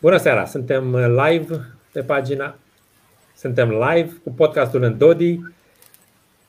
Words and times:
Bună 0.00 0.16
seara! 0.16 0.44
Suntem 0.44 0.96
live 0.96 1.60
pe 1.92 2.02
pagina. 2.02 2.54
Suntem 3.36 3.70
live 3.70 4.10
cu 4.24 4.32
podcastul 4.32 4.82
în 4.82 4.98
Dodi 4.98 5.40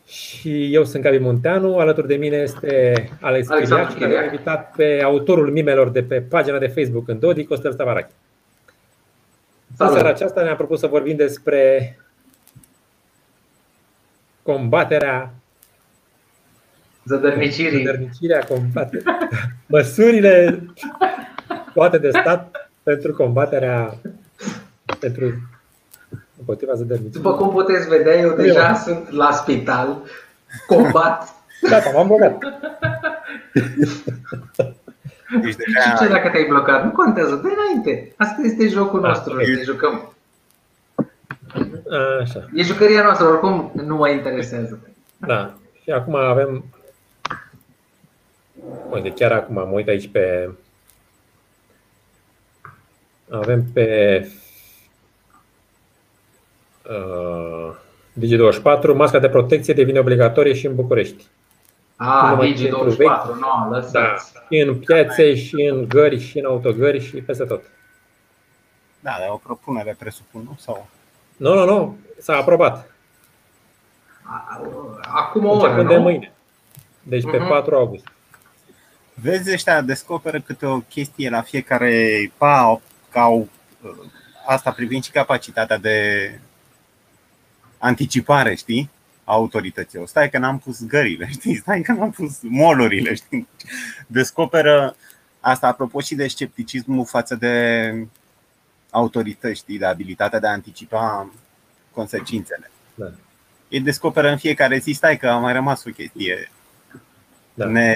și 0.07 0.73
eu 0.73 0.83
sunt 0.83 1.03
Gabi 1.03 1.17
Munteanu. 1.17 1.77
Alături 1.77 2.07
de 2.07 2.15
mine 2.15 2.35
este 2.35 2.93
Alex 3.21 3.47
Chiriac 3.47 3.97
și 3.97 4.03
am 4.03 4.23
invitat 4.23 4.75
pe 4.75 5.01
autorul 5.03 5.51
mimelor 5.51 5.89
de 5.89 6.03
pe 6.03 6.21
pagina 6.21 6.57
de 6.57 6.67
Facebook 6.67 7.07
în 7.07 7.19
Dodi, 7.19 7.45
Costel 7.45 7.71
Stavarache. 7.71 8.11
În 9.77 9.91
seara 9.91 10.09
aceasta 10.09 10.43
ne-am 10.43 10.55
propus 10.55 10.79
să 10.79 10.87
vorbim 10.87 11.15
despre 11.15 11.97
combaterea 14.43 15.33
Zădărnicirii. 17.05 17.77
Zădărnicirea, 17.77 18.39
combaterea, 18.39 19.17
măsurile 19.67 20.65
toate 21.73 21.97
de 21.97 22.09
stat 22.09 22.60
pentru 22.91 23.13
combaterea 23.13 23.97
pentru 24.99 25.25
împotriva 26.39 26.73
zădărnicirii. 26.73 27.21
După 27.21 27.35
cum 27.35 27.49
puteți 27.49 27.87
vedea, 27.87 28.13
eu 28.13 28.35
deja 28.35 28.67
eu. 28.67 28.75
sunt 28.75 29.09
la 29.09 29.31
spital, 29.31 30.01
combat. 30.67 31.33
Gata, 31.69 31.91
m-am 31.93 32.07
blocat. 32.07 32.37
Deci 35.41 35.55
deja... 35.55 35.79
Și 35.81 35.95
ce 35.99 36.07
dacă 36.07 36.29
te-ai 36.29 36.45
blocat? 36.49 36.83
Nu 36.83 36.91
contează, 36.91 37.35
de 37.35 37.49
înainte. 37.57 38.13
Asta 38.17 38.41
este 38.43 38.67
jocul 38.67 39.01
da, 39.01 39.07
nostru, 39.07 39.33
okay. 39.33 39.45
ne 39.45 39.61
jucăm. 39.63 40.13
Așa. 42.21 42.49
E 42.53 42.63
jucăria 42.63 43.03
noastră, 43.03 43.27
oricum 43.27 43.71
nu 43.85 43.95
mă 43.95 44.09
interesează. 44.09 44.79
Da. 45.17 45.53
Și 45.83 45.89
acum 45.89 46.15
avem 46.15 46.63
Uite, 48.89 49.13
chiar 49.13 49.31
acum 49.31 49.55
mă 49.55 49.69
uit 49.71 49.87
aici 49.87 50.07
pe 50.07 50.49
avem 53.31 53.63
pe 53.73 54.27
uh, 56.89 57.75
Digi24 58.19 58.95
masca 58.95 59.19
de 59.19 59.29
protecție 59.29 59.73
devine 59.73 59.99
obligatorie 59.99 60.53
și 60.53 60.65
în 60.65 60.75
București. 60.75 61.23
Ah, 61.95 62.37
Digi24, 62.37 63.39
nu, 63.39 63.69
lăsați. 63.69 63.91
Da, 63.91 64.15
și 64.49 64.61
în 64.61 64.79
piațe, 64.79 65.35
și 65.35 65.61
în 65.71 65.87
gări, 65.87 66.19
și 66.19 66.39
în 66.39 66.45
autogări, 66.45 66.99
și 66.99 67.15
peste 67.15 67.43
tot. 67.43 67.63
Da, 68.99 69.11
e 69.25 69.29
o 69.29 69.35
propunere, 69.35 69.95
presupun, 69.99 70.41
nu? 70.43 70.55
Sau... 70.59 70.87
Nu, 71.37 71.53
nu, 71.53 71.65
nu, 71.65 71.97
s-a 72.17 72.35
aprobat. 72.35 72.91
Acum 75.01 75.45
o 75.45 75.57
oră, 75.57 75.81
nu? 75.81 75.87
de 75.87 75.97
mâine. 75.97 76.31
Deci 77.03 77.23
pe 77.23 77.37
uh-huh. 77.37 77.39
Mhm. 77.39 77.47
4 77.47 77.75
august. 77.75 78.05
Vezi, 79.13 79.53
ăștia 79.53 79.81
descoperă 79.81 80.39
câte 80.39 80.65
o 80.65 80.79
chestie 80.79 81.29
la 81.29 81.41
fiecare 81.41 82.31
pa, 82.37 82.81
ca 83.11 83.21
au, 83.21 83.49
asta 84.45 84.71
privind 84.71 85.03
și 85.03 85.11
capacitatea 85.11 85.77
de 85.77 86.31
anticipare, 87.77 88.55
știi? 88.55 88.89
A 89.23 89.33
autorităților. 89.33 90.07
Stai 90.07 90.29
că 90.29 90.37
n-am 90.37 90.59
pus 90.59 90.85
gările, 90.85 91.29
știi? 91.39 91.55
Stai 91.55 91.81
că 91.81 91.91
n-am 91.91 92.11
pus 92.11 92.39
molurile, 92.41 93.13
știi? 93.13 93.47
Descoperă 94.07 94.95
asta 95.39 95.67
apropo 95.67 95.99
și 95.99 96.15
de 96.15 96.27
scepticismul 96.27 97.05
față 97.05 97.35
de 97.35 97.93
autorități, 98.89 99.59
știi? 99.59 99.77
De 99.77 99.85
abilitatea 99.85 100.39
de 100.39 100.47
a 100.47 100.51
anticipa 100.51 101.29
consecințele. 101.91 102.71
Da. 102.95 103.11
Ei 103.69 103.79
descoperă 103.79 104.29
în 104.29 104.37
fiecare 104.37 104.77
zi, 104.77 104.91
stai 104.91 105.17
că 105.17 105.29
a 105.29 105.37
mai 105.37 105.53
rămas 105.53 105.83
o 105.83 105.89
chestie 105.89 106.51
da. 107.53 107.65
ne, 107.65 107.93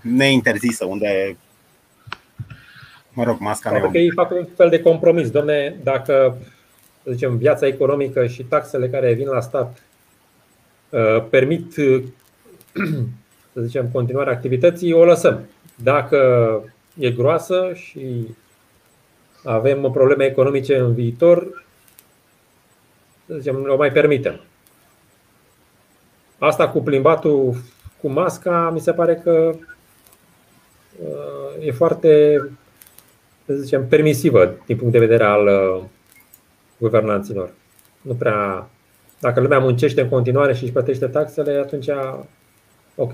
neinterzisă, 0.00 0.84
unde 0.84 1.36
Mă 3.16 3.24
rog, 3.24 3.36
masca 3.38 3.70
Pentru 3.70 3.90
că 3.90 3.98
ei 3.98 4.10
fac 4.10 4.30
un 4.30 4.46
fel 4.56 4.68
de 4.68 4.80
compromis. 4.80 5.30
Domne, 5.30 5.76
dacă 5.82 6.36
să 7.02 7.10
zicem, 7.10 7.36
viața 7.36 7.66
economică 7.66 8.26
și 8.26 8.42
taxele 8.42 8.88
care 8.88 9.12
vin 9.12 9.28
la 9.28 9.40
stat 9.40 9.82
uh, 10.90 11.24
permit 11.30 11.72
să 13.52 13.60
zicem, 13.60 13.88
continuarea 13.92 14.32
activității, 14.32 14.92
o 14.92 15.04
lăsăm. 15.04 15.48
Dacă 15.82 16.18
e 16.98 17.10
groasă 17.10 17.70
și 17.74 18.34
avem 19.44 19.90
probleme 19.92 20.24
economice 20.24 20.76
în 20.76 20.94
viitor, 20.94 21.64
să 23.26 23.34
zicem, 23.38 23.66
o 23.68 23.76
mai 23.76 23.92
permitem. 23.92 24.40
Asta 26.38 26.68
cu 26.68 26.82
plimbatul 26.82 27.56
cu 28.00 28.08
masca, 28.08 28.70
mi 28.70 28.80
se 28.80 28.92
pare 28.92 29.14
că 29.14 29.54
uh, 30.98 31.66
e 31.66 31.72
foarte 31.72 32.40
să 33.46 33.54
zicem, 33.54 33.86
permisivă 33.88 34.54
din 34.66 34.76
punct 34.76 34.92
de 34.92 34.98
vedere 34.98 35.24
al 35.24 35.46
uh, 35.46 35.84
guvernanților. 36.78 37.50
Nu 38.00 38.14
prea. 38.14 38.68
Dacă 39.20 39.40
lumea 39.40 39.58
muncește 39.58 40.00
în 40.00 40.08
continuare 40.08 40.54
și 40.54 40.62
își 40.62 40.72
plătește 40.72 41.06
taxele, 41.06 41.52
atunci 41.52 41.88
ok. 42.94 43.12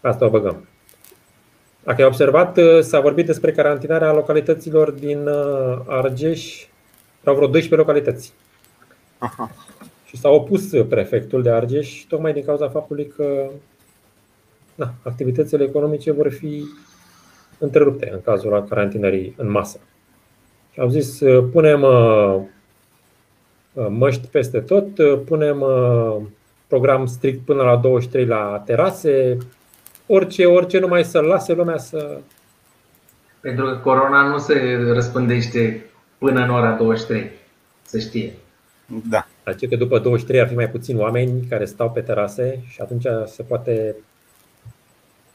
Asta 0.00 0.24
o 0.24 0.30
băgăm. 0.30 0.68
Dacă 1.84 2.00
ai 2.00 2.06
observat, 2.06 2.56
uh, 2.56 2.80
s-a 2.80 3.00
vorbit 3.00 3.26
despre 3.26 3.52
carantinarea 3.52 4.12
localităților 4.12 4.90
din 4.90 5.26
uh, 5.26 5.78
Argeș. 5.86 6.66
Erau 7.22 7.34
vreo 7.34 7.48
12 7.48 7.74
localități. 7.74 8.32
Aha. 9.18 9.50
Și 10.04 10.16
s-a 10.16 10.28
opus 10.28 10.70
prefectul 10.88 11.42
de 11.42 11.50
Argeș 11.50 12.04
tocmai 12.08 12.32
din 12.32 12.44
cauza 12.44 12.68
faptului 12.68 13.12
că 13.16 13.50
na, 14.74 14.94
activitățile 15.02 15.64
economice 15.64 16.12
vor 16.12 16.32
fi 16.32 16.64
întrerupte 17.62 18.10
în 18.12 18.20
cazul 18.24 18.64
carantinării 18.68 19.34
în 19.36 19.50
masă. 19.50 19.80
Și 20.72 20.80
au 20.80 20.88
zis, 20.88 21.20
uh, 21.20 21.44
punem 21.52 21.82
uh, 21.82 22.40
uh, 23.72 23.86
măști 23.88 24.26
peste 24.26 24.60
tot, 24.60 24.88
punem 25.24 25.64
program 26.66 27.06
strict 27.06 27.44
până 27.44 27.62
la 27.62 27.76
23 27.76 28.26
la 28.26 28.62
terase, 28.66 29.36
orice, 30.06 30.46
orice 30.46 30.78
numai 30.78 31.04
să 31.04 31.20
lase 31.20 31.52
lumea 31.52 31.78
să... 31.78 32.18
Pentru 33.40 33.64
că 33.64 33.80
corona 33.82 34.28
nu 34.28 34.38
se 34.38 34.78
răspândește 34.92 35.84
până 36.18 36.40
în 36.40 36.50
ora 36.50 36.72
23, 36.72 37.30
să 37.82 37.98
știe. 37.98 38.32
Da. 39.08 39.26
Adică 39.44 39.66
că 39.66 39.76
după 39.76 39.98
23 39.98 40.40
ar 40.40 40.48
fi 40.48 40.54
mai 40.54 40.70
puțini 40.70 41.00
oameni 41.00 41.46
care 41.48 41.64
stau 41.64 41.90
pe 41.90 42.00
terase 42.00 42.60
și 42.68 42.80
atunci 42.80 43.06
se 43.26 43.42
poate 43.42 43.94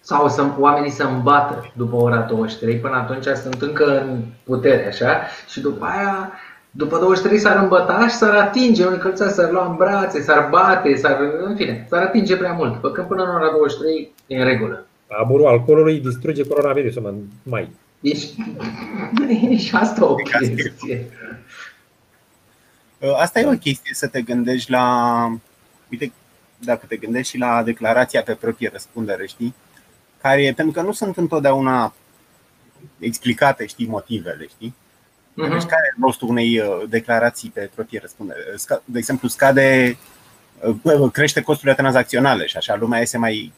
sau 0.08 0.30
să, 0.30 0.46
oamenii 0.58 0.90
să 0.90 1.04
îmbată 1.04 1.72
după 1.76 1.96
ora 1.96 2.18
23, 2.18 2.76
până 2.76 2.96
atunci 2.96 3.26
sunt 3.26 3.62
încă 3.62 4.02
în 4.02 4.24
putere, 4.44 4.88
așa, 4.88 5.22
și 5.50 5.60
după 5.60 5.86
aia, 5.86 6.32
după 6.72 6.98
23 6.98 7.40
s-ar 7.40 7.62
îmbăta 7.62 8.08
și 8.08 8.16
s-ar 8.16 8.36
atinge, 8.36 8.86
unii 8.86 9.00
călțați 9.00 9.36
s-ar 9.36 9.52
lua 9.52 9.66
în 9.66 9.76
brațe, 9.76 10.22
s-ar 10.22 10.48
bate, 10.50 10.96
s-ar, 10.96 11.18
în 11.44 11.56
fine, 11.56 11.86
s-ar 11.90 12.02
atinge 12.02 12.38
prea 12.38 12.52
mult, 12.52 12.74
după 12.74 12.92
când 12.92 13.08
până 13.08 13.24
în 13.24 13.30
ora 13.30 13.52
23 13.52 14.14
e 14.28 14.38
în 14.38 14.44
regulă. 14.44 14.86
Aburul 15.22 15.48
alcoolului 15.48 16.00
distruge 16.00 16.44
coronavirusul, 16.44 17.16
mai. 17.44 17.70
Deci, 18.00 18.28
e 19.50 19.58
și 19.58 19.76
asta 19.76 20.06
o 20.06 20.16
chestie. 20.16 21.10
Asta 23.18 23.40
e 23.40 23.46
o 23.46 23.58
chestie 23.58 23.94
să 23.94 24.08
te 24.08 24.22
gândești 24.22 24.72
la, 24.72 25.28
uite, 25.92 26.12
dacă 26.58 26.86
te 26.88 26.96
gândești 26.96 27.32
și 27.32 27.38
la 27.38 27.64
declarația 27.64 28.22
pe 28.22 28.34
proprie 28.34 28.70
răspundere, 28.72 29.26
știi? 29.26 29.54
Care, 30.22 30.54
pentru 30.56 30.74
că 30.74 30.82
nu 30.82 30.92
sunt 30.92 31.18
întotdeauna 31.18 31.94
explicate, 33.00 33.66
știi, 33.66 33.88
motivele, 33.88 34.48
știi? 34.48 34.76
Uh-huh. 35.32 35.50
Deci 35.50 35.64
care 35.64 35.94
e 35.96 36.02
rostul 36.02 36.30
unei 36.30 36.60
uh, 36.60 36.84
declarații 36.90 37.50
pe 37.50 37.70
proprie 37.76 38.00
răspundere? 38.00 38.40
De 38.86 38.98
exemplu, 38.98 39.28
scade, 39.28 39.98
uh, 40.84 41.12
crește 41.12 41.42
costurile 41.42 41.76
tranzacționale 41.76 42.46
și 42.46 42.58
așa 42.58 42.76
lumea 42.76 43.00
iese 43.00 43.18
mai, 43.18 43.52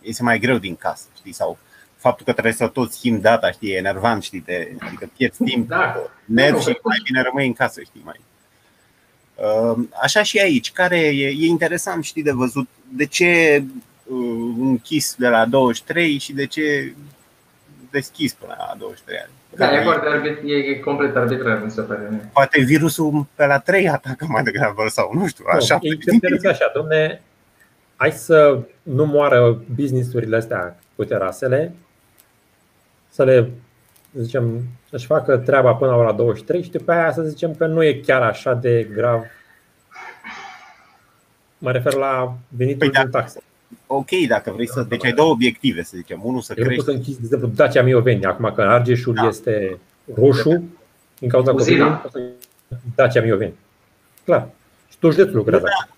iese 0.00 0.22
mai 0.22 0.38
greu 0.38 0.58
din 0.58 0.76
casă, 0.76 1.04
știi? 1.16 1.32
Sau 1.32 1.58
faptul 1.96 2.24
că 2.24 2.32
trebuie 2.32 2.52
să 2.52 2.66
tot 2.66 2.92
schimbi 2.92 3.22
data, 3.22 3.50
știi, 3.50 3.70
e 3.70 3.76
enervant, 3.76 4.22
știi, 4.22 4.40
de, 4.40 4.76
adică 4.78 5.10
pierzi 5.16 5.44
timp, 5.44 5.68
da. 5.68 5.96
nervi 6.24 6.60
și 6.60 6.78
mai 6.82 7.00
bine 7.04 7.22
rămâi 7.22 7.46
în 7.46 7.52
casă, 7.52 7.80
știi, 7.80 8.02
mai. 8.04 8.20
Uh, 9.34 9.84
așa 10.02 10.22
și 10.22 10.38
aici, 10.38 10.72
care 10.72 10.98
e, 10.98 11.26
e 11.26 11.46
interesant, 11.46 12.04
știi, 12.04 12.22
de 12.22 12.32
văzut 12.32 12.68
de 12.88 13.04
ce 13.06 13.62
Uh, 14.04 14.54
închis 14.58 15.14
de 15.18 15.28
la 15.28 15.46
23 15.46 16.18
și 16.18 16.32
de 16.32 16.46
ce 16.46 16.94
deschis 17.90 18.32
până 18.32 18.54
la 18.58 18.74
23 18.78 19.18
ani. 19.18 19.30
Da, 19.56 19.80
e, 19.80 19.82
foarte 19.82 20.08
arbit, 20.08 20.38
e 20.44 20.78
complet 20.78 21.16
arbitrar, 21.16 21.62
mi 21.64 21.70
se 21.70 21.80
pare. 21.80 22.30
Poate 22.32 22.60
virusul 22.60 23.26
pe 23.34 23.46
la 23.46 23.58
3 23.58 23.88
atacă 23.88 24.26
mai 24.28 24.42
degrabă 24.42 24.84
sau 24.88 25.10
nu 25.14 25.26
știu, 25.26 25.44
așa. 25.48 25.78
E 26.42 26.48
așa, 26.48 26.70
domne, 26.74 27.22
hai 27.96 28.12
să 28.12 28.58
nu 28.82 29.04
moară 29.04 29.62
businessurile 29.74 30.36
astea 30.36 30.76
cu 30.96 31.04
terasele, 31.04 31.74
să 33.08 33.24
le 33.24 33.50
zicem, 34.12 34.62
să-și 34.90 35.06
facă 35.06 35.36
treaba 35.36 35.74
până 35.74 35.90
la 35.90 35.96
ora 35.96 36.12
23 36.12 36.62
și 36.62 36.70
după 36.70 36.92
aia 36.92 37.12
să 37.12 37.22
zicem 37.22 37.54
că 37.54 37.66
nu 37.66 37.84
e 37.84 38.00
chiar 38.06 38.22
așa 38.22 38.54
de 38.54 38.88
grav. 38.92 39.24
Mă 41.58 41.70
refer 41.70 41.92
la 41.92 42.36
venitul 42.48 42.78
păi 42.78 42.90
din 42.90 43.10
da. 43.10 43.18
taxe 43.18 43.42
ok 43.86 44.08
dacă 44.28 44.50
vrei 44.54 44.68
să. 44.68 44.86
Deci 44.88 45.04
ai 45.04 45.12
două 45.12 45.30
obiective, 45.30 45.82
să 45.82 45.92
zicem. 45.96 46.20
Unul 46.22 46.40
să 46.40 46.54
Eu 46.56 46.64
crești. 46.64 46.80
Nu 46.80 46.84
pot 46.84 46.94
să 46.94 46.98
închizi, 46.98 47.18
de 47.18 47.24
exemplu, 47.24 47.48
Dacia 47.48 47.82
Mioveni, 47.82 48.24
acum 48.24 48.52
că 48.54 48.62
Argeșul 48.62 49.14
da. 49.14 49.26
este 49.26 49.78
roșu, 50.14 50.64
din 51.18 51.28
cauza 51.28 51.52
Uzina. 51.52 51.96
COVID, 51.96 52.30
Dacia 52.94 53.20
Mioveni. 53.20 53.54
Clar. 54.24 54.48
Și 54.88 54.96
tot 54.98 55.12
județul 55.12 55.36
lucrează. 55.36 55.64
Da. 55.64 55.94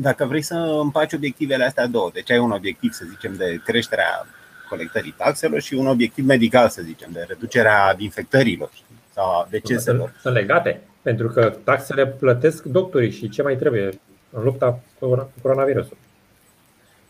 Dacă 0.00 0.24
vrei 0.24 0.42
să 0.42 0.54
împaci 0.82 1.12
obiectivele 1.12 1.64
astea 1.64 1.86
două, 1.86 2.10
deci 2.12 2.30
ai 2.30 2.38
un 2.38 2.50
obiectiv, 2.50 2.92
să 2.92 3.04
zicem, 3.08 3.34
de 3.36 3.60
creșterea 3.64 4.26
colectării 4.68 5.14
taxelor 5.16 5.60
și 5.60 5.74
un 5.74 5.86
obiectiv 5.86 6.26
medical, 6.26 6.68
să 6.68 6.82
zicem, 6.82 7.08
de 7.12 7.24
reducerea 7.28 7.94
infectărilor 7.98 8.70
știi? 8.72 8.94
sau 9.14 9.24
a 9.24 9.46
deceselor. 9.50 10.12
Sunt 10.20 10.34
legate, 10.34 10.80
pentru 11.02 11.28
că 11.28 11.56
taxele 11.64 12.06
plătesc 12.06 12.64
doctorii 12.64 13.10
și 13.10 13.28
ce 13.28 13.42
mai 13.42 13.56
trebuie 13.56 13.88
în 14.30 14.42
lupta 14.42 14.80
cu 14.98 15.30
coronavirusul. 15.42 15.96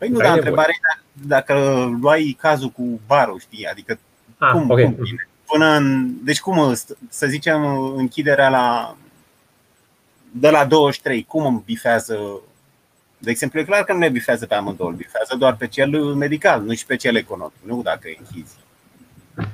Păi 0.02 0.10
nu, 0.10 0.18
Ai 0.18 0.24
dar 0.26 0.34
nevoie. 0.34 0.50
întrebarea 0.50 0.74
e 0.74 1.00
dacă 1.26 1.54
luai 2.00 2.36
cazul 2.40 2.68
cu 2.68 3.00
barul, 3.06 3.38
știi? 3.38 3.66
Adică 3.66 3.98
Ah, 4.38 4.50
cum, 4.52 4.70
ok. 4.70 4.80
cum 4.82 4.96
vine? 4.98 5.28
Până 5.46 5.66
în, 5.76 6.14
deci 6.24 6.40
cum, 6.40 6.74
să 7.08 7.26
zicem, 7.26 7.64
închiderea 7.96 8.48
la 8.48 8.96
de 10.30 10.50
la 10.50 10.64
23, 10.64 11.24
cum 11.24 11.46
îmi 11.46 11.62
bifează 11.64 12.40
de 13.18 13.30
exemplu, 13.30 13.60
e 13.60 13.64
clar 13.64 13.84
că 13.84 13.92
nu 13.92 13.98
le 13.98 14.08
bifează 14.08 14.46
pe 14.46 14.54
amândouă, 14.54 14.88
îl 14.88 14.94
bifează 14.96 15.36
doar 15.38 15.56
pe 15.56 15.66
cel 15.66 15.90
medical, 16.02 16.62
nu 16.62 16.74
și 16.74 16.86
pe 16.86 16.96
cel 16.96 17.16
economic, 17.16 17.54
nu 17.64 17.82
dacă 17.82 18.08
e 18.08 18.16
închizi. 18.18 18.54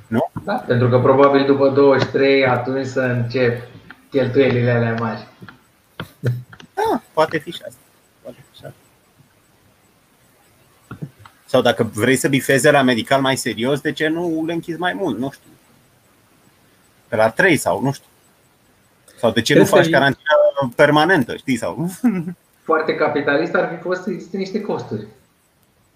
Nu? 0.07 0.31
Da, 0.45 0.55
pentru 0.55 0.89
că 0.89 0.99
probabil 0.99 1.45
după 1.47 1.69
23 1.69 2.47
atunci 2.47 2.87
să 2.87 3.01
încep 3.01 3.63
cheltuielile 4.11 4.71
alea 4.71 4.95
mari. 5.01 5.27
Da, 6.75 7.03
poate 7.13 7.39
fi 7.39 7.51
și 7.51 7.63
asta. 7.67 7.81
Poate 8.23 8.37
fi 8.51 8.59
și 8.59 8.65
asta. 8.65 8.77
Sau 11.49 11.63
dacă 11.63 11.83
vrei 11.95 12.17
să 12.17 12.29
bifeze 12.29 12.71
la 12.71 12.83
medical 12.83 13.21
mai 13.21 13.37
serios, 13.37 13.81
de 13.81 13.93
ce 13.93 14.09
nu 14.09 14.45
le 14.47 14.53
închizi 14.53 14.79
mai 14.79 14.93
mult? 14.93 15.19
Nu 15.19 15.31
știu. 15.31 15.51
Pe 17.09 17.17
la 17.17 17.31
3 17.31 17.57
sau 17.57 17.83
nu 17.83 17.93
știu. 17.93 18.07
Sau 19.19 19.31
de 19.31 19.41
ce 19.43 19.55
nu 19.55 19.63
Trebuie 19.63 19.83
faci 19.83 19.91
să- 19.93 19.99
carantină 19.99 20.73
permanentă, 20.77 21.37
știi? 21.37 21.57
Sau 21.57 21.91
Foarte 22.69 22.95
capitalist 22.95 23.55
ar 23.55 23.75
fi 23.75 23.83
fost 23.83 24.03
să 24.03 24.11
existe 24.11 24.37
niște 24.37 24.61
costuri. 24.61 25.07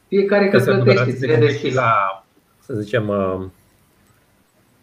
Fiecare 0.08 0.48
că 0.48 0.60
Trebuie 0.60 0.76
să 0.76 0.82
plătește, 0.82 1.10
vă 1.10 1.16
ține 1.16 1.26
gândiți 1.32 1.52
și 1.52 1.60
deschis. 1.60 1.74
la, 1.74 2.24
să 2.66 2.74
zicem, 2.74 3.08
uh, 3.08 3.44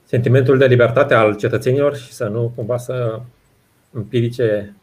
sentimentul 0.06 0.58
de 0.58 0.66
libertate 0.66 1.14
al 1.14 1.36
cetățenilor 1.36 1.96
și 1.96 2.12
să 2.14 2.28
nu 2.28 2.52
cumva 2.56 2.78
să 2.78 3.20
împiedice 3.92 4.74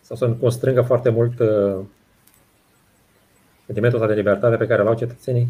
sau 0.00 0.16
să 0.16 0.26
nu 0.26 0.34
constrângă 0.34 0.82
foarte 0.82 1.08
mult 1.10 1.38
uh, 1.38 1.76
sentimentul 3.70 4.00
ăsta 4.00 4.12
de 4.14 4.18
libertate 4.20 4.56
pe 4.56 4.66
care 4.66 4.82
l-au 4.82 4.94
cetățenii. 4.94 5.48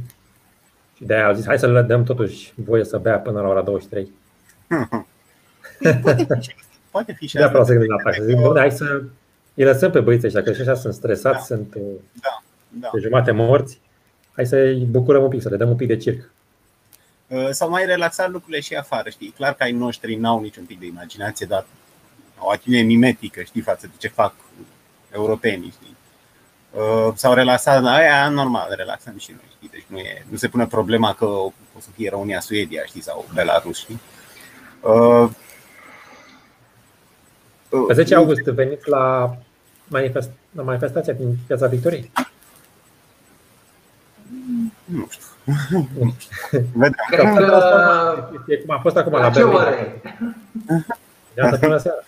Și 0.96 1.04
de 1.04 1.14
aia 1.14 1.26
au 1.26 1.32
zis, 1.34 1.46
hai 1.46 1.58
să 1.58 1.66
le 1.66 1.82
dăm 1.82 2.04
totuși 2.04 2.52
voie 2.56 2.84
să 2.84 2.98
bea 2.98 3.18
până 3.18 3.40
la 3.40 3.48
ora 3.48 3.62
23. 3.62 4.10
poate 6.02 6.24
fi 6.24 6.40
și 6.42 6.54
asta. 6.58 6.68
Poate 6.90 7.12
fi 7.12 7.26
și 7.26 7.34
De 7.34 7.42
asta. 7.42 7.64
să 7.64 7.70
gândesc 7.70 7.90
la 7.90 8.02
taxe. 8.02 8.24
Zic, 8.24 8.36
dom'le, 8.36 8.56
hai 8.58 8.70
să 8.70 9.02
îi 9.54 9.64
lăsăm 9.64 9.90
pe 9.90 10.00
băieții 10.00 10.26
ăștia, 10.26 10.42
că 10.42 10.52
și 10.52 10.60
așa 10.60 10.74
sunt 10.74 10.94
stresați, 10.94 11.48
Da. 11.48 11.54
sunt 11.56 11.74
uh, 11.74 11.82
Da. 12.80 12.88
pe 12.92 12.98
jumate 13.00 13.30
morți. 13.30 13.80
Hai 14.32 14.46
să-i 14.46 14.84
bucurăm 14.90 15.22
un 15.22 15.28
pic, 15.28 15.42
să 15.42 15.48
le 15.48 15.56
dăm 15.56 15.68
un 15.68 15.76
pic 15.76 15.86
de 15.88 15.96
circ. 15.96 16.30
Uh, 17.26 17.48
Sau 17.50 17.70
mai 17.70 17.84
relaxat 17.86 18.30
lucrurile 18.30 18.60
și 18.60 18.74
afară, 18.74 19.08
știi? 19.08 19.30
Clar 19.36 19.54
că 19.54 19.62
ai 19.62 19.72
noștri 19.72 20.14
n-au 20.14 20.40
niciun 20.40 20.64
pic 20.64 20.78
de 20.80 20.86
imaginație, 20.86 21.46
dar 21.46 21.66
au 22.38 22.46
o 22.46 22.50
atitudine 22.50 22.82
mimetică, 22.82 23.42
știi, 23.42 23.60
față 23.60 23.86
de 23.86 23.92
ce 23.98 24.08
fac 24.08 24.34
europenii, 25.14 25.70
știi? 25.70 25.89
Uh, 26.70 27.08
S-au 27.14 27.32
relaxat, 27.34 27.82
dar 27.82 27.98
aia 27.98 28.28
normal, 28.28 28.72
relaxăm 28.76 29.18
și 29.18 29.30
noi, 29.30 29.44
știi? 29.56 29.68
Deci 29.72 29.84
nu, 29.86 29.98
e, 29.98 30.24
nu 30.28 30.36
se 30.36 30.48
pune 30.48 30.66
problema 30.66 31.14
că 31.14 31.24
o 31.24 31.52
să 31.78 31.88
fie 31.94 32.10
România, 32.10 32.40
Suedia, 32.40 32.82
știi, 32.84 33.02
sau 33.02 33.24
Belarus, 33.34 33.78
știi? 33.78 34.00
Uh, 34.80 35.28
uh, 37.68 37.84
Pe 37.86 37.94
10 37.94 38.14
august 38.14 38.40
veniți 38.42 38.88
la, 38.88 39.36
manifest, 39.88 40.30
la 40.52 40.62
manifestația 40.62 41.12
din 41.12 41.36
Piața 41.46 41.66
Victoriei. 41.66 42.10
Nu 44.84 45.08
știu. 45.10 45.24
Vedem. 46.72 46.94
Cred 47.10 47.34
Că- 47.34 47.44
că... 47.44 48.28
E 48.46 48.56
cum 48.56 48.74
a 48.74 48.78
fost 48.82 48.96
acum 48.96 49.12
la, 49.12 49.18
La 49.20 49.30
ce 49.30 49.38
Berlin. 49.38 49.54
oră 49.56 49.70
e? 49.70 50.00
Iată 51.36 51.56
până 51.58 51.78
seara. 51.78 51.98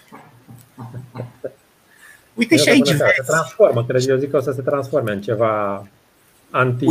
Uite 2.34 2.56
și 2.56 2.66
Iată 2.66 2.70
aici 2.70 2.84
până 2.84 2.96
seara. 2.96 3.12
Se 3.12 3.16
vezi, 3.18 3.30
transformă, 3.30 3.84
cred 3.84 4.08
eu 4.08 4.16
zic 4.16 4.30
că 4.30 4.36
o 4.36 4.40
să 4.40 4.52
se 4.52 4.62
transforme 4.62 5.12
în 5.12 5.20
ceva 5.22 5.86
anti... 6.50 6.86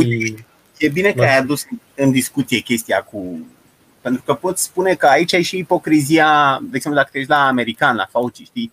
E 0.78 0.88
bine 0.88 1.12
că 1.12 1.22
ai 1.22 1.38
adus 1.38 1.64
în 1.94 2.10
discuție 2.10 2.58
chestia 2.58 3.02
cu. 3.02 3.46
Pentru 4.00 4.22
că 4.22 4.34
poți 4.34 4.62
spune 4.62 4.94
că 4.94 5.06
aici 5.06 5.32
e 5.32 5.42
și 5.42 5.58
ipocrizia, 5.58 6.58
de 6.62 6.76
exemplu, 6.76 7.00
dacă 7.00 7.08
te 7.12 7.18
uiți 7.18 7.30
la 7.30 7.46
american, 7.46 7.96
la 7.96 8.06
Fauci, 8.10 8.42
știi? 8.42 8.72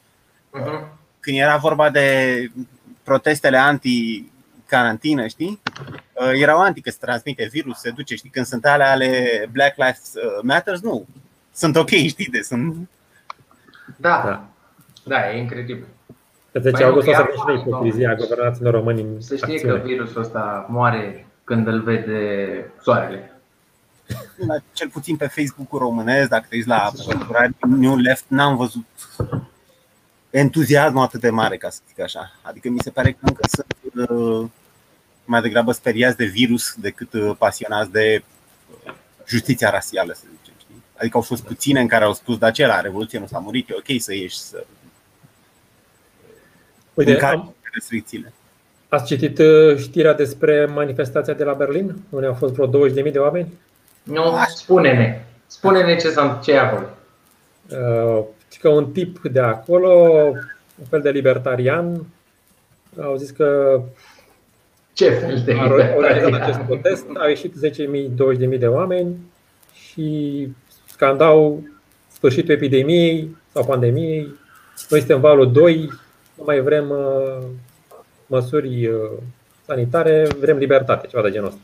Mhm. 0.51 0.87
Când 1.19 1.37
era 1.37 1.57
vorba 1.57 1.89
de 1.89 2.35
protestele 3.03 3.57
anti-carantină, 3.57 5.27
știi? 5.27 5.59
Uh, 6.13 6.31
Erau 6.33 6.59
anti 6.59 6.81
că 6.81 6.89
se 6.89 6.97
transmite 6.99 7.47
virus, 7.51 7.79
se 7.79 7.89
duce, 7.89 8.15
știi? 8.15 8.29
Când 8.29 8.45
sunt 8.45 8.65
alea 8.65 8.91
ale 8.91 9.45
Black 9.51 9.77
Lives 9.77 10.11
uh, 10.15 10.43
Matters, 10.43 10.81
nu. 10.81 11.07
Sunt 11.53 11.75
ok, 11.75 11.89
știi? 11.89 12.27
De, 12.31 12.41
sunt... 12.41 12.89
Da, 13.95 14.21
Da. 14.25 14.47
da, 15.03 15.31
e 15.31 15.37
incredibil. 15.37 15.85
Pe 16.51 16.59
10 16.59 16.75
Mai 16.75 16.83
august 16.83 17.07
o 17.07 17.11
nu, 17.11 17.17
să 17.17 17.23
că 17.23 17.29
fie 17.31 17.37
și 17.37 17.43
noi 17.45 17.55
acum, 17.55 17.67
ipocrizia 17.69 18.15
guvernaților 18.15 18.73
români 18.73 19.01
în 19.01 19.21
Se 19.21 19.35
știe 19.35 19.59
că 19.59 19.71
acțiune. 19.71 19.93
virusul 19.93 20.21
ăsta 20.21 20.65
moare 20.69 21.27
când 21.43 21.67
îl 21.67 21.81
vede 21.81 22.71
soarele. 22.81 23.31
La, 24.47 24.55
cel 24.71 24.89
puțin 24.89 25.15
pe 25.15 25.27
Facebook-ul 25.27 25.79
românesc, 25.79 26.29
dacă 26.29 26.45
te 26.49 26.55
uiți 26.55 26.67
la 26.67 26.91
New 27.67 27.95
Left, 27.95 28.23
n-am 28.27 28.55
văzut 28.55 28.85
entuziasmul 30.29 31.03
atât 31.03 31.19
de 31.19 31.29
mare, 31.29 31.57
ca 31.57 31.69
să 31.69 31.79
zic 31.87 31.99
așa. 31.99 32.31
Adică 32.41 32.69
mi 32.69 32.79
se 32.79 32.89
pare 32.89 33.11
că 33.11 33.17
încă 33.21 33.41
sunt 33.49 34.09
uh, 34.09 34.49
mai 35.25 35.41
degrabă 35.41 35.71
speriați 35.71 36.17
de 36.17 36.25
virus 36.25 36.73
decât 36.73 37.13
uh, 37.13 37.35
pasionați 37.37 37.91
de 37.91 38.23
uh, 38.85 38.93
justiția 39.27 39.69
rasială, 39.69 40.13
să 40.13 40.23
zicem. 40.37 40.53
Știi? 40.59 40.83
Adică 40.97 41.17
au 41.17 41.23
fost 41.23 41.43
puține 41.43 41.79
în 41.79 41.87
care 41.87 42.03
au 42.03 42.13
spus, 42.13 42.37
da 42.37 42.51
ce, 42.51 42.65
la 42.65 42.81
Revoluție 42.81 43.19
nu 43.19 43.27
s-a 43.27 43.39
murit, 43.39 43.69
e 43.69 43.73
ok 43.73 44.01
să 44.01 44.13
ieși 44.13 44.39
să 44.39 44.65
Uite, 46.99 47.11
încalci 47.11 47.33
am, 47.39 47.55
restricțiile. 47.73 48.33
ați 48.89 49.05
citit 49.05 49.39
uh, 49.39 49.77
știrea 49.77 50.13
despre 50.13 50.65
manifestația 50.65 51.33
de 51.33 51.43
la 51.43 51.53
Berlin, 51.53 51.95
unde 52.09 52.25
au 52.27 52.33
fost 52.33 52.53
vreo 52.53 52.89
20.000 52.89 53.11
de 53.11 53.19
oameni? 53.19 53.53
Nu, 54.03 54.23
spune-ne. 54.55 55.23
Spune-ne 55.47 55.95
ce, 55.95 56.09
s-a- 56.09 56.39
ce 56.43 56.51
e 56.51 56.59
acolo. 56.59 56.85
Uh, 57.69 58.23
și 58.51 58.59
că 58.59 58.69
un 58.69 58.91
tip 58.91 59.19
de 59.31 59.39
acolo, 59.39 59.89
un 60.79 60.85
fel 60.89 61.01
de 61.01 61.09
libertarian, 61.09 62.05
au 63.01 63.15
zis 63.15 63.29
că 63.29 63.79
Ce 64.93 65.09
fel 65.09 65.41
de 65.45 65.53
a 65.53 65.63
organizat 65.63 66.01
acest 66.01 66.25
libertarian? 66.25 66.65
protest, 66.65 67.05
au 67.19 67.27
ieșit 67.27 67.53
10.000, 67.65 68.53
20.000 68.53 68.59
de 68.59 68.67
oameni 68.67 69.15
și 69.73 70.47
scandau 70.85 71.63
sfârșitul 72.11 72.53
epidemiei 72.53 73.35
sau 73.53 73.65
pandemiei. 73.65 74.27
Noi 74.89 74.99
suntem 74.99 75.19
valul 75.19 75.51
2, 75.51 75.89
nu 76.39 76.45
mai 76.45 76.59
vrem 76.61 76.89
uh, 76.89 77.37
măsuri 78.25 78.87
uh, 78.87 79.09
sanitare, 79.65 80.27
vrem 80.39 80.57
libertate, 80.57 81.07
ceva 81.07 81.21
de 81.23 81.31
genul 81.31 81.47
ăsta. 81.47 81.59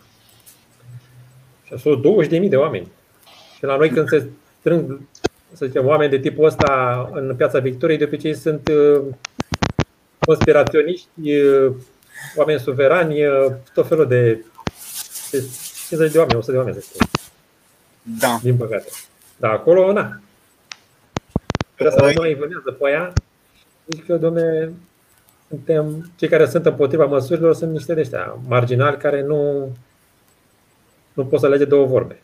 Și 1.63 1.71
au 1.73 1.77
fost 1.77 2.29
20.000 2.41 2.49
de 2.49 2.55
oameni. 2.55 2.91
Și 3.57 3.63
la 3.63 3.75
noi 3.77 3.89
când 3.89 4.07
se 4.09 4.29
strâng, 4.59 4.99
să 5.53 5.65
zicem, 5.65 5.85
oameni 5.85 6.09
de 6.11 6.19
tipul 6.19 6.45
ăsta 6.45 7.09
în 7.13 7.35
Piața 7.35 7.59
Victoriei, 7.59 7.97
de 7.97 8.03
obicei 8.03 8.33
sunt 8.33 8.67
uh, 8.67 9.01
conspiraționiști, 10.19 11.35
uh, 11.37 11.73
oameni 12.35 12.59
suverani, 12.59 13.25
uh, 13.25 13.51
tot 13.73 13.87
felul 13.87 14.07
de, 14.07 14.45
de 15.31 15.43
50 15.87 16.11
de 16.11 16.17
oameni, 16.17 16.37
100 16.37 16.51
de 16.51 16.57
oameni, 16.57 16.75
să 16.75 16.81
știu, 16.81 17.05
Da. 18.19 18.39
din 18.41 18.55
păcate. 18.57 18.85
Dar 19.37 19.51
acolo, 19.51 19.91
na. 19.91 20.19
De 21.77 21.87
asta 21.87 22.05
Păi- 22.09 22.13
nu 22.13 22.21
mai 22.21 22.33
vânează 22.33 22.71
pe 22.71 22.87
aia. 22.87 23.13
Zic 23.87 24.05
că, 24.05 24.17
domne, 24.17 24.73
suntem, 25.47 26.11
cei 26.15 26.27
care 26.27 26.45
sunt 26.45 26.65
împotriva 26.65 27.05
măsurilor 27.05 27.53
sunt 27.53 27.71
niște 27.71 27.93
de 27.93 27.99
ăștia, 27.99 28.37
marginali, 28.47 28.97
care 28.97 29.21
nu, 29.21 29.69
nu 31.13 31.25
pot 31.25 31.39
să 31.39 31.47
lege 31.47 31.65
două 31.65 31.85
vorbe. 31.85 32.21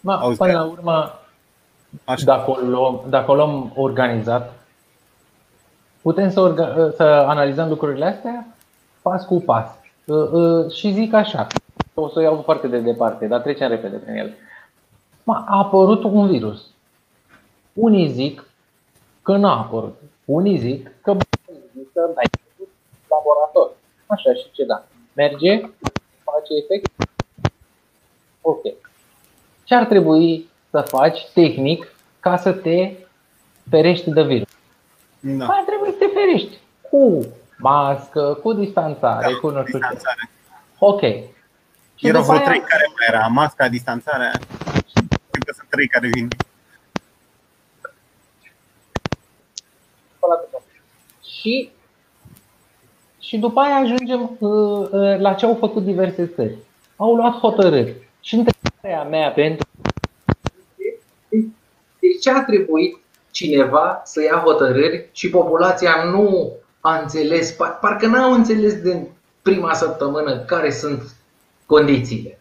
Ma, 0.00 0.16
Auzi, 0.16 0.38
până 0.38 0.52
da. 0.52 0.58
la 0.58 0.64
urmă, 0.64 1.18
Așa. 2.04 2.24
dacă 2.24 2.50
o 2.50 2.56
luăm, 2.66 3.02
dacă 3.08 3.30
o 3.30 3.34
luăm 3.34 3.72
organizat, 3.76 4.52
putem 6.02 6.30
să, 6.30 6.40
orga, 6.40 6.92
să 6.96 7.02
analizăm 7.02 7.68
lucrurile 7.68 8.04
astea 8.04 8.46
pas 9.02 9.24
cu 9.24 9.40
pas. 9.40 9.66
Uh, 10.04 10.30
uh, 10.30 10.72
Și 10.72 10.92
zic 10.92 11.12
așa, 11.12 11.46
o 11.94 12.08
să 12.08 12.18
o 12.18 12.22
iau 12.22 12.42
foarte 12.44 12.68
de 12.68 12.78
departe, 12.78 13.26
dar 13.26 13.40
trecem 13.40 13.68
repede 13.68 13.96
prin 13.96 14.16
el. 14.16 14.32
Ma, 15.22 15.44
a 15.48 15.58
apărut 15.58 16.04
un 16.04 16.26
virus. 16.26 16.66
Unii 17.72 18.08
zic 18.08 18.44
că 19.22 19.36
n-a 19.36 19.58
apărut. 19.58 20.00
Unii 20.24 20.58
zic 20.58 20.90
că 21.02 21.12
bă, 21.12 21.22
există 21.46 22.00
mai 22.14 22.24
mult 22.58 22.70
laborator. 23.08 23.70
Așa 24.06 24.32
și 24.34 24.50
ce 24.52 24.64
da. 24.64 24.84
Merge, 25.12 25.60
face 26.24 26.52
efect. 26.62 26.92
Ok. 28.40 28.62
Ce 29.64 29.74
ar 29.74 29.84
trebui 29.84 30.48
să 30.70 30.80
faci 30.80 31.26
tehnic 31.34 31.92
ca 32.20 32.36
să 32.36 32.52
te 32.52 32.92
ferești 33.70 34.10
de 34.10 34.22
virus. 34.22 34.48
Da. 35.20 35.44
Mai 35.44 35.62
trebuie 35.66 35.90
să 35.90 35.96
te 35.98 36.06
ferești 36.06 36.58
cu 36.90 37.26
mască, 37.58 38.38
cu 38.42 38.52
distanțare, 38.52 39.26
Da, 39.32 39.38
cu 39.38 39.50
nu 39.50 39.60
știu 39.66 39.78
ce. 39.78 39.84
distanțare. 39.90 40.30
Ok. 40.78 41.00
Și 41.94 42.06
Erau 42.06 42.20
după 42.20 42.32
vreo 42.32 42.44
aia- 42.46 42.48
trei 42.48 42.60
care 42.60 42.84
mai 42.96 43.06
era 43.08 43.26
masca, 43.26 43.68
distanțarea. 43.68 44.30
Cred 45.30 45.42
că 45.46 45.52
sunt 45.56 45.68
trei 45.70 45.86
care 45.88 46.08
vin. 46.12 46.28
Și, 51.44 51.70
și 53.20 53.36
după 53.36 53.60
aia 53.60 53.74
ajungem 53.74 54.36
uh, 54.38 54.88
uh, 54.90 55.18
la 55.18 55.32
ce 55.32 55.46
au 55.46 55.56
făcut 55.60 55.82
diverse 55.82 56.26
țări. 56.34 56.56
Au 56.96 57.14
luat 57.14 57.32
hotărâri. 57.32 57.94
Și 58.20 58.34
întrebarea 58.34 59.10
mea 59.10 59.30
pentru 59.30 59.66
Deci 61.98 62.20
ce 62.20 62.30
a 62.30 62.44
trebuit 62.44 62.98
cineva 63.30 64.02
să 64.04 64.22
ia 64.22 64.42
hotărâri 64.44 65.08
și 65.12 65.30
populația 65.30 66.04
nu 66.04 66.52
a 66.80 66.98
înțeles, 66.98 67.50
par- 67.50 67.78
parcă 67.78 68.06
n-au 68.06 68.32
înțeles 68.32 68.74
din 68.82 69.08
prima 69.42 69.74
săptămână 69.74 70.38
care 70.38 70.70
sunt 70.70 71.02
condițiile. 71.66 72.40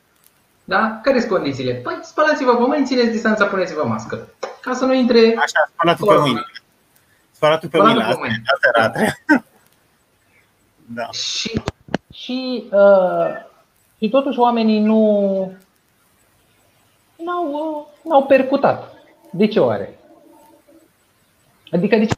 Da? 0.63 0.99
Care 1.01 1.19
sunt 1.19 1.31
condițiile? 1.31 1.73
Păi 1.73 1.99
spălați-vă 2.01 2.55
pe 2.55 2.63
mâini, 2.67 2.85
țineți 2.85 3.11
distanța, 3.11 3.45
puneți-vă 3.45 3.83
mască. 3.87 4.27
Ca 4.61 4.73
să 4.73 4.85
nu 4.85 4.93
intre... 4.93 5.19
Așa, 5.19 5.71
spălatul 5.73 6.07
pe 6.07 6.19
mâini. 6.19 6.45
Spălatul 7.43 7.69
pe 7.69 7.77
Spălatul 7.77 7.99
mâini, 7.99 8.05
pe 8.05 8.11
asta, 8.11 8.19
mâini. 8.19 8.41
asta 8.53 8.67
era 8.73 8.85
a 8.85 8.89
treia. 8.89 9.17
Da. 10.85 11.09
Și 11.11 11.61
și, 12.13 12.63
uh, 12.71 13.27
și 13.97 14.09
totuși 14.09 14.39
oamenii 14.39 14.79
nu 14.79 15.01
n-au, 17.15 17.47
uh, 17.51 17.85
n-au 18.09 18.25
percutat. 18.25 18.93
De 19.31 19.47
ce 19.47 19.59
oare? 19.59 19.99
Adică 21.71 21.95
de 21.95 22.05
ce? 22.05 22.13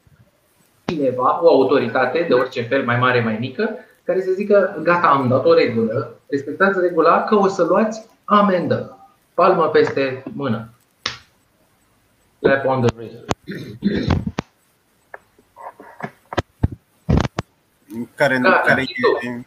cineva, 0.85 1.43
o 1.43 1.47
autoritate 1.47 2.25
de 2.27 2.33
orice 2.33 2.61
fel, 2.61 2.85
mai 2.85 2.97
mare, 2.97 3.21
mai 3.21 3.37
mică, 3.39 3.69
care 4.03 4.21
să 4.21 4.31
zică, 4.31 4.79
gata, 4.83 5.07
am 5.07 5.27
dat 5.27 5.45
o 5.45 5.53
regulă, 5.53 6.19
respectați 6.29 6.79
regula 6.79 7.23
că 7.23 7.35
o 7.35 7.47
să 7.47 7.63
luați 7.63 8.07
amendă. 8.25 8.97
Palmă 9.33 9.67
peste 9.67 10.23
mână. 10.33 10.69
Slap 12.39 12.65
on 12.65 12.81
the 12.81 12.95
wrist. 12.95 13.23
Care, 18.15 18.37
Da, 18.37 18.61
care, 18.65 18.81
și 18.81 18.93
e, 19.21 19.45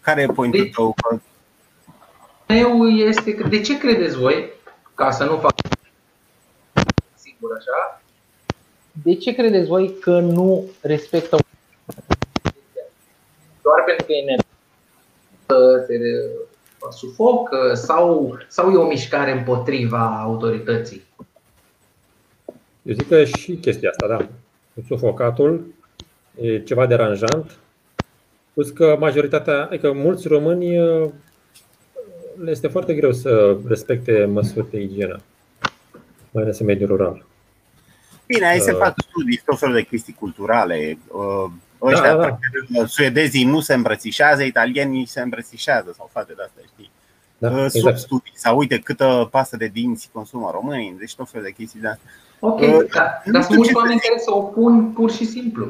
care 0.00 0.22
e 0.22 0.26
pointul 0.26 0.60
Deci- 0.60 0.74
tău? 0.74 0.94
Că 1.02 1.18
meu 2.48 2.88
este 2.88 3.34
că 3.34 3.48
de 3.48 3.60
ce 3.60 3.78
credeți 3.78 4.16
voi, 4.16 4.50
ca 4.94 5.10
să 5.10 5.24
nu 5.24 5.36
fac 5.38 5.54
sigur 7.14 7.50
așa, 7.56 8.02
De 8.92 9.14
ce 9.14 9.34
credeți 9.34 9.68
voi 9.68 9.98
că 9.98 10.20
nu 10.20 10.64
respectă 10.80 11.36
doar 13.62 13.84
pentru 13.86 14.06
că 14.06 14.12
e 14.12 14.24
ne 14.24 14.36
că 15.46 15.84
se 15.86 15.98
sufocă 16.90 17.74
sau, 17.74 18.38
sau 18.48 18.70
e 18.72 18.76
o 18.76 18.86
mișcare 18.86 19.30
împotriva 19.30 20.20
autorității? 20.22 21.02
Eu 22.82 22.94
zic 22.94 23.08
că 23.08 23.24
și 23.24 23.54
chestia 23.56 23.90
asta, 23.90 24.06
da. 24.06 24.28
Sufocatul 24.86 25.74
e 26.40 26.58
ceva 26.60 26.86
deranjant. 26.86 27.56
Plus 28.52 28.70
că 28.70 28.96
majoritatea, 29.00 29.64
adică 29.64 29.92
mulți 29.92 30.28
români 30.28 30.78
uh, 30.80 31.08
le 32.42 32.50
este 32.50 32.68
foarte 32.68 32.94
greu 32.94 33.12
să 33.12 33.56
respecte 33.68 34.24
măsuri 34.24 34.70
de 34.70 34.80
igienă, 34.80 35.20
mai 36.30 36.42
ales 36.42 36.58
în 36.58 36.66
mediul 36.66 36.88
rural. 36.88 37.24
Bine, 38.26 38.46
aici 38.46 38.62
se 38.62 38.72
Uh. 38.72 38.78
fac 38.78 38.94
studii, 39.08 39.42
tot 39.44 39.58
felul 39.58 39.74
de 39.74 39.82
chestii 39.82 40.16
culturale. 40.18 40.98
Uh, 41.08 41.50
Ăștia, 41.82 42.16
Da, 42.16 42.22
da. 42.22 42.38
da. 42.68 42.86
suedezii 42.86 43.44
nu 43.44 43.60
se 43.60 43.74
îmbrățișează, 43.74 44.42
italienii 44.42 45.06
se 45.06 45.20
îmbrățișează 45.20 45.92
sau 45.96 46.10
fate 46.12 46.32
de 46.36 46.42
astea, 46.42 46.62
știi? 46.72 46.90
Da, 47.38 47.48
Uh, 47.50 47.56
Sub 47.68 47.74
exact. 47.76 47.98
studii. 47.98 48.32
Sau 48.34 48.56
uite 48.58 48.78
câtă 48.78 49.28
pastă 49.30 49.56
de 49.56 49.66
dinți 49.66 50.08
consumă 50.12 50.50
românii, 50.52 50.96
deci 50.98 51.14
tot 51.14 51.28
felul 51.30 51.46
de 51.46 51.52
chestii 51.52 51.80
de 51.80 51.88
astea. 51.88 52.10
Ok, 52.40 52.60
Uh, 52.60 52.66
dar, 52.94 53.22
nu 53.24 53.32
dar 53.32 53.42
știu 53.42 53.54
sunt 53.54 53.56
mulți 53.56 53.66
ce 53.66 53.72
să 53.72 53.76
oameni 53.78 53.98
zic. 54.00 54.08
care 54.08 54.20
se 54.20 54.30
opun 54.30 54.90
pur 54.92 55.10
și 55.10 55.24
simplu. 55.24 55.66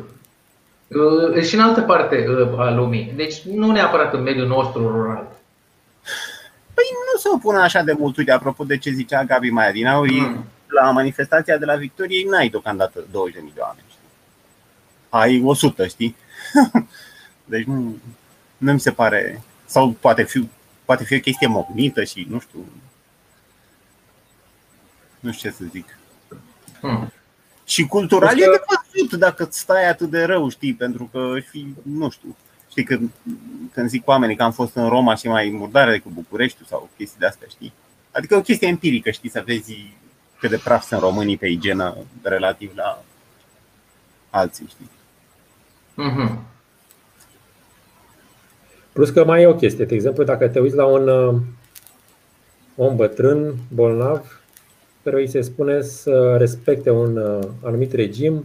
Uh, 0.89 1.43
Și 1.43 1.55
în 1.55 1.61
altă 1.61 1.81
parte 1.81 2.27
uh, 2.29 2.59
a 2.59 2.71
lumii. 2.71 3.13
Deci 3.17 3.41
nu 3.43 3.71
neapărat 3.73 4.13
în 4.15 4.23
mediul 4.23 4.47
nostru 4.47 4.89
rural. 4.89 5.27
Păi 6.75 6.85
nu 7.13 7.19
se 7.19 7.29
opune 7.35 7.59
așa 7.59 7.83
de 7.83 7.93
mult. 7.99 8.17
Uite, 8.17 8.33
apropo 8.33 8.65
de 8.65 8.79
ce 8.79 8.91
zicea 8.91 9.25
Gabi 9.25 9.51
mai 9.51 9.69
adinauri, 9.69 10.21
Mm. 10.21 10.45
la 10.67 10.91
manifestația 10.91 11.57
de 11.57 11.65
la 11.65 11.75
Victoriei 11.77 12.25
n-ai 12.25 12.49
deocamdată 12.49 13.01
20.000 13.01 13.53
de 13.55 13.61
oameni. 13.61 13.87
Știi? 13.89 14.09
Ai 15.09 15.43
100, 15.45 15.87
știi? 15.87 16.17
deci 17.45 17.65
nu, 17.65 17.97
nu 18.57 18.73
mi 18.73 18.81
se 18.81 18.91
pare... 18.93 19.43
Sau 19.65 19.91
poate 20.01 20.23
fi, 20.23 20.49
poate 20.85 21.05
fi 21.05 21.15
o 21.15 21.21
chestie 21.21 21.47
mognită 21.47 22.05
și 22.05 22.27
nu 22.31 22.41
știu... 22.41 22.59
Nu 25.21 25.33
știu 25.33 25.51
ce 25.51 25.57
să 25.57 25.65
zic. 25.71 25.99
Hmm. 26.81 27.13
Și 27.67 27.87
cultural 27.87 28.29
Cred 28.29 28.43
e 28.43 28.47
că- 28.47 28.51
de 28.69 28.77
văzut 28.93 29.19
dacă 29.19 29.43
îți 29.45 29.59
stai 29.59 29.89
atât 29.89 30.11
de 30.11 30.25
rău, 30.25 30.49
știi, 30.49 30.75
pentru 30.75 31.09
că 31.13 31.33
fi, 31.51 31.67
nu 31.83 32.11
știu. 32.11 32.37
Știi, 32.71 32.85
când, 32.85 33.11
când 33.73 33.89
zic 33.89 34.09
oamenii 34.09 34.37
că 34.37 34.43
am 34.43 34.53
fost 34.53 34.75
în 34.75 34.89
Roma 34.89 35.15
și 35.15 35.29
mai 35.29 35.51
murdare 35.59 35.91
decât 35.91 36.11
București 36.11 36.59
sau 36.69 36.89
chestii 36.97 37.19
de 37.19 37.27
astea, 37.27 37.47
știi? 37.51 37.73
Adică 38.11 38.35
e 38.35 38.39
o 38.39 38.41
chestie 38.43 38.69
empirică, 38.69 39.11
știi, 39.11 39.31
să 39.31 39.43
vezi 39.47 39.93
cât 40.39 40.51
de 40.51 40.57
praf 40.65 40.85
sunt 40.87 41.01
românii 41.01 41.37
pe 41.37 41.47
igienă 41.49 41.97
relativ 42.23 42.73
la 42.75 43.03
alții, 44.31 44.67
știi? 44.69 44.91
Mhm. 45.95 46.43
Plus 48.93 49.11
că 49.11 49.25
mai 49.25 49.43
e 49.43 49.47
o 49.47 49.55
chestie. 49.55 49.85
De 49.85 49.95
exemplu, 49.95 50.25
dacă 50.25 50.49
te 50.49 50.61
uiți 50.61 50.77
la 50.77 50.85
un 50.87 51.09
uh, 51.09 51.41
om 52.77 52.97
bătrân, 52.97 53.55
bolnav, 53.75 54.41
care 55.11 55.21
îi 55.21 55.29
se 55.29 55.41
spune 55.41 55.81
să 55.81 56.37
respecte 56.39 56.91
un 56.91 57.17
uh, 57.17 57.49
anumit 57.63 57.93
regim 57.93 58.45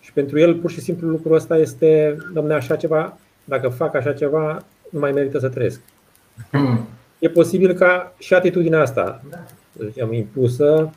și 0.00 0.12
pentru 0.12 0.38
el 0.38 0.54
pur 0.54 0.70
și 0.70 0.80
simplu 0.80 1.08
lucrul 1.08 1.34
ăsta 1.34 1.56
este, 1.56 2.16
domne, 2.32 2.54
așa 2.54 2.76
ceva, 2.76 3.18
dacă 3.44 3.68
fac 3.68 3.94
așa 3.94 4.12
ceva, 4.12 4.64
nu 4.90 4.98
mai 4.98 5.12
merită 5.12 5.38
să 5.38 5.48
trăiesc. 5.48 5.80
Hmm. 6.50 6.88
E 7.18 7.28
posibil 7.28 7.72
ca 7.72 8.14
și 8.18 8.34
atitudinea 8.34 8.80
asta, 8.80 9.22
să 9.76 9.84
zicem, 9.86 10.12
impusă 10.12 10.90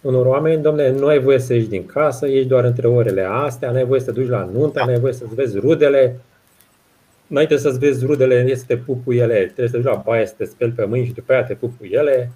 unor 0.00 0.26
oameni, 0.26 0.62
domne, 0.62 0.90
nu 0.90 1.06
ai 1.06 1.18
voie 1.18 1.38
să 1.38 1.54
ieși 1.54 1.68
din 1.68 1.86
casă, 1.86 2.26
ești 2.26 2.48
doar 2.48 2.64
între 2.64 2.88
orele 2.88 3.26
astea, 3.30 3.70
nu 3.70 3.76
ai 3.76 3.84
voie 3.84 4.00
să 4.00 4.12
te 4.12 4.20
duci 4.20 4.28
la 4.28 4.50
nuntă, 4.52 4.82
nu 4.84 4.92
ai 4.92 5.00
voie 5.00 5.12
să-ți 5.12 5.34
vezi 5.34 5.58
rudele, 5.58 6.20
înainte 7.28 7.56
să-ți 7.56 7.78
vezi 7.78 8.06
rudele, 8.06 8.46
e 8.48 8.54
să 8.54 8.64
te 8.66 8.76
pupi 8.76 9.04
cu 9.04 9.12
ele, 9.12 9.34
trebuie 9.34 9.68
să 9.68 9.72
te 9.72 9.82
duci 9.82 9.92
la 9.92 10.02
baie, 10.04 10.26
să 10.26 10.34
te 10.36 10.44
speli 10.44 10.72
pe 10.72 10.84
mâini 10.84 11.06
și 11.06 11.12
după 11.12 11.32
aia 11.32 11.44
te 11.44 11.54
pupi 11.54 11.78
cu 11.78 11.84
ele. 11.84 12.30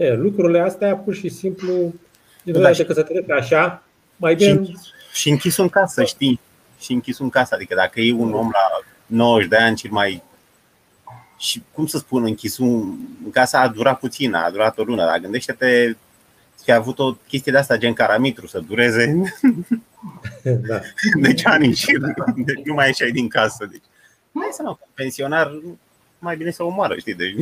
E, 0.00 0.12
lucrurile 0.14 0.60
astea, 0.60 0.96
pur 0.96 1.14
și 1.14 1.28
simplu, 1.28 1.94
din 2.42 2.52
Da, 2.52 2.60
da, 2.60 2.72
și- 2.72 2.84
că 2.84 2.92
să 2.92 3.02
treci 3.02 3.30
așa, 3.30 3.82
mai 4.16 4.30
Și 4.32 4.36
bine 4.38 4.50
închis, 4.50 4.80
și 5.12 5.28
închis 5.30 5.56
în 5.56 5.68
casă, 5.68 6.04
știi? 6.04 6.40
Și 6.80 6.92
închis 6.92 7.18
în 7.18 7.28
casă, 7.30 7.54
adică 7.54 7.74
dacă 7.74 8.00
e 8.00 8.12
un 8.12 8.32
om 8.32 8.50
la 8.52 8.60
90 9.06 9.48
de 9.48 9.56
ani 9.56 9.76
cel 9.76 9.90
mai 9.90 10.22
și 11.38 11.62
cum 11.72 11.86
să 11.86 11.98
spun, 11.98 12.24
închis 12.24 12.58
un, 12.58 12.94
în 13.24 13.30
casa 13.30 13.60
a 13.60 13.68
durat 13.68 13.98
puțin, 13.98 14.34
a 14.34 14.50
durat 14.50 14.78
o 14.78 14.82
lună, 14.82 15.04
dar 15.04 15.18
gândește-te 15.18 15.96
să 16.54 16.62
fi 16.64 16.72
avut 16.72 16.98
o 16.98 17.12
chestie 17.12 17.52
de 17.52 17.58
asta 17.58 17.76
gen 17.76 17.92
caramitru, 17.92 18.46
să 18.46 18.58
dureze 18.60 19.22
da. 20.68 20.80
deci 21.20 21.46
ani 21.46 21.66
în 21.66 21.72
șir, 21.74 21.98
deci 22.36 22.64
nu 22.64 22.74
mai 22.74 22.86
ieșai 22.86 23.10
din 23.10 23.28
casă. 23.28 23.66
Deci, 23.70 23.82
mai 24.32 24.48
să 24.52 24.62
nu, 24.62 24.78
pensionar, 24.94 25.52
mai 26.18 26.36
bine 26.36 26.50
să 26.50 26.62
omoară, 26.62 26.96
știi? 26.96 27.14
Deci, 27.14 27.34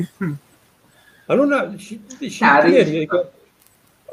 A, 1.29 1.35
nu, 1.35 1.45
na, 1.45 1.73
și, 1.77 2.01
și 2.29 2.41
Da, 2.41 2.59
tineri, 2.65 2.85
deci- 2.85 2.95
adică 2.97 3.29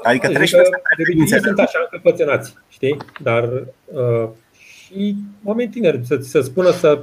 adică 0.04 0.28
treci 0.28 0.54
Adică, 0.54 0.58
peste 0.58 0.58
de 0.58 0.62
obicei 0.62 0.82
preferințele. 0.96 1.42
sunt 1.42 1.60
așa 1.60 1.88
încăpățânați, 1.92 2.54
știi? 2.70 2.98
Dar 3.22 3.44
uh, 3.86 4.28
și 4.58 5.16
oameni 5.44 5.70
tineri 5.72 6.06
să 6.06 6.18
ți 6.18 6.30
se 6.30 6.42
spună 6.42 6.72
să 6.72 7.00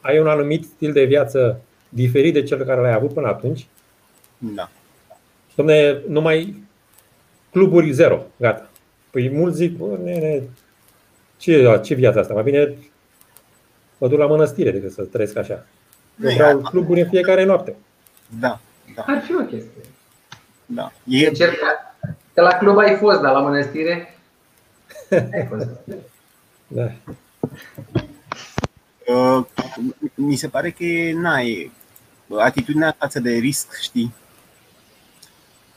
ai 0.00 0.18
un 0.20 0.26
anumit 0.26 0.64
stil 0.64 0.92
de 0.92 1.04
viață 1.04 1.60
diferit 1.88 2.32
de 2.32 2.42
cel 2.42 2.64
care 2.64 2.80
l-ai 2.80 2.92
avut 2.92 3.12
până 3.12 3.26
atunci. 3.26 3.66
Da. 4.38 4.70
Domne, 5.54 6.00
numai 6.08 6.62
cluburi 7.50 7.92
zero, 7.92 8.22
gata. 8.36 8.70
Păi 9.10 9.30
mulți 9.30 9.56
zic, 9.56 9.76
bă, 9.76 9.98
nene, 10.04 10.42
ce, 11.36 11.80
ce 11.84 11.94
viața 11.94 12.20
asta? 12.20 12.34
Mai 12.34 12.42
bine 12.42 12.74
mă 13.98 14.08
duc 14.08 14.18
la 14.18 14.26
mănăstire 14.26 14.70
decât 14.70 14.92
să 14.92 15.02
trăiesc 15.02 15.36
așa. 15.36 15.66
Nu 16.14 16.24
Eu 16.26 16.30
e 16.30 16.34
vreau 16.34 16.56
asta. 16.56 16.68
cluburi 16.70 17.00
în 17.00 17.08
fiecare 17.08 17.44
noapte. 17.44 17.74
Da, 18.40 18.60
da, 18.94 19.04
Ar 19.06 19.20
fi 19.22 19.34
o 19.34 19.42
chestie. 19.44 19.82
da. 20.66 20.92
E, 21.04 21.26
Încerc 21.28 21.58
că, 21.58 21.66
că 22.34 22.40
la 22.42 22.52
club 22.52 22.78
ai 22.78 22.96
fost, 22.96 23.20
dar 23.20 23.32
la 23.32 23.40
mănăstire 23.40 24.18
ai 25.34 25.46
fost. 25.48 25.68
Da. 26.66 26.92
Uh, 29.06 29.44
mi 30.14 30.36
se 30.36 30.48
pare 30.48 30.70
că 30.70 30.84
e, 30.84 31.12
na, 31.12 31.40
e 31.40 31.70
atitudinea 32.38 32.94
față 32.98 33.20
de 33.20 33.30
risc, 33.30 33.78
știi? 33.80 34.14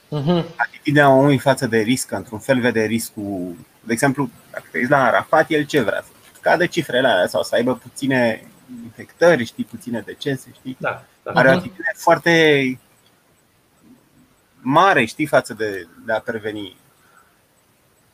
Mhm. 0.09 0.45
atitudinea 0.55 1.09
omului 1.09 1.37
față 1.37 1.67
de 1.67 1.77
risc, 1.77 2.11
într-un 2.11 2.39
fel 2.39 2.59
vede 2.59 2.83
riscul. 2.83 3.55
De 3.83 3.93
exemplu, 3.93 4.29
dacă 4.51 4.63
te 4.71 4.77
uiți 4.77 4.89
la 4.89 5.03
Arafat, 5.05 5.49
el 5.49 5.63
ce 5.65 5.81
vrea? 5.81 6.01
Să 6.33 6.39
cadă 6.41 6.65
cifrele 6.65 7.07
alea 7.07 7.27
sau 7.27 7.43
să 7.43 7.55
aibă 7.55 7.75
puține 7.75 8.43
infectări, 8.83 9.45
știi, 9.45 9.63
puține 9.63 9.99
decese, 10.05 10.47
știi? 10.55 10.77
Da, 10.79 11.03
da. 11.23 11.31
Are 11.31 11.47
o 11.47 11.51
Mhm. 11.51 11.59
atitudine 11.59 11.91
foarte 11.95 12.79
mare, 14.65 15.05
știi, 15.05 15.25
față 15.25 15.53
de, 15.53 15.87
de 16.05 16.11
a 16.11 16.19
preveni 16.19 16.75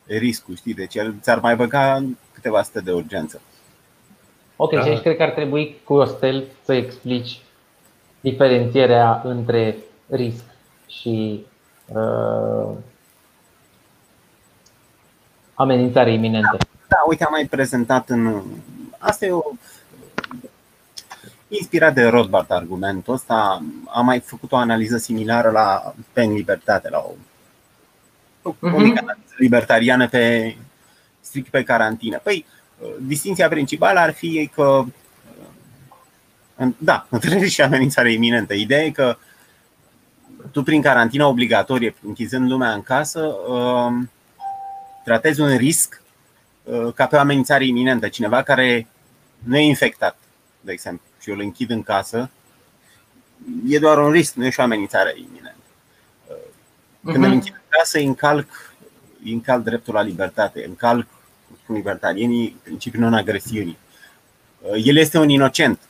riscul, 0.06 0.56
știi? 0.56 0.74
Deci 0.74 0.94
el 0.94 1.14
ți-ar 1.20 1.38
mai 1.38 1.56
băga 1.56 1.94
în 1.94 2.16
câteva 2.34 2.62
sute 2.62 2.80
de 2.80 2.92
urgență. 2.92 3.40
Ok, 4.56 4.72
Da. 4.74 4.80
și 4.82 4.88
aici 4.88 5.00
cred 5.00 5.16
că 5.16 5.22
ar 5.22 5.30
trebui 5.30 5.80
cu 5.84 5.94
Costel 5.94 6.44
să 6.64 6.72
explici 6.74 7.40
diferențierea 8.20 9.20
între 9.24 9.76
risc 10.08 10.44
și 10.86 11.46
uh, 11.86 12.70
amenințare 15.54 16.12
iminentă. 16.12 16.56
Da, 16.88 16.96
uite, 17.08 17.24
am 17.24 17.30
mai 17.32 17.46
prezentat 17.46 18.08
în. 18.08 18.42
Asta 18.98 19.26
e 19.26 19.30
o. 19.30 19.42
Inspirat 21.58 21.94
de 21.94 22.04
Rothbard 22.08 22.50
argumentul 22.50 23.14
ăsta, 23.14 23.62
am 23.88 24.04
mai 24.04 24.20
făcut 24.20 24.52
o 24.52 24.56
analiză 24.56 24.96
similară 24.96 25.50
la 25.50 25.94
PEN 26.12 26.32
Libertate, 26.32 26.88
la 26.88 26.98
o, 26.98 27.12
o 28.42 28.54
Mhm. 28.58 28.82
mică 28.82 28.98
analiză 29.02 29.34
libertariană 29.36 30.08
pe 30.08 30.56
strict 31.20 31.48
pe 31.50 31.62
carantină. 31.62 32.18
Păi, 32.18 32.46
distinția 33.00 33.48
principală 33.48 33.98
ar 33.98 34.12
fi 34.12 34.50
că 34.54 34.84
în- 36.56 36.74
da, 36.78 37.06
între 37.10 37.38
risc 37.38 37.52
și 37.52 37.62
amenințare 37.62 38.12
iminentă. 38.12 38.54
Ideea 38.54 38.82
e 38.84 38.90
că 38.90 39.16
tu 40.52 40.62
prin 40.62 40.82
carantină 40.82 41.24
obligatorie, 41.26 41.94
închizând 42.06 42.50
lumea 42.50 42.72
în 42.72 42.82
casă, 42.82 43.20
um, 43.20 44.10
tratezi 45.04 45.40
un 45.40 45.56
risc 45.56 46.02
uh, 46.62 46.92
ca 46.94 47.06
pe 47.06 47.16
o 47.16 47.18
amenințare 47.18 47.66
iminentă. 47.66 48.08
Cineva 48.08 48.42
care 48.42 48.86
nu 49.38 49.56
e 49.56 49.60
infectat, 49.62 50.16
de 50.60 50.72
exemplu, 50.72 51.06
și 51.22 51.28
eu 51.30 51.34
îl 51.34 51.40
închid 51.40 51.70
în 51.70 51.82
casă, 51.82 52.30
e 53.68 53.78
doar 53.78 53.98
un 53.98 54.10
risc, 54.10 54.34
nu 54.34 54.44
e 54.44 54.50
și 54.50 54.60
o 54.60 54.62
amenințare 54.62 55.14
iminentă. 55.16 55.56
Când 57.04 57.16
îl 57.16 57.22
Mhm. 57.22 57.32
închid 57.32 57.52
în 57.54 57.60
casă, 57.68 57.98
îi 57.98 58.04
încalc, 58.04 58.74
îi 59.24 59.32
încalc 59.32 59.64
dreptul 59.64 59.94
la 59.94 60.02
libertate, 60.02 60.64
încalc, 60.66 61.06
cum 61.46 61.56
spun 61.62 61.74
libertarienii, 61.76 62.56
principiul 62.62 63.02
non-agresiunii. 63.02 63.78
Uh, 64.60 64.82
El 64.84 64.96
este 64.96 65.18
un 65.18 65.28
inocent. 65.28 65.80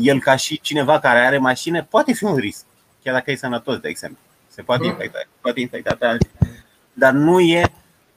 El, 0.00 0.20
ca 0.20 0.36
și 0.36 0.60
cineva 0.60 0.98
care 1.00 1.18
are 1.18 1.38
mașină, 1.38 1.82
poate 1.84 2.12
fi 2.12 2.24
un 2.24 2.36
risc, 2.36 2.64
chiar 3.02 3.14
dacă 3.14 3.30
e 3.30 3.36
sănătos, 3.36 3.78
de 3.78 3.88
exemplu. 3.88 4.18
Se 4.48 4.62
poate 4.62 4.82
Mhm. 4.82 4.90
infecta, 4.90 5.18
poate 5.40 5.60
infecta 5.60 5.94
pe 5.94 6.06
alții. 6.06 6.30
Dar 6.92 7.12
nu 7.12 7.40
e. 7.40 7.72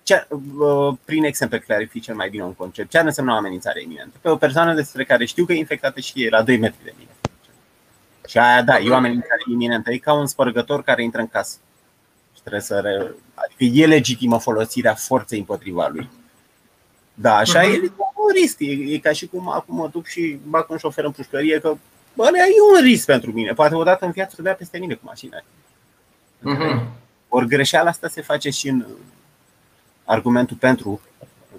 Ce, 0.07 0.27
uh, 0.29 0.97
prin 1.05 1.23
exemple 1.23 1.59
clarific 1.59 2.03
cel 2.03 2.15
mai 2.15 2.29
bine 2.29 2.43
un 2.43 2.53
concept. 2.53 2.89
Ce 2.89 2.97
ar 2.97 3.05
însemna 3.05 3.33
o 3.33 3.37
amenințare 3.37 3.81
iminentă? 3.81 4.17
Pe 4.21 4.29
o 4.29 4.35
persoană 4.35 4.73
despre 4.73 5.03
care 5.03 5.25
știu 5.25 5.45
că 5.45 5.53
e 5.53 5.57
infectată 5.57 5.99
și 5.99 6.23
e 6.23 6.29
la 6.29 6.41
2 6.43 6.57
metri 6.57 6.83
de 6.83 6.93
mine. 6.97 7.09
Și 8.27 8.37
aia, 8.37 8.61
da, 8.61 8.79
e 8.79 8.89
o 8.89 8.95
amenințare 8.95 9.41
iminentă. 9.51 9.91
E 9.91 9.97
ca 9.97 10.13
un 10.13 10.27
spărgător 10.27 10.83
care 10.83 11.03
intră 11.03 11.21
în 11.21 11.27
casă. 11.27 11.57
Și 12.35 12.39
trebuie 12.39 12.61
să. 12.61 12.79
Re... 12.79 13.11
Adică 13.33 13.63
e 13.63 13.85
legitimă 13.85 14.39
folosirea 14.39 14.93
forței 14.93 15.39
împotriva 15.39 15.87
lui. 15.87 16.09
Da, 17.13 17.35
așa 17.35 17.61
Mhm. 17.61 17.71
e 17.71 17.91
un 17.97 18.33
risc. 18.41 18.55
E, 18.59 18.71
e 18.71 18.97
ca 18.97 19.11
și 19.11 19.27
cum 19.27 19.49
acum 19.49 19.75
mă 19.75 19.87
duc 19.87 20.05
și 20.05 20.39
bag 20.47 20.69
un 20.69 20.77
șofer 20.77 21.03
în 21.03 21.11
pușcărie 21.11 21.59
că 21.59 21.77
bă, 22.13 22.23
ăla 22.23 22.37
e 22.37 22.79
un 22.79 22.83
risc 22.83 23.05
pentru 23.05 23.31
mine. 23.31 23.53
Poate 23.53 23.75
odată 23.75 24.05
în 24.05 24.11
viață 24.11 24.35
să 24.35 24.41
dea 24.41 24.53
peste 24.53 24.77
mine 24.77 24.93
cu 24.93 25.01
mașina. 25.03 25.43
Mhm. 26.39 26.87
Ori 27.27 27.47
greșeala 27.47 27.89
asta 27.89 28.07
se 28.07 28.21
face 28.21 28.49
și 28.49 28.67
în 28.67 28.85
argumentul 30.07 30.57
pentru 30.59 31.01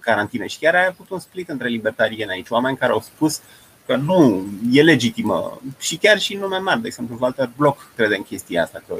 carantină. 0.00 0.44
Și 0.44 0.58
chiar 0.58 0.74
ai 0.74 0.86
avut 0.86 1.10
un 1.10 1.18
split 1.18 1.48
între 1.48 1.68
libertarieni 1.68 2.30
aici, 2.30 2.50
oameni 2.50 2.76
care 2.76 2.92
au 2.92 3.00
spus 3.00 3.40
că 3.86 3.96
nu, 3.96 4.46
e 4.72 4.82
legitimă. 4.82 5.60
Și 5.78 5.96
chiar 5.96 6.18
și 6.18 6.34
în 6.34 6.40
lume 6.40 6.58
mare, 6.58 6.80
de 6.80 6.86
exemplu, 6.86 7.16
Walter 7.20 7.50
Block 7.56 7.86
crede 7.96 8.16
în 8.16 8.22
chestia 8.22 8.62
asta. 8.62 8.82
Că 8.88 8.94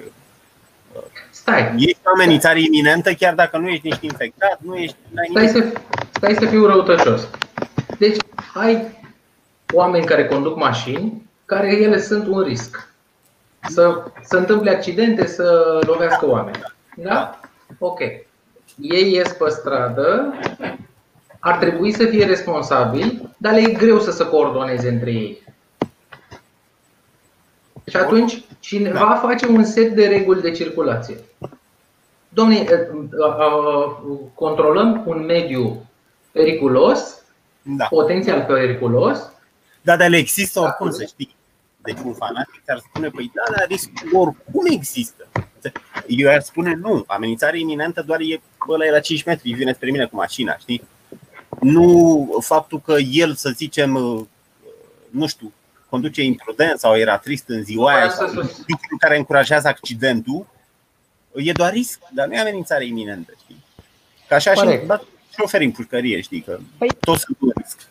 Stai, 1.30 1.74
ești 1.76 1.98
o 2.04 2.10
amenințare 2.14 2.60
iminentă 2.60 3.12
chiar 3.12 3.34
dacă 3.34 3.58
nu 3.58 3.68
ești 3.68 3.86
nici 3.86 3.98
infectat, 4.00 4.58
nu 4.60 4.76
ești. 4.76 4.96
n-ai 5.10 5.26
stai 5.30 5.46
nimic. 5.46 5.72
să, 5.72 5.80
stai 6.10 6.34
să 6.34 6.46
fiu 6.46 6.66
răutăcios. 6.66 7.28
Deci, 7.98 8.16
ai 8.54 8.98
oameni 9.72 10.04
care 10.06 10.26
conduc 10.26 10.56
mașini, 10.56 11.22
care 11.44 11.76
ele 11.76 12.00
sunt 12.00 12.26
un 12.26 12.40
risc. 12.40 12.88
Să 13.68 14.02
se 14.22 14.36
întâmple 14.36 14.70
accidente, 14.70 15.26
să 15.26 15.78
lovească 15.86 16.28
oameni. 16.28 16.58
Da? 16.96 17.40
Ok. 17.78 18.00
Ei 18.80 19.12
ies 19.12 19.32
pe 19.32 19.48
stradă, 19.48 20.34
ar 21.38 21.56
trebui 21.58 21.92
să 21.92 22.04
fie 22.06 22.24
responsabili, 22.24 23.28
dar 23.36 23.52
le 23.52 23.60
e 23.60 23.72
greu 23.72 24.00
să 24.00 24.10
se 24.10 24.26
coordoneze 24.26 24.88
între 24.88 25.10
ei. 25.10 25.42
Și 27.86 27.96
atunci 27.96 28.42
cineva 28.60 29.14
face 29.22 29.46
un 29.46 29.64
set 29.64 29.94
de 29.94 30.06
reguli 30.06 30.40
de 30.40 30.50
circulație. 30.50 31.16
Domne, 32.28 32.64
controlăm 34.34 35.02
un 35.06 35.24
mediu 35.24 35.86
periculos, 36.32 37.22
Da. 37.62 37.84
potențial 37.84 38.44
periculos, 38.48 39.30
Da, 39.82 39.96
dar 39.96 40.08
le 40.08 40.16
există 40.16 40.60
oricum, 40.60 40.90
să 40.90 41.04
știi. 41.04 41.36
Deci 41.92 42.02
un 42.04 42.14
fanatic 42.14 42.62
ar 42.66 42.78
spune, 42.78 43.08
păi 43.08 43.30
da, 43.34 43.54
dar 43.56 43.66
riscul 43.68 44.10
oricum 44.12 44.66
există. 44.70 45.28
Eu 46.06 46.30
ar 46.30 46.40
spune 46.40 46.74
nu, 46.74 47.04
amenințare 47.06 47.58
iminentă 47.58 48.02
doar 48.02 48.20
e 48.20 48.40
ăla 48.68 48.84
e 48.86 48.90
la 48.90 49.00
5 49.00 49.24
metri, 49.24 49.52
vine 49.52 49.72
spre 49.72 49.90
mine 49.90 50.06
cu 50.06 50.16
mașina, 50.16 50.56
știi? 50.56 50.82
Nu 51.60 52.38
faptul 52.40 52.80
că 52.80 52.96
el, 53.10 53.34
să 53.34 53.50
zicem, 53.50 53.90
nu 55.10 55.26
știu, 55.26 55.52
conduce 55.88 56.22
imprudent 56.22 56.78
sau 56.78 56.96
era 56.96 57.18
trist 57.18 57.44
în 57.48 57.64
ziua 57.64 57.92
aia 57.94 58.10
sau 58.10 58.26
lucruri 58.26 58.98
care 58.98 59.16
încurajează 59.16 59.68
accidentul, 59.68 60.46
e 61.34 61.52
doar 61.52 61.72
risc, 61.72 62.00
dar 62.12 62.26
nu 62.26 62.34
e 62.34 62.38
amenințare 62.38 62.86
iminentă, 62.86 63.32
știi? 63.42 63.64
Ca 64.28 64.34
așa 64.34 64.52
și 64.54 64.60
Corect. 64.60 64.86
da, 64.86 65.00
șoferi 65.38 65.64
în 65.64 65.70
pușcărie, 65.70 66.20
știi, 66.20 66.40
că 66.40 66.58
Păi- 66.58 66.98
toți 67.00 67.22
sunt 67.22 67.36
un 67.40 67.50
risc. 67.62 67.88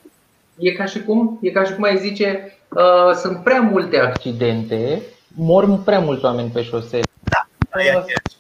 E 0.58 0.72
ca 0.72 0.86
și 0.86 1.04
cum, 1.04 1.40
e 1.42 1.50
ca 1.52 1.64
și 1.64 1.74
cum 1.74 1.84
ai 1.84 1.98
zice, 1.98 2.58
uh, 2.70 3.16
sunt 3.16 3.44
prea 3.44 3.62
multe 3.62 3.98
Accidente, 3.98 5.02
mor 5.28 5.80
prea 5.86 6.00
mulți 6.00 6.26
oameni 6.26 6.50
pe 6.50 6.64
șosele. 6.64 7.04
Da, 7.24 7.82
e 7.82 7.90
aceeași. 7.90 8.38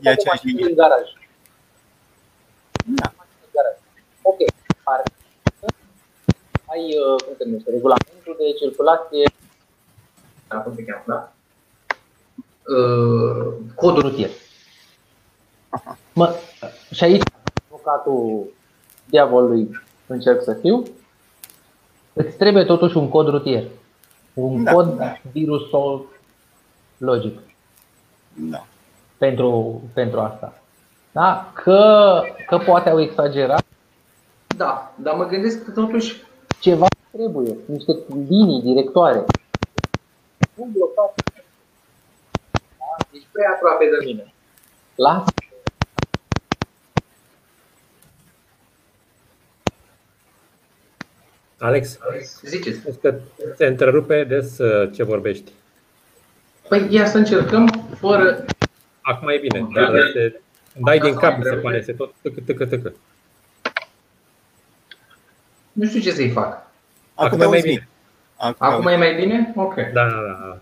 E 0.00 0.10
aceeași 0.10 0.46
linie. 0.46 0.64
în 0.64 0.74
garaj. 0.74 1.06
Da. 2.84 3.12
În 3.42 3.50
garaj. 3.54 3.76
Ok. 4.22 4.36
Are. 4.82 5.02
Ai, 6.66 6.80
uh, 6.80 7.22
cum 7.24 7.34
se 7.38 7.44
numește, 7.44 7.70
regulamentul 7.70 8.36
de 8.38 8.64
circulație 8.64 9.30
Da, 10.48 10.56
cum 10.56 10.74
se 10.74 10.84
cheamă, 10.84 11.02
da? 11.06 11.32
Uh, 12.76 13.54
cod 13.74 13.96
rutier. 13.96 14.30
Aha. 15.68 15.98
Mă, 16.12 16.34
și 16.90 17.04
aici, 17.04 17.22
avocatul 17.68 18.52
diavolului 19.04 19.80
încerc 20.06 20.42
să 20.42 20.54
fiu, 20.54 20.82
îți 22.12 22.36
trebuie 22.36 22.64
totuși 22.64 22.96
un 22.96 23.08
cod 23.08 23.28
rutier. 23.28 23.64
Un 24.34 24.64
Da. 24.64 24.72
cod 24.72 24.98
virusologic 25.32 26.08
Da. 28.34 28.66
pentru, 29.18 29.80
pentru 29.94 30.20
asta. 30.20 30.58
Da? 31.12 31.50
Că, 31.54 32.20
că 32.46 32.58
poate 32.58 32.88
au 32.90 33.00
exagerat, 33.00 33.64
Da, 34.56 34.92
dar 34.96 35.14
mă 35.14 35.24
gândesc 35.26 35.64
că 35.64 35.70
totuși 35.70 36.22
ceva 36.60 36.86
trebuie, 37.10 37.56
niște 37.66 37.96
linii 38.28 38.62
directoare. 38.62 39.24
Nu 40.54 40.64
blocat. 40.72 41.14
Da? 42.78 43.06
ești 43.12 43.26
prea 43.32 43.50
aproape 43.54 43.84
de 43.84 44.04
mine. 44.04 44.32
Lasă 44.94 45.30
Alex, 51.62 51.98
Ziceți. 52.42 52.78
spus 52.78 52.94
că 53.00 53.14
se 53.56 53.66
întrerupe 53.66 54.24
des 54.24 54.58
uh, 54.58 54.90
ce 54.94 55.02
vorbești. 55.02 55.52
Păi 56.68 56.86
ia 56.90 57.06
să 57.06 57.18
încercăm 57.18 57.88
fără... 57.98 58.44
Acum 59.00 59.28
e 59.28 59.38
bine, 59.38 59.66
dar 59.74 60.00
se, 60.12 60.40
îmi 60.74 60.84
dai 60.84 60.98
din 60.98 61.14
cap, 61.14 61.36
mi 61.38 61.44
se 61.44 61.54
pare, 61.54 61.82
se 61.82 61.92
tot 61.92 62.14
tâcă, 62.22 62.40
tâcă, 62.46 62.66
tâcă. 62.66 62.92
Nu 65.72 65.86
știu 65.86 66.00
ce 66.00 66.12
să-i 66.12 66.30
fac. 66.30 66.66
Acum 67.14 67.38
te 67.38 67.44
e 67.44 67.46
mai 67.46 67.56
auzi 67.56 67.68
bine. 67.68 67.88
Acum, 68.36 68.66
Acum 68.66 68.86
e 68.86 68.96
mai 68.96 69.14
bine? 69.14 69.52
Ok. 69.56 69.74
Da, 69.74 70.08
da, 70.08 70.10
da. 70.10 70.58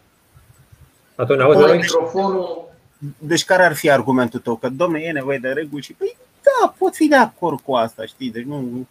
Atunci, 1.15 1.41
auzi, 1.41 1.59
Pune 1.59 1.73
auzi? 1.73 1.83
microfonul. 1.83 2.69
Deci 3.19 3.45
care 3.45 3.63
ar 3.65 3.75
fi 3.75 3.91
argumentul 3.91 4.41
tău? 4.41 4.57
Că, 4.57 4.69
domne, 4.69 5.01
e 5.01 5.13
nevoie 5.13 5.39
de 5.39 5.49
reguli 5.49 5.83
și, 5.83 5.93
păi, 5.93 6.17
da, 6.43 6.75
pot 6.79 6.95
fi 6.95 7.09
de 7.09 7.17
acord 7.17 7.61
cu 7.61 7.75
asta, 7.75 8.05
știi? 8.05 8.31
Deci 8.31 8.45
nu, 8.45 8.87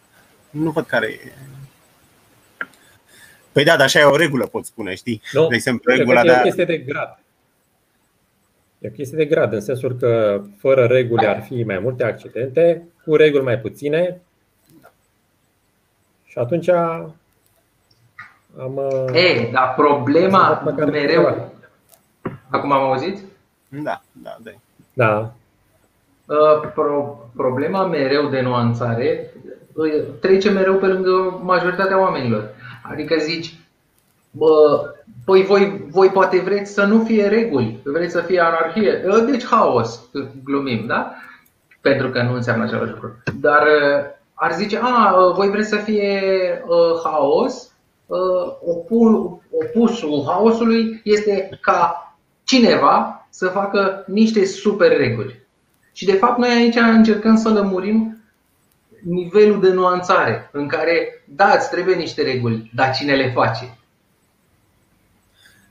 nu 0.50 0.70
văd 0.70 0.86
care 0.86 1.08
e. 1.08 1.32
Păi 3.60 3.68
da, 3.68 3.76
dar 3.78 3.86
așa 3.86 4.00
e 4.00 4.04
o 4.04 4.16
regulă, 4.16 4.46
pot 4.46 4.66
spune, 4.66 4.96
știi? 4.96 5.22
Nu, 5.32 5.48
De 5.48 5.56
exemplu, 5.56 5.84
cred 5.84 5.98
regula 5.98 6.22
că 6.22 6.28
de 6.28 6.32
e 6.32 6.36
o 6.36 6.40
a... 6.40 6.42
chestie 6.42 6.66
de 6.66 6.78
grad. 6.78 7.20
E 8.80 8.88
o 8.88 8.92
chestie 8.92 9.18
de 9.18 9.26
grad, 9.26 9.54
în 9.54 9.62
sensul 9.62 9.96
că 10.00 10.42
fără 10.58 10.86
reguli 10.86 11.26
ar 11.26 11.42
fi 11.42 11.64
mai 11.64 11.80
multe 11.80 12.04
accidente, 12.04 12.88
cu 13.06 13.16
reguli 13.16 13.44
mai 13.44 13.60
puține. 13.60 14.22
Și 16.26 16.38
atunci 16.38 16.70
am. 16.70 17.16
E, 19.14 19.50
dar 19.52 19.74
problema 19.76 20.62
mereu. 20.92 21.54
Acum 22.50 22.72
am 22.72 22.84
auzit? 22.84 23.20
Da, 23.68 24.02
da, 24.12 24.38
da. 24.44 24.52
Da. 24.94 25.34
Pro, 26.74 27.30
problema 27.36 27.86
mereu 27.86 28.30
de 28.30 28.42
nuanțare 28.42 29.34
trece 30.20 30.50
mereu 30.50 30.76
pe 30.76 30.86
lângă 30.86 31.40
majoritatea 31.44 32.00
oamenilor. 32.00 32.58
Adică 32.84 33.16
zici, 33.20 33.56
bă, 34.32 34.82
păi 35.26 35.44
voi, 35.44 35.86
voi 35.90 36.10
poate 36.10 36.40
vreți 36.40 36.74
să 36.74 36.86
nu 36.86 37.04
fie 37.04 37.28
reguli, 37.28 37.80
vreți 37.84 38.14
să 38.14 38.22
fie 38.22 38.40
anarhie, 38.40 39.04
deci 39.26 39.46
haos, 39.46 40.02
glumim, 40.44 40.86
da? 40.88 41.14
Pentru 41.82 42.10
că 42.10 42.22
nu 42.22 42.34
înseamnă 42.34 42.64
același 42.64 42.92
lucru. 42.92 43.24
Dar 43.40 43.68
ar 44.34 44.54
zice, 44.54 44.80
a, 44.82 45.32
voi 45.36 45.50
vreți 45.50 45.70
să 45.70 45.76
fie 45.76 46.22
uh, 46.68 47.02
haos, 47.04 47.72
uh, 48.06 48.18
opusul 49.52 50.24
haosului 50.28 51.02
este 51.04 51.60
ca 51.62 52.14
cineva 52.44 53.28
să 53.30 53.48
facă 53.48 54.04
niște 54.08 54.46
super 54.46 54.98
reguli. 54.98 55.40
Și 55.92 56.06
de 56.06 56.14
fapt 56.14 56.38
noi 56.38 56.50
aici 56.50 56.76
încercăm 56.76 57.36
să 57.36 57.50
lămurim 57.50 58.19
nivelul 59.04 59.62
de 59.62 59.70
nuanțare 59.70 60.50
în 60.52 60.68
care, 60.68 61.24
da, 61.26 61.54
îți 61.54 61.70
trebuie 61.70 61.96
niște 61.96 62.22
reguli, 62.22 62.72
dar 62.76 62.96
cine 62.96 63.16
le 63.16 63.32
face? 63.32 63.78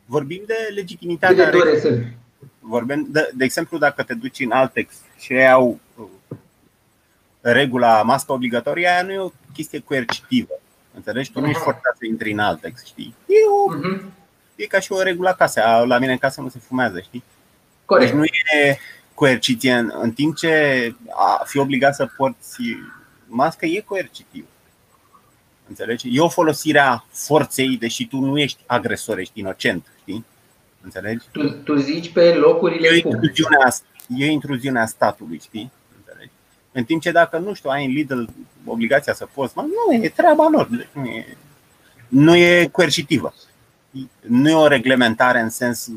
Vorbim 0.05 0.43
de 0.47 0.55
legitimitatea 0.75 1.51
de 1.51 2.13
Vorbim, 2.61 3.07
de, 3.11 3.31
de 3.35 3.45
exemplu, 3.45 3.79
dacă 3.79 4.03
te 4.03 4.15
duci 4.15 4.41
în 4.41 4.51
alt 4.51 4.73
text 4.73 5.03
și 5.19 5.33
au 5.35 5.81
uh, 5.97 6.07
regula 7.41 8.03
mască 8.03 8.33
obligatorie, 8.33 8.89
aia 8.89 9.03
nu 9.03 9.13
e 9.13 9.19
o 9.19 9.33
chestie 9.53 9.81
coercitivă. 9.81 10.61
Înțelegi? 10.95 11.33
Tu 11.33 11.41
nu 11.41 11.47
ești 11.47 11.63
forțat 11.63 11.97
să 11.99 12.07
intri 12.07 12.33
în 12.33 12.39
alt 12.39 12.61
text, 12.61 12.87
știi? 12.87 13.15
E, 13.27 13.35
o, 13.35 13.75
uh-huh. 13.75 14.03
e 14.57 14.67
ca 14.67 14.81
și 14.81 14.93
o 14.93 15.03
regulă 15.03 15.29
acasă. 15.29 15.85
La 15.87 15.99
mine 15.99 16.13
în 16.13 16.19
casă 16.19 16.41
nu 16.41 16.49
se 16.49 16.59
fumează, 16.59 17.01
știi? 17.01 17.25
Corect. 17.85 18.11
Deci 18.11 18.19
nu 18.19 18.25
e 18.25 18.79
coerciție 19.15 19.73
în, 19.73 19.93
în 20.01 20.13
timp 20.13 20.37
ce 20.37 20.95
a 21.17 21.43
fi 21.45 21.59
obligat 21.59 21.95
să 21.95 22.09
porți 22.17 22.61
mască 23.29 23.67
e 23.67 23.81
coercitiv. 23.81 24.45
Înțelegi? 25.69 26.09
E 26.17 26.21
o 26.21 26.29
folosire 26.29 26.79
a 26.79 27.05
forței, 27.11 27.77
deși 27.77 28.07
tu 28.07 28.17
nu 28.17 28.39
ești 28.39 28.63
agresor, 28.67 29.19
ești 29.19 29.41
inocent, 29.41 29.87
știi? 30.01 30.25
Înțelegi? 30.83 31.25
Tu, 31.33 31.51
tu 31.51 31.77
zici 31.77 32.13
pe 32.13 32.35
locurile 32.35 32.89
e 32.89 32.97
intruziunea, 32.97 33.75
e 34.17 34.27
intruziunea 34.27 34.87
statului, 34.87 35.41
știi? 35.43 35.71
Înțelegi? 35.97 36.31
În 36.73 36.85
timp 36.85 37.01
ce 37.01 37.11
dacă, 37.11 37.39
nu 37.39 37.55
știu, 37.55 37.71
ai 37.71 37.85
în 37.85 37.91
Lidl 37.91 38.23
obligația 38.65 39.15
să 39.15 39.29
poți, 39.35 39.53
mă, 39.57 39.63
nu 39.63 40.05
e 40.05 40.09
treaba 40.09 40.49
lor. 40.53 40.69
Nu 40.93 41.05
e, 41.05 41.37
nu 42.09 42.37
e 42.37 42.69
coercitivă. 42.73 43.35
Nu 44.21 44.49
e 44.49 44.55
o 44.55 44.67
reglementare 44.67 45.41
în 45.41 45.51
sens 45.51 45.91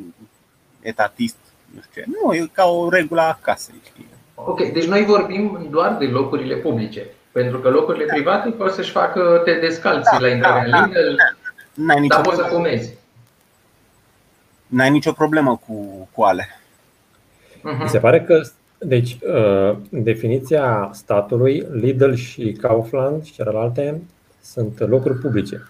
etatist. 0.81 1.37
Nu 1.65 1.81
știu 1.81 2.01
ce. 2.01 2.09
Nu, 2.23 2.33
e 2.33 2.49
ca 2.51 2.65
o 2.65 2.89
regulă 2.89 3.21
a 3.21 3.39
casei. 3.41 3.81
Știi? 3.85 4.07
Ok, 4.35 4.71
deci 4.71 4.85
noi 4.85 5.05
vorbim 5.05 5.67
doar 5.69 5.97
de 5.97 6.05
locurile 6.05 6.55
publice. 6.55 7.05
Pentru 7.31 7.59
că 7.59 7.69
locurile 7.69 8.05
private 8.05 8.49
poți 8.49 8.75
să-și 8.75 8.91
facă, 8.91 9.41
te 9.43 9.53
descalți 9.53 10.09
da, 10.11 10.19
la 10.19 10.27
intrarea 10.27 10.69
da, 10.69 10.77
în 10.77 10.85
Lidl, 10.85 11.15
da, 11.73 12.15
dar 12.15 12.21
poți 12.21 12.37
să 12.37 12.43
fumezi. 12.43 12.93
N-ai 14.67 14.89
nicio 14.89 15.11
problemă 15.11 15.61
cu, 15.67 16.09
cu 16.13 16.21
ale. 16.21 16.47
Uh-huh. 17.57 17.81
Mi 17.81 17.89
se 17.89 17.99
pare 17.99 18.21
că, 18.21 18.41
deci, 18.77 19.17
uh, 19.21 19.77
definiția 19.89 20.89
statului, 20.93 21.67
Lidl 21.71 22.13
și 22.13 22.51
Kaufland 22.51 23.23
și 23.23 23.33
celelalte 23.33 24.01
sunt 24.41 24.79
locuri 24.79 25.17
publice. 25.17 25.67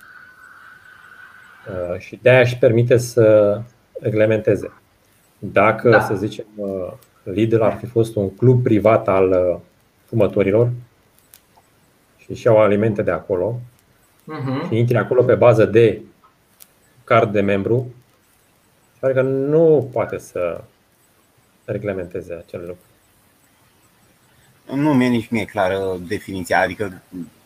Uh, 1.67 1.99
și 1.99 2.19
de-aia 2.21 2.39
își 2.39 2.57
permite 2.57 2.97
să 2.97 3.59
reglementeze. 4.01 4.73
Dacă, 5.39 5.89
da. 5.89 6.01
să 6.01 6.15
zicem, 6.15 6.45
uh, 6.55 6.91
Lidl 7.23 7.61
ar 7.61 7.73
fi 7.73 7.85
fost 7.85 8.15
un 8.15 8.35
club 8.35 8.63
privat 8.63 9.07
al 9.07 9.59
fumătorilor, 10.05 10.69
și 12.33 12.39
și 12.39 12.47
au 12.47 12.57
alimente 12.57 13.01
de 13.01 13.11
acolo 13.11 13.59
uh-huh. 14.23 14.67
și 14.67 14.77
intri 14.77 14.97
acolo 14.97 15.23
pe 15.23 15.35
bază 15.35 15.65
de 15.65 16.01
card 17.03 17.31
de 17.31 17.41
membru, 17.41 17.93
că 18.99 19.21
nu 19.21 19.89
poate 19.91 20.17
să 20.17 20.63
reglementeze 21.65 22.33
acel 22.33 22.59
lucru. 22.59 22.85
Nu 24.81 24.93
mi-e 24.93 25.07
nici 25.07 25.29
mie 25.29 25.45
clară 25.45 25.97
definiția, 26.07 26.59
adică 26.59 27.01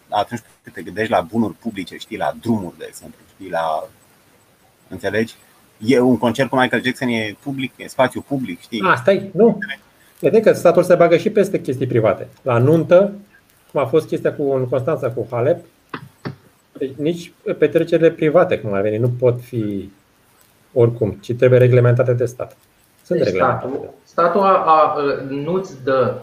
atunci 0.10 0.42
când 0.64 0.76
te 0.76 0.82
gândești 0.82 1.12
la 1.12 1.22
bunuri 1.22 1.54
publice, 1.54 1.98
știi, 1.98 2.18
la 2.18 2.34
drumuri, 2.42 2.78
de 2.78 2.86
exemplu, 2.88 3.20
știi, 3.34 3.50
la. 3.50 3.88
Înțelegi? 4.88 5.34
E 5.78 6.00
un 6.00 6.18
concert 6.18 6.50
cu 6.50 6.56
Michael 6.60 6.84
Jackson, 6.84 7.08
e 7.08 7.36
public, 7.44 7.74
e 7.78 7.88
spațiu 7.88 8.22
public, 8.22 8.62
știi? 8.62 8.82
A, 8.82 8.96
stai, 8.96 9.30
nu. 9.34 9.58
Vedem 10.20 10.42
că 10.42 10.54
statul 10.54 10.84
se 10.84 10.96
bagă 10.96 11.18
și 11.18 11.30
peste 11.30 11.62
chestii 11.62 11.88
private. 11.88 12.28
La 12.42 12.58
nuntă 12.58 13.14
cum 13.76 13.84
a 13.84 13.88
fost 13.88 14.08
chestia 14.08 14.34
cu 14.34 14.52
în 14.52 14.68
Constanța 14.68 15.12
cu 15.12 15.28
Halep, 15.32 15.66
deci 16.78 16.92
nici 16.96 17.32
petrecerile 17.58 18.12
private, 18.12 18.60
cum 18.60 18.74
ar 18.74 18.82
veni, 18.82 18.98
nu 18.98 19.10
pot 19.20 19.42
fi 19.42 19.92
oricum, 20.74 21.12
ci 21.12 21.34
trebuie 21.34 21.60
reglementate 21.60 22.14
de 22.14 22.26
stat. 22.26 22.58
Sunt 23.04 23.20
deci 23.20 23.34
Statul, 23.34 23.94
statul 24.04 24.42
a, 24.42 24.64
a, 24.66 24.98
nu-ți 25.30 25.84
dă 25.84 26.16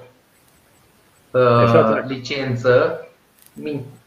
uh, 1.31 2.03
licență, 2.07 3.07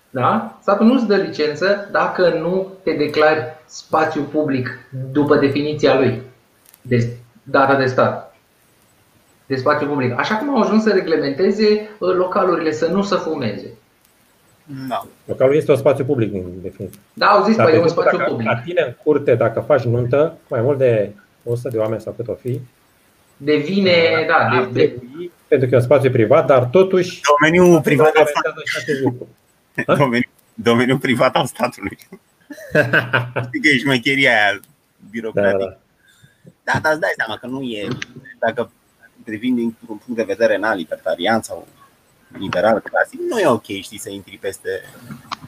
da? 0.10 0.58
Statul 0.62 0.86
nu-ți 0.86 1.08
dă 1.08 1.16
licență 1.16 1.88
dacă 1.92 2.30
nu 2.30 2.72
te 2.84 2.92
declari 2.92 3.44
spațiu 3.66 4.22
public 4.22 4.70
după 5.12 5.36
definiția 5.36 5.96
lui, 5.96 6.22
de 6.82 7.18
data 7.44 7.76
de 7.76 7.86
stat 7.86 8.35
de 9.46 9.56
spațiu 9.56 9.88
public. 9.88 10.20
Așa 10.20 10.36
cum 10.36 10.50
au 10.50 10.62
ajuns 10.62 10.84
să 10.84 10.90
reglementeze 10.90 11.90
uh, 12.00 12.14
localurile, 12.14 12.72
să 12.72 12.88
nu 12.88 13.02
să 13.02 13.16
fumeze. 13.16 13.68
Da. 14.88 15.08
Localul 15.26 15.56
este 15.56 15.72
un 15.72 15.78
spațiu 15.78 16.06
public, 16.06 16.32
din 16.32 16.62
definiție. 16.62 17.00
Da, 17.14 17.26
au 17.26 17.44
zis, 17.44 17.56
că 17.56 17.72
e 17.74 17.80
un 17.80 17.88
spațiu 17.88 18.18
dacă, 18.18 18.30
public. 18.30 18.48
La 18.48 18.58
tine 18.58 18.82
în 18.82 18.96
curte, 19.04 19.36
dacă 19.36 19.60
faci 19.60 19.84
nuntă, 19.84 20.38
mai 20.48 20.62
mult 20.62 20.78
de 20.78 21.12
100 21.44 21.70
de 21.70 21.78
oameni 21.78 22.02
sau 22.02 22.14
cât 22.14 22.28
o 22.28 22.34
fi, 22.34 22.60
devine, 23.38 24.26
da, 24.28 24.70
de, 24.72 24.80
de... 24.80 25.02
pentru 25.48 25.68
că 25.68 25.74
e 25.74 25.78
un 25.78 25.84
spațiu 25.84 26.12
privat, 26.12 26.46
dar 26.46 26.64
totuși 26.64 27.22
domeniul 27.40 27.82
privat 27.82 28.16
al 28.16 28.26
statului. 28.26 29.28
Domeniul, 29.98 30.30
domeniul 30.54 30.98
privat 30.98 31.36
al 31.36 31.46
statului. 31.46 31.98
Știi 33.46 33.62
că 33.62 33.68
e 33.68 33.78
șmecheria 33.78 34.32
aia 34.32 34.60
birocratică. 35.12 35.78
Da, 36.64 36.72
da. 36.72 36.72
da, 36.74 36.80
dar 36.82 36.92
îți 36.92 37.02
dai 37.02 37.14
seama 37.16 37.38
că 37.38 37.48
nu 37.48 37.62
e. 37.62 37.88
Dacă 38.40 38.72
privind 39.26 39.58
dintr-un 39.58 39.98
punct 39.98 40.16
de 40.16 40.24
vedere 40.24 40.58
na, 40.58 40.74
libertarian 40.74 41.42
sau 41.42 41.68
liberal 42.38 42.80
clasic, 42.80 43.20
nu 43.20 43.40
e 43.40 43.48
ok, 43.48 43.64
știi, 43.64 44.00
să 44.00 44.10
intri 44.10 44.38
peste, 44.38 44.70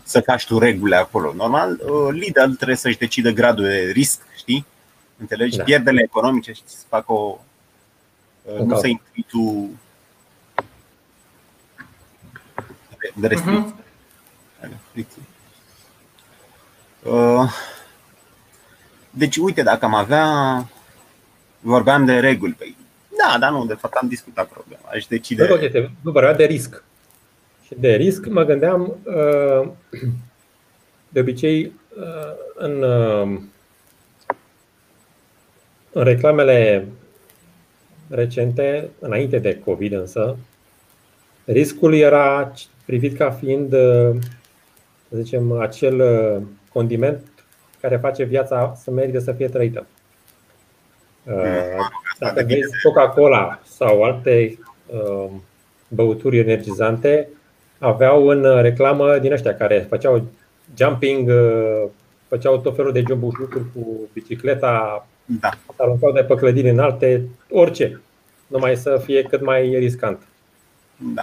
să 0.03 0.21
faci 0.21 0.45
tu 0.45 0.59
regulile 0.59 0.95
acolo. 0.95 1.33
Normal, 1.33 1.71
uh, 1.71 2.07
Lidl 2.11 2.51
trebuie 2.51 2.77
să-și 2.77 2.97
decidă 2.97 3.29
gradul 3.29 3.63
de 3.63 3.91
risc, 3.91 4.21
știi? 4.37 4.65
Înțelegi? 5.17 5.57
Da. 5.57 5.63
Pierdele 5.63 6.01
economice 6.03 6.51
și 6.51 6.61
să 6.65 6.85
facă 6.87 7.11
o. 7.11 7.37
Uh, 8.41 8.59
nu 8.59 8.79
să 8.79 8.87
intri 8.87 9.25
tu 9.27 9.69
de 13.13 13.27
restricții. 13.27 13.77
Uh-huh. 17.03 17.49
Deci, 19.09 19.37
uite, 19.37 19.63
dacă 19.63 19.85
am 19.85 19.93
avea. 19.93 20.65
Vorbeam 21.59 22.05
de 22.05 22.19
reguli. 22.19 22.53
Păi, 22.53 22.77
da, 23.31 23.37
dar 23.39 23.51
nu, 23.51 23.65
de 23.65 23.73
fapt 23.73 23.93
am 23.93 24.07
discutat 24.07 24.47
problema. 24.47 24.81
Aș 24.91 25.05
decide. 25.05 25.47
Nu, 25.47 25.89
nu 26.01 26.11
vorbea 26.11 26.33
de 26.33 26.45
risc. 26.45 26.83
Și 27.65 27.75
de 27.79 27.95
risc 27.95 28.25
mă 28.25 28.43
gândeam, 28.43 28.97
uh, 29.03 29.69
de 31.13 31.19
obicei, 31.19 31.71
uh, 31.97 32.33
în, 32.55 32.81
uh, 32.81 33.39
în 35.91 36.03
reclamele 36.03 36.87
recente, 38.09 38.89
înainte 38.99 39.39
de 39.39 39.59
COVID 39.59 39.91
însă, 39.91 40.37
riscul 41.45 41.93
era 41.93 42.53
privit 42.85 43.17
ca 43.17 43.31
fiind, 43.31 43.69
să 45.09 45.15
zicem, 45.15 45.51
acel 45.51 46.03
condiment 46.73 47.23
care 47.81 47.97
face 47.97 48.23
viața 48.23 48.73
să 48.83 48.91
merite 48.91 49.19
să 49.19 49.31
fie 49.31 49.47
trăită. 49.47 49.85
Dacă 52.19 52.43
vezi 52.47 52.81
Coca-Cola 52.83 53.59
sau 53.65 54.03
alte 54.03 54.59
uh, 54.85 55.29
băuturi 55.87 56.37
energizante, 56.37 57.27
aveau 57.79 58.27
în 58.27 58.61
reclamă 58.61 59.17
din 59.17 59.31
ăștia 59.31 59.55
care 59.55 59.85
făceau 59.89 60.23
jumping, 60.77 61.29
uh, 61.29 61.83
făceau 62.27 62.57
tot 62.57 62.75
felul 62.75 62.91
de 62.91 63.03
jump 63.07 63.35
cu 63.73 64.09
bicicleta, 64.13 65.07
da. 65.25 65.49
aruncau 65.75 66.11
de 66.11 66.23
pe 66.23 66.35
clădiri 66.35 66.69
înalte, 66.69 67.27
orice. 67.51 68.01
numai 68.47 68.75
să 68.75 69.01
fie 69.03 69.21
cât 69.21 69.41
mai 69.41 69.75
riscant. 69.77 70.27
Da. 70.97 71.21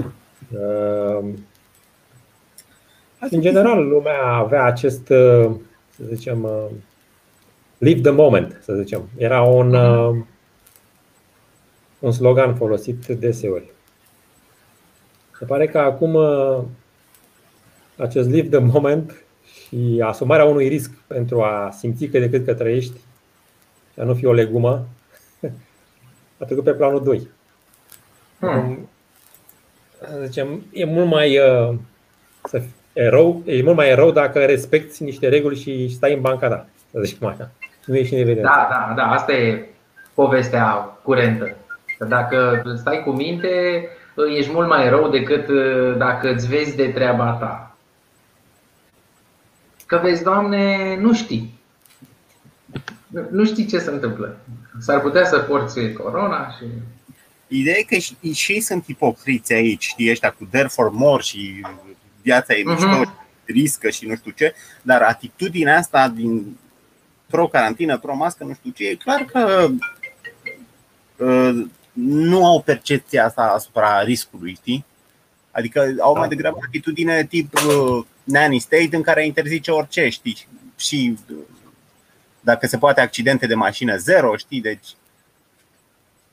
Uh, 0.59 1.25
în 3.31 3.41
general, 3.41 3.89
lumea 3.89 4.23
avea 4.23 4.65
acest, 4.65 5.09
uh, 5.09 5.51
să 5.97 6.03
zicem, 6.13 6.43
uh, 6.43 6.67
live 7.79 8.01
the 8.01 8.11
moment, 8.11 8.61
să 8.63 8.75
zicem. 8.75 9.09
Era 9.17 9.43
un, 9.43 9.75
uh, 9.75 10.17
un 11.99 12.13
slogan 12.13 12.55
folosit 12.55 13.07
deseori. 13.07 13.73
Se 15.39 15.45
pare 15.45 15.67
că 15.67 15.79
acum 15.79 16.17
acest 17.97 18.29
live 18.29 18.49
the 18.49 18.59
moment 18.59 19.25
și 19.53 20.03
asumarea 20.05 20.45
unui 20.45 20.69
risc 20.69 20.91
pentru 21.07 21.43
a 21.43 21.71
simți 21.79 22.07
că 22.07 22.19
de 22.19 22.31
cât 22.31 22.45
că 22.45 22.55
trăiești 22.55 22.97
și 23.93 24.01
a 24.01 24.05
nu 24.05 24.15
fi 24.15 24.27
o 24.27 24.33
legumă, 24.33 24.87
a 26.41 26.45
trecut 26.45 26.65
pe 26.65 26.73
planul 26.73 27.03
2. 27.03 27.29
Hmm. 28.39 28.89
Zicem, 30.25 30.65
e 30.73 30.85
mult 30.85 31.09
mai 31.09 31.39
uh, 31.39 31.75
să 32.45 32.63
erou, 32.93 33.43
e 33.47 33.63
mult 33.63 33.77
mai 33.77 33.89
erou 33.89 34.11
dacă 34.11 34.45
respecti 34.45 35.03
niște 35.03 35.29
reguli 35.29 35.61
și 35.61 35.89
stai 35.89 36.15
în 36.15 36.21
banca 36.21 36.49
ta, 36.49 36.69
să 36.95 37.01
zicem 37.05 37.29
așa. 37.29 37.51
Nu 37.87 37.97
ești 37.97 38.15
în 38.15 38.21
evidență. 38.21 38.51
Da, 38.55 38.69
da, 38.71 38.95
da, 38.97 39.11
asta 39.11 39.33
e 39.33 39.69
povestea 40.15 40.65
curentă. 41.03 41.57
Dacă 42.09 42.63
stai 42.77 43.03
cu 43.05 43.11
minte, 43.11 43.49
ești 44.37 44.53
mult 44.53 44.69
mai 44.69 44.89
rău 44.89 45.11
decât 45.11 45.49
uh, 45.49 45.97
dacă 45.97 46.33
îți 46.33 46.49
vezi 46.49 46.77
de 46.77 46.89
treaba 46.89 47.33
ta. 47.33 47.77
Că 49.87 50.01
vezi, 50.03 50.23
Doamne, 50.23 50.97
nu 51.01 51.15
știi. 51.15 51.61
Nu 53.31 53.45
știi 53.45 53.67
ce 53.67 53.79
se 53.79 53.91
întâmplă. 53.91 54.37
S-ar 54.79 55.01
putea 55.01 55.25
să 55.25 55.39
porți 55.39 55.93
corona 55.93 56.51
și... 56.51 56.65
Ideea 57.49 57.77
e 57.79 57.83
că 57.83 57.95
și, 57.95 58.33
și 58.33 58.53
ei 58.53 58.61
sunt 58.61 58.87
ipocriți 58.87 59.53
aici, 59.53 59.85
știi, 59.85 60.11
ăștia 60.11 60.31
cu 60.31 60.49
dare 60.51 60.69
for 60.69 60.91
more 60.91 61.23
și 61.23 61.67
viața 62.23 62.55
e 62.55 62.63
mișto, 62.65 62.87
uh-huh. 62.87 63.45
riscă 63.45 63.89
și 63.91 64.07
nu 64.07 64.15
știu 64.15 64.31
ce, 64.31 64.55
dar 64.83 65.03
atitudinea 65.03 65.79
asta 65.79 66.09
din 66.09 66.57
pro-carantină, 67.27 67.99
pro-mască, 67.99 68.45
nu 68.45 68.55
știu 68.55 68.71
ce, 68.71 68.89
e 68.89 68.95
clar 68.95 69.25
că 69.25 69.69
uh, 71.17 71.67
nu 71.93 72.47
au 72.47 72.63
percepția 72.63 73.25
asta 73.25 73.43
asupra 73.43 74.03
riscului, 74.03 74.55
știi? 74.55 74.85
Adică 75.51 75.95
au 76.01 76.17
mai 76.17 76.29
degrabă 76.29 76.59
atitudine 76.67 77.25
tip 77.25 77.55
uh, 77.55 78.05
nanny 78.25 78.59
state 78.59 78.89
în 78.91 79.03
care 79.03 79.27
interzice 79.27 79.71
orice, 79.71 80.09
știi? 80.09 80.47
Și 80.77 81.19
uh, 81.31 81.37
dacă 82.41 82.67
se 82.67 82.79
poate 82.79 83.01
accidente 83.01 83.47
de 83.47 83.55
mașină 83.55 83.97
zero, 83.97 84.37
știi? 84.37 84.61
Deci 84.61 84.87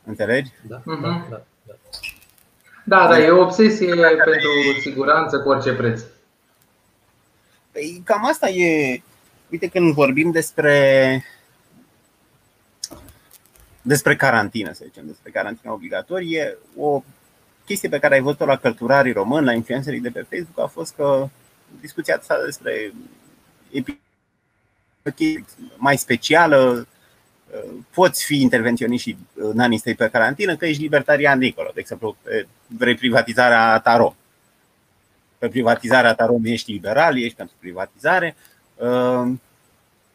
Înțelegi? 0.04 0.52
Da, 0.62 0.80
uh-huh. 0.80 1.02
da, 1.02 1.26
da, 1.30 1.42
da. 1.66 1.76
Da, 2.84 3.08
da, 3.08 3.20
e 3.20 3.30
o 3.30 3.42
obsesie 3.42 3.96
pentru 4.26 4.50
siguranță 4.82 5.40
cu 5.40 5.50
orice 5.50 5.74
preț. 5.74 6.02
Păi 7.72 8.02
cam 8.06 8.26
asta 8.26 8.50
e. 8.50 9.02
Uite, 9.52 9.68
când 9.68 9.94
vorbim 9.94 10.32
despre 10.32 11.24
despre 13.82 14.16
carantină, 14.16 14.72
să 14.72 14.84
zicem, 14.86 15.06
despre 15.06 15.32
carantină 15.32 15.72
obligatorie, 15.72 16.58
o 16.78 17.04
chestie 17.66 17.90
pe 17.90 18.00
care 18.00 18.14
ai 18.14 18.22
văzut-o 18.22 18.46
la 18.46 18.58
cărturarii 18.58 19.12
români, 19.12 19.46
la 19.46 19.54
influencerii 19.54 20.00
de 20.00 20.10
pe 20.10 20.26
Facebook, 20.30 20.60
a 20.60 20.68
fost 20.68 20.94
că 20.96 21.28
discuția 21.80 22.16
asta 22.16 22.36
despre 22.46 22.94
mai 25.78 25.98
specială, 25.98 26.88
poți 27.94 28.26
fi 28.26 28.42
intervenționist 28.42 29.04
și 29.04 29.18
în 29.34 29.60
anii 29.60 29.78
stăi 29.78 29.96
pe 29.96 30.10
carantină, 30.10 30.56
că 30.56 30.66
ești 30.66 30.82
libertarian 30.82 31.40
dincolo. 31.40 31.72
De 31.74 31.80
exemplu, 31.80 32.18
vrei 32.68 32.96
privatizarea 32.96 33.80
Taro. 33.80 34.16
Pe 35.38 35.48
privatizarea 35.48 36.14
Taro 36.14 36.36
ești 36.44 36.72
liberal, 36.72 37.18
ești 37.20 37.36
pentru 37.38 37.56
privatizare. 37.60 38.36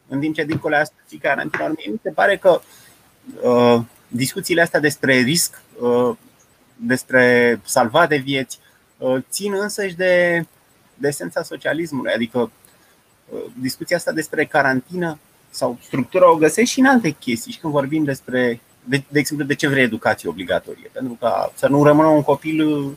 În 0.07 0.19
timp 0.19 0.35
ce 0.35 0.43
dincolo 0.43 0.75
asta 0.75 0.95
și 1.09 1.17
carantină, 1.17 1.67
mi 1.67 1.99
se 2.01 2.09
pare 2.09 2.37
că 2.37 2.61
discuțiile 4.07 4.61
astea 4.61 4.79
despre 4.79 5.13
risc, 5.13 5.61
despre 6.75 7.59
salva 7.65 8.07
de 8.07 8.17
vieți, 8.17 8.59
țin 9.29 9.53
însăși 9.53 9.95
de, 9.95 10.45
de 10.93 11.07
esența 11.07 11.43
socialismului. 11.43 12.13
Adică 12.13 12.51
discuția 13.59 13.97
asta 13.97 14.11
despre 14.11 14.45
carantină 14.45 15.19
sau 15.49 15.77
structura 15.81 16.31
o 16.31 16.35
găsești 16.35 16.73
și 16.73 16.79
în 16.79 16.85
alte 16.85 17.09
chestii. 17.09 17.51
Și 17.51 17.59
când 17.59 17.73
vorbim 17.73 18.03
despre, 18.03 18.61
de, 18.83 19.03
de 19.07 19.19
exemplu, 19.19 19.45
de 19.45 19.55
ce 19.55 19.67
vrei 19.67 19.83
educație 19.83 20.29
obligatorie? 20.29 20.89
Pentru 20.91 21.13
că 21.19 21.49
să 21.55 21.67
nu 21.67 21.83
rămână 21.83 22.07
un 22.07 22.23
copil 22.23 22.87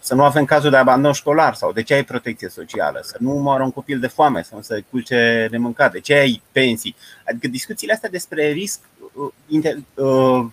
să 0.00 0.14
nu 0.14 0.24
avem 0.24 0.44
cazul 0.44 0.70
de 0.70 0.76
abandon 0.76 1.12
școlar 1.12 1.54
sau 1.54 1.72
de 1.72 1.82
ce 1.82 1.94
ai 1.94 2.04
protecție 2.04 2.48
socială, 2.48 3.00
să 3.02 3.16
nu 3.18 3.30
moară 3.30 3.62
un 3.62 3.70
copil 3.70 3.98
de 3.98 4.06
foame 4.06 4.42
sau 4.42 4.62
să 4.62 4.82
culce 4.90 5.46
de 5.50 5.56
mâncat, 5.56 5.92
de 5.92 6.00
ce 6.00 6.14
ai 6.14 6.42
pensii. 6.52 6.96
Adică 7.28 7.48
discuțiile 7.48 7.92
astea 7.92 8.10
despre 8.10 8.50
risc 8.50 8.80
uh, 9.12 9.32
inter, 9.46 9.76
uh, 9.94 10.46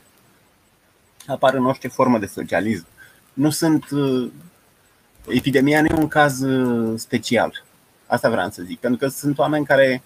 apar 1.27 1.53
în 1.53 1.65
orice 1.65 1.88
formă 1.88 2.17
de 2.17 2.25
socialism. 2.25 2.86
Nu 3.34 3.49
sunt. 3.49 3.89
Uh, 3.91 4.32
epidemia 5.27 5.82
nu 5.82 5.88
e 5.88 5.99
un 5.99 6.08
caz 6.08 6.41
uh, 6.41 6.99
special. 6.99 7.63
Asta 8.06 8.29
vreau 8.29 8.49
să 8.49 8.62
zic. 8.63 8.79
Pentru 8.79 8.99
că 8.99 9.08
sunt 9.08 9.38
oameni 9.38 9.65
care 9.65 10.01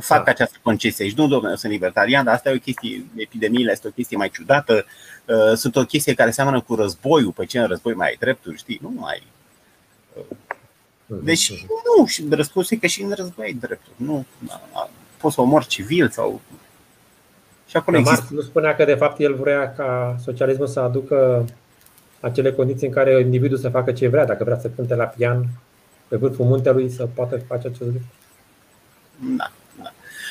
fac 0.00 0.24
da. 0.24 0.30
această 0.30 0.56
concesie 0.62 1.04
aici. 1.04 1.16
Nu, 1.16 1.26
domnule, 1.26 1.50
eu 1.50 1.56
sunt 1.56 1.72
libertarian, 1.72 2.24
dar 2.24 2.34
asta 2.34 2.50
e 2.50 2.54
o 2.54 2.58
chestie, 2.58 3.04
epidemiile 3.16 3.72
este 3.72 3.88
o 3.88 3.90
chestie 3.90 4.16
mai 4.16 4.30
ciudată, 4.30 4.84
uh, 5.24 5.56
sunt 5.56 5.76
o 5.76 5.84
chestie 5.84 6.14
care 6.14 6.30
seamănă 6.30 6.60
cu 6.60 6.74
războiul, 6.74 7.32
pe 7.32 7.44
ce 7.44 7.58
în 7.58 7.66
război 7.66 7.94
mai 7.94 8.08
ai 8.08 8.16
drepturi, 8.18 8.58
știi? 8.58 8.78
Nu 8.82 8.92
mai 8.96 9.22
deci 11.22 11.66
nu, 11.96 12.06
și 12.06 12.26
răspunsul 12.30 12.76
e 12.76 12.80
că 12.80 12.86
și 12.86 13.02
în 13.02 13.12
război 13.16 13.44
ai 13.44 13.52
drepturi. 13.52 13.94
Nu, 13.96 14.26
poți 15.16 15.34
să 15.34 15.40
omori 15.40 15.66
civil 15.66 16.08
sau 16.08 16.40
și 17.66 17.76
acolo 17.76 17.96
există. 17.96 18.26
nu 18.30 18.40
spunea 18.40 18.74
că 18.74 18.84
de 18.84 18.94
fapt 18.94 19.20
el 19.20 19.34
vrea 19.34 19.72
ca 19.72 20.16
socialismul 20.24 20.66
să 20.66 20.80
aducă 20.80 21.44
acele 22.20 22.52
condiții 22.52 22.86
în 22.86 22.92
care 22.92 23.20
individul 23.20 23.58
să 23.58 23.68
facă 23.68 23.92
ce 23.92 24.08
vrea, 24.08 24.26
dacă 24.26 24.44
vrea 24.44 24.58
să 24.58 24.70
cânte 24.76 24.94
la 24.94 25.04
pian 25.04 25.46
pe 26.08 26.16
vârful 26.16 26.44
muntelui, 26.44 26.90
să 26.90 27.08
poată 27.14 27.38
face 27.38 27.66
acest 27.66 27.80
lucru. 27.80 28.02
Da. 29.36 29.50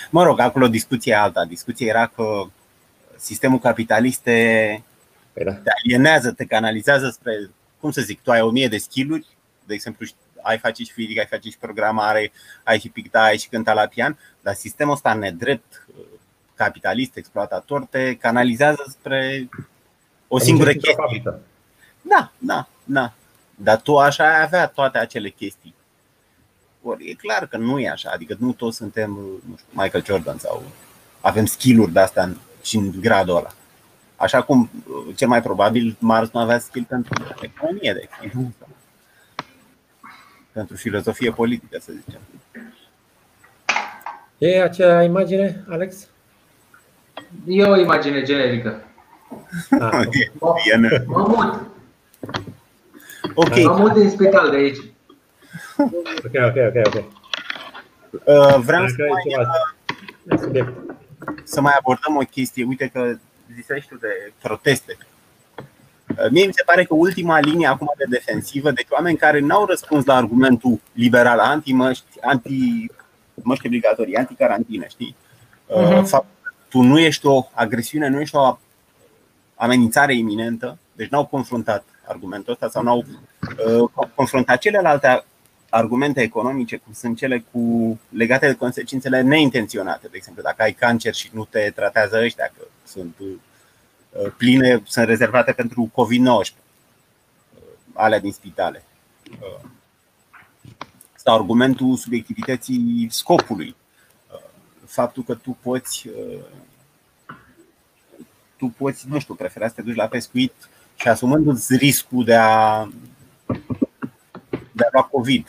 Mă 0.10 0.24
rog, 0.24 0.40
acolo 0.40 0.68
discuția 0.68 1.22
alta. 1.22 1.46
Discuția 1.46 1.88
era 1.88 2.08
că 2.08 2.44
sistemul 3.18 3.60
capitalist 3.60 4.20
te, 4.20 4.80
păi 5.34 5.44
da. 5.44 5.54
te 5.54 5.70
alienează, 5.84 6.32
te 6.32 6.46
canalizează 6.46 7.10
spre, 7.10 7.50
cum 7.80 7.92
să 7.92 8.02
zic, 8.02 8.22
tu 8.22 8.32
ai 8.32 8.42
o 8.42 8.50
mie 8.50 8.68
de 8.68 8.78
skill 8.78 9.26
de 9.70 9.76
exemplu, 9.76 10.06
ai 10.42 10.58
face 10.58 10.84
și 10.84 10.92
fizică, 10.92 11.20
ai 11.20 11.26
face 11.26 11.50
și 11.50 11.58
programare, 11.58 12.32
ai 12.64 12.80
și 12.80 12.90
picta, 12.90 13.22
ai 13.22 13.38
și 13.38 13.50
cânta 13.50 13.74
la 13.74 13.86
pian, 13.86 14.18
dar 14.42 14.54
sistemul 14.54 14.94
ăsta 14.94 15.14
nedrept, 15.14 15.86
capitalist, 16.56 17.16
exploatator, 17.16 17.86
te 17.86 18.16
canalizează 18.16 18.86
spre 18.90 19.50
o 20.28 20.40
singură 20.40 20.72
chestie. 20.72 21.24
Da, 22.02 22.32
da, 22.38 22.68
da. 22.84 23.14
Dar 23.56 23.78
tu 23.82 23.98
așa 23.98 24.36
ai 24.36 24.42
avea 24.42 24.68
toate 24.68 24.98
acele 24.98 25.30
chestii. 25.30 25.76
Ori 26.90 27.10
e 27.10 27.14
clar 27.14 27.48
că 27.48 27.58
nu 27.58 27.80
e 27.80 27.90
așa, 27.90 28.10
adică 28.14 28.36
nu 28.40 28.52
toți 28.52 28.78
suntem 28.78 29.12
nu 29.50 29.56
știu, 29.58 29.82
Michael 29.82 30.04
Jordan 30.06 30.38
sau 30.38 30.64
avem 31.22 31.46
skill-uri 31.46 31.92
de 31.92 32.00
astea 32.00 32.36
și 32.62 32.78
în 32.78 32.92
gradul 33.02 33.36
ăla. 33.36 33.50
Așa 34.16 34.42
cum 34.42 34.70
cel 35.16 35.28
mai 35.28 35.42
probabil 35.42 35.96
Mars 36.00 36.30
nu 36.32 36.40
avea 36.40 36.60
skill 36.60 36.86
pentru 36.90 37.14
economie, 37.42 37.94
de 37.94 38.10
exemplu. 38.12 38.52
Pentru 40.52 40.76
filozofie 40.76 41.32
politică, 41.32 41.78
să 41.80 41.92
zicem. 41.92 42.22
E 44.38 44.62
acea 44.62 45.04
imagine, 45.04 45.66
Alex? 45.70 46.08
E 47.46 47.64
o 47.64 47.78
imagine 47.78 48.22
generică. 48.22 48.82
Ah, 49.80 50.06
mă, 50.40 50.56
mă 51.06 51.28
mut. 51.28 51.70
Ok. 53.34 53.64
Mă 53.64 53.76
mut 53.78 53.94
din 53.94 54.10
spital 54.10 54.50
de 54.50 54.56
aici. 54.56 54.78
Ok, 55.80 56.36
ok, 56.48 56.56
ok, 56.68 56.86
ok. 56.86 57.04
Uh, 58.12 58.56
vreau 58.64 58.88
să 58.88 58.96
mai, 59.10 59.24
uh, 60.60 60.68
să 61.44 61.62
mai 61.62 61.74
abordăm 61.78 62.16
o 62.16 62.20
chestie. 62.20 62.66
Uite 62.68 62.88
că 62.88 63.16
ziceai 63.56 63.86
tu 63.90 63.96
de 63.96 64.32
proteste. 64.42 64.98
Uh, 65.58 66.30
mie 66.32 66.46
mi 66.46 66.54
se 66.54 66.64
pare 66.66 66.84
că 66.84 66.94
ultima 66.94 67.40
linie 67.40 67.68
acum 67.68 67.94
de 67.98 68.06
defensivă, 68.10 68.72
deci 68.72 68.88
oameni 68.90 69.18
care 69.18 69.40
n-au 69.40 69.66
răspuns 69.66 70.06
la 70.06 70.16
argumentul 70.16 70.80
liberal 70.94 71.40
anti-măști, 71.40 72.20
anti-măști 72.22 73.66
obligatorii, 73.66 74.16
anti-carantină, 74.16 74.86
știi? 74.88 75.16
Uh-huh. 75.68 76.04
Fapt, 76.06 76.28
tu 76.70 76.82
nu 76.82 77.00
ești 77.00 77.26
o 77.26 77.48
agresiune, 77.54 78.08
nu 78.08 78.20
ești 78.20 78.36
o 78.36 78.58
amenințare 79.56 80.16
iminentă, 80.16 80.78
deci 80.94 81.10
n-au 81.10 81.26
confruntat 81.26 81.84
argumentul 82.06 82.54
ăsta 82.54 82.70
sau 82.70 82.84
n-au 82.84 83.06
uh, 83.68 84.08
confruntat 84.16 84.58
celelalte 84.58 85.24
argumente 85.70 86.22
economice, 86.22 86.78
cum 86.78 86.94
sunt 86.94 87.18
cele 87.18 87.46
cu, 87.52 88.00
legate 88.10 88.48
de 88.48 88.56
consecințele 88.56 89.22
neintenționate. 89.22 90.08
De 90.08 90.18
exemplu, 90.18 90.44
dacă 90.44 90.62
ai 90.62 90.74
cancer 90.74 91.14
și 91.14 91.30
nu 91.34 91.46
te 91.46 91.72
tratează 91.76 92.20
ăștia, 92.24 92.52
că 92.58 92.64
sunt 92.84 93.16
uh, 93.20 94.32
pline 94.38 94.82
sunt 94.86 95.06
rezervate 95.06 95.52
pentru 95.52 95.92
COVID-19, 95.92 96.56
alea 97.94 98.20
din 98.20 98.32
spitale. 98.32 98.84
Sau 101.16 101.36
argumentul 101.36 101.96
subiectivității 101.96 103.08
scopului. 103.10 103.76
Faptul 104.86 105.24
că 105.24 105.36
tu 105.36 105.58
poți 105.62 106.10
tu 108.60 108.74
poți, 108.78 109.08
nu 109.08 109.20
știu, 109.20 109.34
prefera 109.34 109.68
să 109.68 109.74
te 109.74 109.82
duci 109.82 109.96
la 109.96 110.08
pescuit 110.08 110.54
și 110.96 111.08
asumându-ți 111.08 111.76
riscul 111.76 112.24
de 112.24 112.36
a, 112.36 112.88
de 114.72 114.84
a 114.84 114.90
lua 114.92 115.04
COVID. 115.04 115.48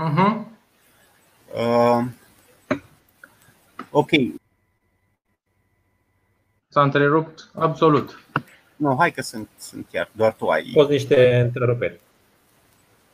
Uh-huh. 0.00 0.44
Uh, 1.54 2.04
ok. 3.90 4.10
S-a 6.68 6.82
întrerupt 6.82 7.50
absolut. 7.54 8.20
Nu, 8.76 8.96
hai 8.98 9.12
că 9.12 9.22
sunt, 9.22 9.48
sunt 9.58 9.86
chiar, 9.92 10.10
doar 10.12 10.32
tu 10.32 10.46
ai. 10.46 10.70
Poți 10.74 10.90
niște 10.90 11.40
întreruperi. 11.40 12.00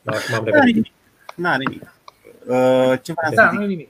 Dar 0.02 0.14
acum 0.14 0.34
am 0.34 0.44
revenit. 0.44 0.74
nimic. 0.74 0.92
N-are 1.34 1.62
nimic. 1.68 1.82
Uh, 2.46 2.98
ce 3.02 3.12
vreau 3.12 3.34
da, 3.34 3.48
să 3.48 3.48
zic? 3.50 3.68
nimic. 3.68 3.88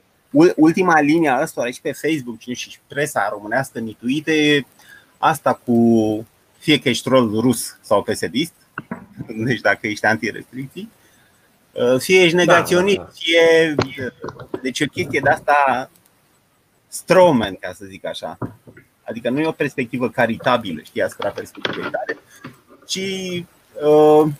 Ultima 0.56 1.00
linie 1.00 1.28
a 1.28 1.42
ăstora 1.42 1.66
aici 1.66 1.80
pe 1.80 1.92
Facebook 1.92 2.40
și 2.40 2.78
presa 2.86 3.28
românească 3.32 3.78
nituite 3.78 4.66
asta 5.18 5.54
cu 5.64 6.26
fie 6.58 6.78
că 6.78 6.88
ești 6.88 7.08
rol 7.08 7.40
rus 7.40 7.78
sau 7.80 8.02
psd 8.02 8.34
deci 9.46 9.60
dacă 9.60 9.86
ești 9.86 10.04
anti-restricții, 10.04 10.88
uh, 10.90 10.97
fie 11.98 12.22
ești 12.22 12.36
negaționist, 12.36 12.96
da, 12.96 13.02
da, 13.02 13.08
da. 13.08 13.82
fie. 13.84 14.10
Deci 14.62 14.80
o 14.80 14.86
chestie 14.86 15.20
de 15.20 15.30
asta 15.30 15.90
strawman, 16.88 17.54
ca 17.54 17.72
să 17.72 17.84
zic 17.84 18.04
așa. 18.04 18.38
Adică 19.02 19.30
nu 19.30 19.40
e 19.40 19.46
o 19.46 19.52
perspectivă 19.52 20.08
caritabilă, 20.08 20.80
știi, 20.84 21.02
asupra 21.02 21.30
perspectivei 21.30 21.90
tale, 21.90 22.18
ci 22.86 23.00
uh, 23.82 24.32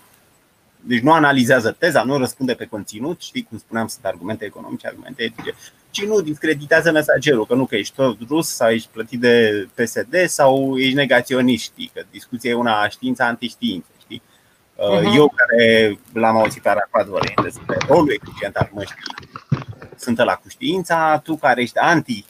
deci 0.81 1.01
nu 1.01 1.12
analizează 1.12 1.70
teza, 1.79 2.03
nu 2.03 2.18
răspunde 2.18 2.55
pe 2.55 2.64
conținut, 2.64 3.20
știi 3.20 3.42
cum 3.42 3.59
spuneam, 3.59 3.87
sunt 3.87 4.05
argumente 4.05 4.44
economice, 4.44 4.87
argumente 4.87 5.22
etice, 5.22 5.55
ci 5.90 6.05
nu 6.05 6.20
discreditează 6.20 6.90
mesagerul, 6.90 7.46
că 7.46 7.55
nu 7.55 7.66
că 7.66 7.77
ești 7.77 7.94
tot 7.94 8.16
rus 8.29 8.48
sau 8.48 8.70
ești 8.70 8.88
plătit 8.92 9.20
de 9.20 9.66
PSD 9.74 10.14
sau 10.27 10.79
ești 10.79 10.94
negaționist, 10.94 11.62
știi, 11.62 11.90
că 11.94 12.03
discuția 12.11 12.51
e 12.51 12.55
una 12.55 12.88
știință 12.88 13.22
antiștiință, 13.22 13.87
știi? 13.98 13.98
Uh-huh. 14.79 15.14
Eu 15.14 15.35
care 15.35 15.99
l-am 16.12 16.37
auzit 16.37 16.62
pe 16.62 16.69
Arafat 16.69 17.07
vorbind 17.07 17.43
despre 17.43 17.77
rolul 17.88 18.19
eficient 18.23 18.57
al 18.57 18.71
măștii, 18.73 19.03
sunt 19.97 20.19
la 20.19 20.35
cu 20.35 20.49
știința, 20.49 21.19
tu 21.19 21.37
care 21.37 21.62
ești 21.62 21.79
anti, 21.79 22.25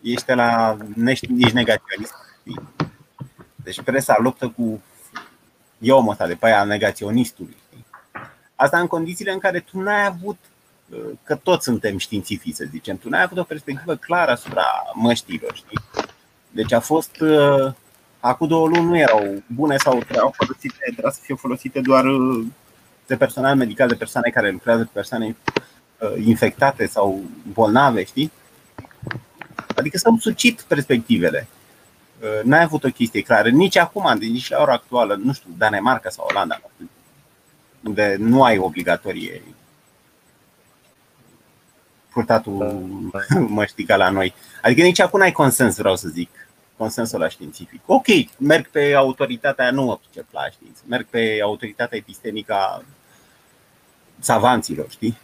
ești 0.00 0.32
la 0.32 0.76
ești 1.06 1.52
negaționist. 1.52 2.14
Știi? 2.40 2.60
Deci 3.54 3.82
presa 3.82 4.16
luptă 4.18 4.48
cu 4.48 4.82
eu 5.78 6.08
ăsta 6.08 6.26
de 6.26 6.34
pe 6.34 6.46
aia 6.46 6.64
negaționistului. 6.64 7.56
Asta 8.54 8.78
în 8.78 8.86
condițiile 8.86 9.32
în 9.32 9.38
care 9.38 9.60
tu 9.60 9.80
n-ai 9.80 10.06
avut, 10.06 10.38
uh, 10.88 10.98
că 11.22 11.34
toți 11.34 11.64
suntem 11.64 11.98
științifici, 11.98 12.54
să 12.54 12.64
zicem, 12.70 12.96
tu 12.98 13.08
n-ai 13.08 13.22
avut 13.22 13.38
o 13.38 13.42
perspectivă 13.42 13.94
clară 13.96 14.30
asupra 14.30 14.64
măștilor, 14.94 15.54
știi? 15.54 15.80
Deci 16.50 16.72
a 16.72 16.80
fost, 16.80 17.20
uh, 17.20 17.72
acum 18.20 18.48
două 18.48 18.68
luni 18.68 18.88
nu 18.88 18.98
erau 18.98 19.42
bune 19.46 19.76
sau 19.76 19.98
trebuiau 19.98 20.34
folosite, 20.36 20.76
trebuia 20.80 21.12
să 21.12 21.20
fie 21.22 21.34
folosite 21.34 21.80
doar 21.80 22.04
uh, 22.04 22.46
de 23.06 23.16
personal 23.16 23.56
medical, 23.56 23.88
de 23.88 23.94
persoane 23.94 24.30
care 24.30 24.50
lucrează 24.50 24.84
cu 24.84 24.90
persoane 24.92 25.36
infectate 26.24 26.86
sau 26.86 27.22
bolnave, 27.52 28.04
știi? 28.04 28.32
Adică 29.76 29.98
s-au 29.98 30.16
sucit 30.16 30.60
perspectivele. 30.60 31.48
Uh, 32.20 32.44
n-ai 32.44 32.62
avut 32.62 32.84
o 32.84 32.88
chestie 32.88 33.22
clară. 33.22 33.48
Nici 33.48 33.76
acum, 33.76 34.16
nici 34.18 34.50
la 34.50 34.60
ora 34.60 34.72
actuală, 34.72 35.14
nu 35.14 35.32
știu, 35.32 35.50
Danemarca 35.58 36.08
sau 36.08 36.26
Olanda, 36.30 36.60
unde 37.84 38.16
nu 38.18 38.42
ai 38.44 38.58
obligatorie 38.58 39.42
purtatul 42.12 42.62
măștii 43.48 43.84
ca 43.84 43.96
la 43.96 44.10
noi. 44.10 44.34
Adică 44.62 44.82
nici 44.82 45.00
acum 45.00 45.20
ai 45.20 45.32
consens, 45.32 45.76
vreau 45.76 45.96
să 45.96 46.08
zic, 46.08 46.30
consensul 46.80 47.18
la 47.18 47.28
științific. 47.28 47.80
Ok, 47.86 48.06
merg 48.38 48.68
pe 48.68 48.94
autoritatea, 48.94 49.70
nu 49.70 49.82
mă 49.82 49.96
pricep 49.96 50.26
la 50.30 50.48
știință, 50.50 50.82
merg 50.86 51.06
pe 51.06 51.38
autoritatea 51.42 51.98
epistemică 51.98 52.52
a 52.52 52.82
savanților, 54.18 54.90
știi? 54.90 55.18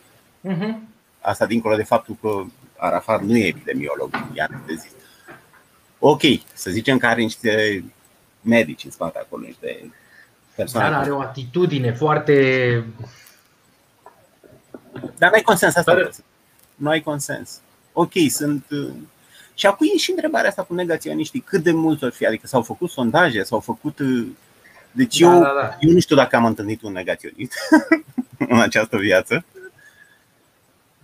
Uh-huh. 0.49 0.75
Asta 1.21 1.47
dincolo 1.47 1.77
de 1.77 1.83
faptul 1.83 2.17
că 2.21 2.45
Arafat 2.77 3.23
nu 3.23 3.37
e 3.37 3.47
epidemiolog, 3.47 4.11
ea 4.35 4.49
de 4.67 4.75
zis 4.75 4.91
ok, 5.99 6.23
să 6.53 6.71
zicem 6.71 6.99
că 6.99 7.07
are 7.07 7.21
niște 7.21 7.85
medici 8.41 8.85
în 8.85 8.91
spate 8.91 9.19
acolo, 9.19 9.47
niște 9.47 9.93
persoane. 10.55 10.91
Dar 10.91 11.01
are 11.01 11.11
o 11.11 11.21
atitudine 11.21 11.93
foarte. 11.93 12.85
Dar 15.19 15.31
nu 15.31 15.35
ai 15.35 15.43
consens 15.43 15.77
asta. 15.77 15.95
Dar... 15.95 16.11
Nu 16.75 16.89
ai 16.89 17.01
consens. 17.01 17.61
Ok, 17.93 18.13
sunt. 18.29 18.65
Și 19.59 19.67
acum 19.67 19.87
e 19.95 19.97
și 19.97 20.11
întrebarea 20.11 20.49
asta 20.49 20.63
cu 20.63 20.75
negaționiștii. 20.75 21.41
Cât 21.41 21.63
de 21.63 21.73
mulți 21.73 22.05
or 22.05 22.13
fi? 22.13 22.27
Adică 22.27 22.47
s-au 22.47 22.63
făcut 22.63 22.91
sondaje, 22.91 23.43
s-au 23.43 23.61
făcut. 23.61 23.99
Deci 24.93 25.19
da, 25.19 25.33
eu, 25.33 25.41
da, 25.41 25.53
da. 25.61 25.77
eu 25.81 25.93
nu 25.93 25.99
știu 25.99 26.17
dacă 26.17 26.37
am 26.37 26.45
întâlnit 26.45 26.83
un 26.83 26.93
negaționist 26.93 27.53
în 28.49 28.61
această 28.61 28.97
viață. 28.97 29.45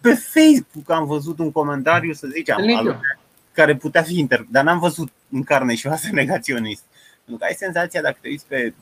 Pe 0.00 0.14
Facebook 0.14 0.90
am 0.90 1.06
văzut 1.06 1.38
un 1.38 1.52
comentariu, 1.52 2.12
să 2.12 2.26
zicem, 2.26 2.56
al, 2.76 3.00
care 3.52 3.76
putea 3.76 4.02
fi 4.02 4.18
inter... 4.18 4.46
Dar 4.50 4.64
n-am 4.64 4.78
văzut 4.78 5.08
în 5.30 5.42
carne 5.42 5.74
și 5.74 5.86
oasă 5.86 6.08
negaționist. 6.22 6.82
Pentru 7.24 7.36
că 7.36 7.44
ai 7.44 7.56
senzația, 7.58 8.02
dacă 8.02 8.18
te 8.20 8.28
uiți 8.28 8.46
pe 8.46 8.74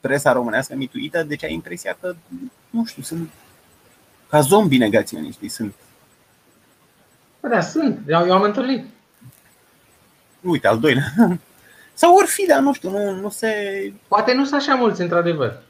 presa 0.00 0.32
românească 0.32 0.74
mituită, 0.74 1.22
deci 1.22 1.44
ai 1.44 1.52
impresia 1.52 1.96
că, 2.00 2.14
nu 2.70 2.84
știu, 2.84 3.02
sunt 3.02 3.30
ca 4.28 4.40
zombi 4.40 4.76
negaționiști. 4.76 5.48
Sunt. 5.48 5.74
Da, 7.40 7.60
sunt. 7.60 7.98
Eu, 8.06 8.26
eu 8.26 8.32
am 8.32 8.42
întâlnit. 8.42 8.84
Uite, 10.44 10.66
al 10.66 10.78
doilea. 10.78 11.12
Sau 11.94 12.14
ori 12.14 12.26
fi, 12.26 12.46
dar 12.46 12.60
nu 12.60 12.72
știu, 12.72 12.90
nu, 12.90 13.10
nu 13.20 13.30
se. 13.30 13.92
Poate 14.08 14.32
nu 14.32 14.44
sunt 14.44 14.60
așa 14.60 14.74
mulți, 14.74 15.00
într-adevăr. 15.00 15.62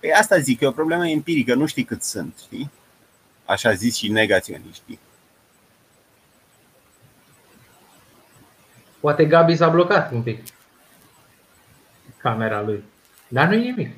Păi 0.00 0.12
asta 0.12 0.38
zic, 0.38 0.60
e 0.60 0.66
o 0.66 0.70
problemă 0.70 1.08
empirică, 1.08 1.54
nu 1.54 1.66
știi 1.66 1.84
cât 1.84 2.02
sunt, 2.02 2.38
știi? 2.42 2.70
Așa 3.44 3.72
zis 3.72 3.96
și 3.96 4.08
negaționiști. 4.08 4.98
Poate 9.00 9.24
Gabi 9.24 9.56
s-a 9.56 9.68
blocat 9.68 10.12
un 10.12 10.22
pic 10.22 10.42
camera 12.16 12.62
lui. 12.62 12.84
Dar 13.28 13.48
nu-i 13.48 13.58
nimic. 13.60 13.90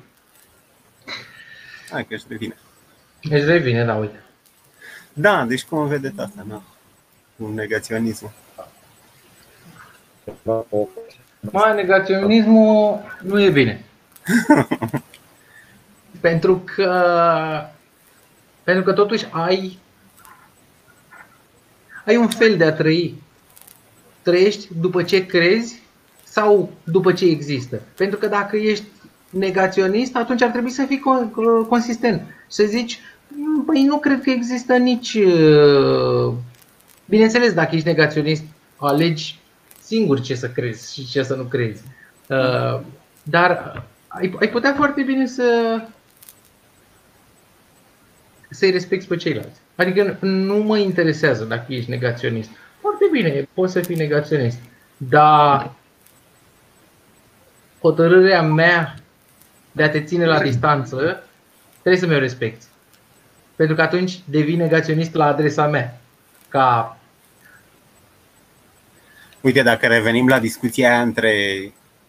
Hai 1.89 2.05
că 2.05 2.13
își 2.13 2.25
revine. 2.27 2.55
Își 3.21 3.45
revine, 3.45 3.85
da, 3.85 3.95
uite. 3.95 4.23
Da, 5.13 5.45
deci 5.45 5.63
cum 5.63 5.87
vedeți 5.87 6.19
asta, 6.19 6.45
da? 6.47 6.61
Un 7.35 7.53
negaționism. 7.53 8.31
Mai 11.39 11.75
negaționismul 11.75 12.99
nu 13.23 13.41
e 13.41 13.49
bine. 13.49 13.83
pentru 16.21 16.63
că 16.75 16.91
pentru 18.63 18.83
că 18.83 18.93
totuși 18.93 19.27
ai 19.31 19.79
ai 22.05 22.15
un 22.17 22.27
fel 22.27 22.57
de 22.57 22.63
a 22.63 22.73
trăi 22.73 23.21
trăiești 24.21 24.67
după 24.79 25.03
ce 25.03 25.25
crezi 25.25 25.81
sau 26.23 26.71
după 26.83 27.13
ce 27.13 27.25
există. 27.25 27.81
Pentru 27.95 28.17
că 28.17 28.27
dacă 28.27 28.55
ești 28.57 28.85
negaționist, 29.29 30.15
atunci 30.15 30.41
ar 30.41 30.49
trebui 30.49 30.69
să 30.69 30.85
fii 30.87 31.01
consistent. 31.69 32.21
Să 32.47 32.63
zici, 32.63 32.99
păi 33.65 33.83
nu 33.83 33.97
cred 33.97 34.21
că 34.21 34.29
există 34.29 34.75
nici... 34.75 35.13
Uh, 35.13 36.33
bineînțeles, 37.05 37.53
dacă 37.53 37.75
ești 37.75 37.87
negaționist, 37.87 38.43
alegi 38.75 39.38
singur 39.89 40.21
ce 40.21 40.35
să 40.35 40.49
crezi 40.49 40.93
și 40.93 41.07
ce 41.07 41.23
să 41.23 41.35
nu 41.35 41.43
crezi. 41.43 41.83
Uh, 42.27 42.79
dar 43.23 43.83
ai, 44.07 44.35
ai 44.39 44.49
putea 44.49 44.73
foarte 44.73 45.01
bine 45.01 45.25
să 45.27 45.79
să-i 48.49 48.71
respecti 48.71 49.07
pe 49.07 49.15
ceilalți. 49.15 49.59
Adică 49.75 50.17
nu 50.21 50.57
mă 50.57 50.77
interesează 50.77 51.43
dacă 51.43 51.73
ești 51.73 51.89
negaționist 51.89 52.49
foarte 52.79 53.05
bine, 53.11 53.47
poți 53.53 53.73
să 53.73 53.81
fii 53.81 53.95
negaționist. 53.95 54.59
Dar 54.97 55.71
hotărârea 57.81 58.41
mea 58.41 58.95
de 59.71 59.83
a 59.83 59.89
te 59.89 60.03
ține 60.03 60.25
la 60.25 60.41
distanță 60.41 61.23
trebuie 61.79 62.01
să 62.01 62.07
mi-o 62.07 62.19
respecti. 62.19 62.65
Pentru 63.55 63.75
că 63.75 63.81
atunci 63.81 64.19
devii 64.25 64.55
negaționist 64.55 65.13
la 65.13 65.25
adresa 65.25 65.67
mea. 65.67 66.01
Ca 66.49 66.98
Uite, 69.41 69.61
dacă 69.61 69.87
revenim 69.87 70.27
la 70.27 70.39
discuția 70.39 71.01
între 71.01 71.33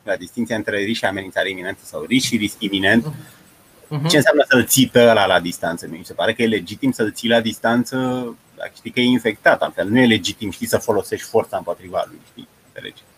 la 0.03 0.17
distinția 0.17 0.57
între 0.57 0.77
risc 0.77 0.99
și 0.99 1.05
amenințare 1.05 1.51
iminentă 1.51 1.81
sau 1.85 2.05
risc 2.05 2.27
și 2.27 2.37
risc 2.37 2.57
iminent, 2.59 3.07
uh-huh. 3.07 4.09
ce 4.09 4.17
înseamnă 4.17 4.45
să-l 4.49 4.65
ții 4.65 4.89
pe 4.89 5.01
ăla 5.01 5.27
la 5.27 5.41
distanță? 5.41 5.87
Mi 5.91 6.05
se 6.05 6.13
pare 6.13 6.33
că 6.33 6.43
e 6.43 6.47
legitim 6.47 6.91
să-l 6.91 7.13
ții 7.13 7.29
la 7.29 7.41
distanță 7.41 7.97
dacă 8.57 8.71
știi 8.75 8.91
că 8.91 9.01
e 9.01 9.05
infectat, 9.05 9.63
altfel 9.63 9.89
nu 9.89 9.99
e 9.99 10.07
legitim, 10.07 10.51
știi, 10.51 10.67
să 10.67 10.79
folosești 10.79 11.29
forța 11.29 11.57
împotriva 11.57 12.05
lui, 12.09 12.21
știi? 12.31 12.49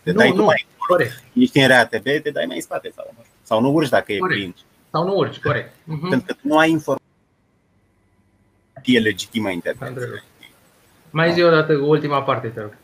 Te 0.03 0.11
nu, 0.11 0.19
dai 0.19 0.31
nu. 0.31 0.45
Mai 0.45 0.67
Corect. 0.77 1.23
ești 1.33 1.59
în 1.59 1.69
RATB, 1.69 2.05
te 2.05 2.31
dai 2.31 2.45
mai 2.47 2.57
în 2.57 2.63
spate 2.63 2.93
sau, 2.95 3.15
sau 3.43 3.61
nu 3.61 3.73
urci 3.73 3.89
dacă 3.89 4.13
Corect. 4.19 4.41
e 4.41 4.43
plin. 4.43 4.55
Sau 4.91 5.05
nu 5.05 5.17
urci, 5.17 5.39
corect. 5.39 5.75
Mhm. 5.85 6.09
Pentru 6.09 6.35
că 6.35 6.41
nu 6.41 6.59
ai 6.59 6.71
informație 6.71 7.03
e 8.83 8.99
legitimă 8.99 9.51
intervenție. 9.51 10.01
Întrerup. 10.01 10.25
Mai 11.11 11.33
zi 11.33 11.43
o 11.43 11.51
dată 11.51 11.73
ultima 11.73 12.23
parte, 12.23 12.49
te 12.49 12.61
rog. 12.61 12.77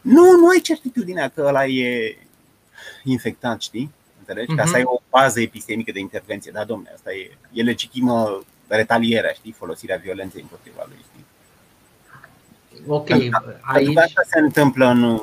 Nu, 0.00 0.36
nu 0.36 0.48
ai 0.48 0.60
certitudinea 0.60 1.28
că 1.28 1.44
ăla 1.46 1.66
e 1.66 2.16
infectat, 3.04 3.60
știi? 3.60 3.90
Înțelegi? 4.18 4.54
Ca 4.54 4.64
să 4.64 4.74
ai 4.74 4.82
o 4.84 5.00
bază 5.10 5.40
epistemică 5.40 5.92
de 5.92 5.98
intervenție. 5.98 6.50
Da, 6.54 6.64
domne, 6.64 6.90
asta 6.94 7.12
e, 7.12 7.30
e 7.52 7.62
legitimă 7.62 8.42
retalierea, 8.68 9.32
știi? 9.32 9.54
Folosirea 9.58 9.96
violenței 9.96 10.40
împotriva 10.40 10.84
lui, 10.86 11.04
știi? 11.10 11.24
Ok, 12.86 13.06
Pentru 13.06 13.28
că 13.28 13.56
aici 13.62 13.96
asta 13.96 14.22
se 14.30 14.38
întâmplă 14.38 14.86
în 14.86 15.20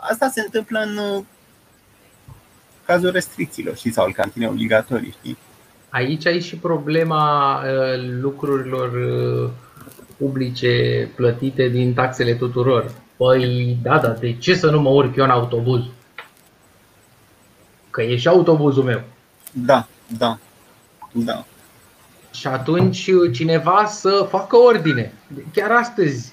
Asta 0.00 0.28
se 0.28 0.40
întâmplă 0.40 0.78
în 0.78 1.24
cazul 2.84 3.10
restricțiilor, 3.10 3.76
știi, 3.76 3.92
sau 3.92 4.04
al 4.04 4.12
cantinei 4.12 4.48
obligatorii, 4.48 5.14
știi? 5.18 5.38
Aici 5.88 6.26
ai 6.26 6.40
și 6.40 6.56
problema 6.56 7.54
uh, 7.64 8.08
lucrurilor 8.20 8.92
uh, 8.92 9.50
publice 10.18 11.08
plătite 11.14 11.68
din 11.68 11.94
taxele 11.94 12.34
tuturor. 12.34 12.92
Păi, 13.16 13.78
da, 13.82 13.98
da, 13.98 14.08
de 14.08 14.32
ce 14.32 14.54
să 14.54 14.70
nu 14.70 14.80
mă 14.80 14.88
urc 14.88 15.16
eu 15.16 15.24
în 15.24 15.30
autobuz? 15.30 15.84
Că 17.90 18.02
e 18.02 18.16
și 18.16 18.28
autobuzul 18.28 18.84
meu. 18.84 19.02
Da, 19.52 19.86
da, 20.18 20.38
da. 21.12 21.44
Și 22.30 22.46
atunci 22.46 23.06
uh, 23.06 23.32
cineva 23.32 23.84
să 23.86 24.26
facă 24.30 24.56
ordine. 24.56 25.12
Chiar 25.52 25.70
astăzi, 25.70 26.32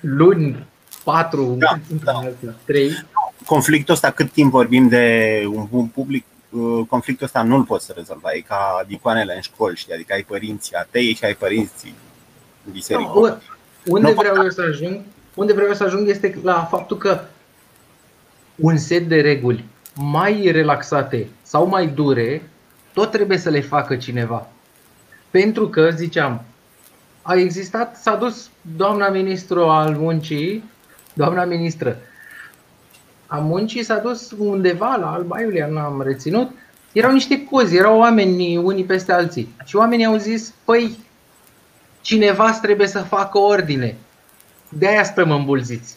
luni 0.00 0.66
4, 1.04 1.56
Da, 1.58 1.78
da. 2.04 2.20
3, 2.64 3.06
Conflictul 3.46 3.94
ăsta, 3.94 4.10
cât 4.10 4.30
timp 4.32 4.50
vorbim 4.50 4.88
de 4.88 5.42
un 5.46 5.66
bun 5.70 5.86
public, 5.86 6.24
uh, 6.24 6.33
conflictul 6.88 7.26
ăsta 7.26 7.42
nu-l 7.42 7.62
poți 7.62 7.92
rezolva. 7.94 8.28
E 8.32 8.40
ca 8.40 8.84
icoanele 8.86 9.34
în 9.34 9.40
școli, 9.40 9.76
știi? 9.76 9.94
Adică 9.94 10.12
ai 10.12 10.22
părinții 10.22 10.76
atei 10.76 11.14
și 11.14 11.24
ai 11.24 11.34
părinții 11.34 11.94
în 12.66 12.72
biserică. 12.72 13.10
Nu, 13.14 13.38
unde 13.84 14.08
Nu, 14.08 14.14
vreau 14.14 14.42
eu 14.42 14.50
să 14.50 14.62
ajung? 14.62 15.00
Unde 15.34 15.52
vreau 15.52 15.68
eu 15.68 15.74
să 15.74 15.84
ajung 15.84 16.08
este 16.08 16.38
la 16.42 16.64
faptul 16.64 16.96
că 16.96 17.20
un 18.54 18.76
set 18.76 19.08
de 19.08 19.20
reguli 19.20 19.64
mai 19.94 20.50
relaxate 20.50 21.28
sau 21.42 21.66
mai 21.66 21.86
dure, 21.86 22.50
tot 22.92 23.10
trebuie 23.10 23.38
să 23.38 23.50
le 23.50 23.60
facă 23.60 23.96
cineva. 23.96 24.48
Pentru 25.30 25.68
că, 25.68 25.90
ziceam, 25.90 26.44
a 27.22 27.34
existat, 27.34 27.96
s-a 27.96 28.16
dus 28.16 28.50
doamna 28.76 29.08
ministru 29.08 29.64
al 29.68 29.94
muncii, 29.94 30.64
doamna 31.12 31.44
ministră 31.44 31.98
a 33.26 33.36
muncii, 33.36 33.84
s-a 33.84 33.98
dus 33.98 34.30
undeva 34.38 34.96
la 34.96 35.12
Alba 35.12 35.40
Iulia, 35.40 35.66
n-am 35.66 36.02
reținut, 36.02 36.50
erau 36.92 37.12
niște 37.12 37.44
cozi, 37.44 37.76
erau 37.76 37.98
oameni 37.98 38.56
unii 38.56 38.84
peste 38.84 39.12
alții. 39.12 39.54
Și 39.64 39.76
oamenii 39.76 40.04
au 40.04 40.16
zis, 40.16 40.54
păi, 40.64 40.96
cineva 42.00 42.52
trebuie 42.52 42.86
să 42.86 42.98
facă 42.98 43.38
ordine. 43.38 43.96
De 44.68 44.88
aia 44.88 45.04
stăm 45.04 45.30
îmbulziți. 45.30 45.96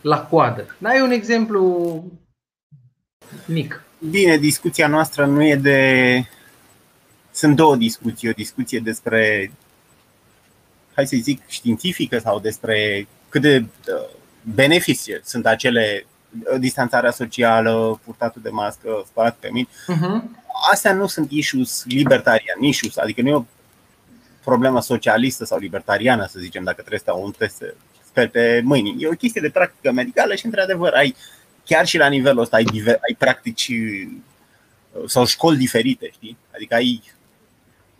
La 0.00 0.26
coadă. 0.26 0.76
Dai 0.78 1.00
un 1.00 1.10
exemplu 1.10 2.04
mic. 3.46 3.82
Bine, 4.10 4.36
discuția 4.36 4.86
noastră 4.86 5.26
nu 5.26 5.44
e 5.44 5.56
de. 5.56 6.24
Sunt 7.32 7.56
două 7.56 7.76
discuții. 7.76 8.28
O 8.28 8.32
discuție 8.32 8.78
despre, 8.78 9.52
hai 10.94 11.06
să 11.06 11.16
zic, 11.20 11.42
științifică 11.48 12.18
sau 12.18 12.40
despre 12.40 13.06
cât 13.28 13.40
de 13.40 13.64
uh, 14.44 14.52
benefice 14.54 15.20
sunt 15.24 15.46
acele 15.46 16.06
uh, 16.52 16.58
distanțarea 16.58 17.10
socială, 17.10 18.00
purtatul 18.04 18.42
de 18.42 18.50
mască, 18.50 19.02
spălat 19.06 19.36
pe 19.36 19.48
mine. 19.52 19.68
Uh-huh. 19.68 20.22
Astea 20.72 20.92
nu 20.92 21.06
sunt 21.06 21.30
issues 21.30 21.84
libertarian, 21.86 22.60
issues, 22.60 22.96
adică 22.96 23.22
nu 23.22 23.28
e 23.28 23.34
o 23.34 23.44
problemă 24.44 24.80
socialistă 24.80 25.44
sau 25.44 25.58
libertariană, 25.58 26.26
să 26.26 26.38
zicem, 26.38 26.64
dacă 26.64 26.76
trebuie 26.76 26.98
să 26.98 27.04
stau 27.08 27.24
un 27.24 27.30
test 27.38 27.56
să 27.56 27.74
speli 28.04 28.28
pe 28.28 28.60
mâini. 28.64 29.02
E 29.02 29.08
o 29.08 29.10
chestie 29.10 29.40
de 29.40 29.50
practică 29.50 29.92
medicală 29.92 30.34
și, 30.34 30.44
într-adevăr, 30.44 30.92
ai 30.92 31.16
chiar 31.64 31.86
și 31.86 31.96
la 31.98 32.08
nivelul 32.08 32.42
ăsta 32.42 32.56
ai, 32.56 32.64
diver, 32.64 32.98
ai 33.08 33.16
practici 33.18 33.68
uh, 33.68 35.02
sau 35.06 35.26
școli 35.26 35.56
diferite, 35.56 36.10
știi? 36.12 36.36
Adică 36.54 36.74
ai 36.74 37.02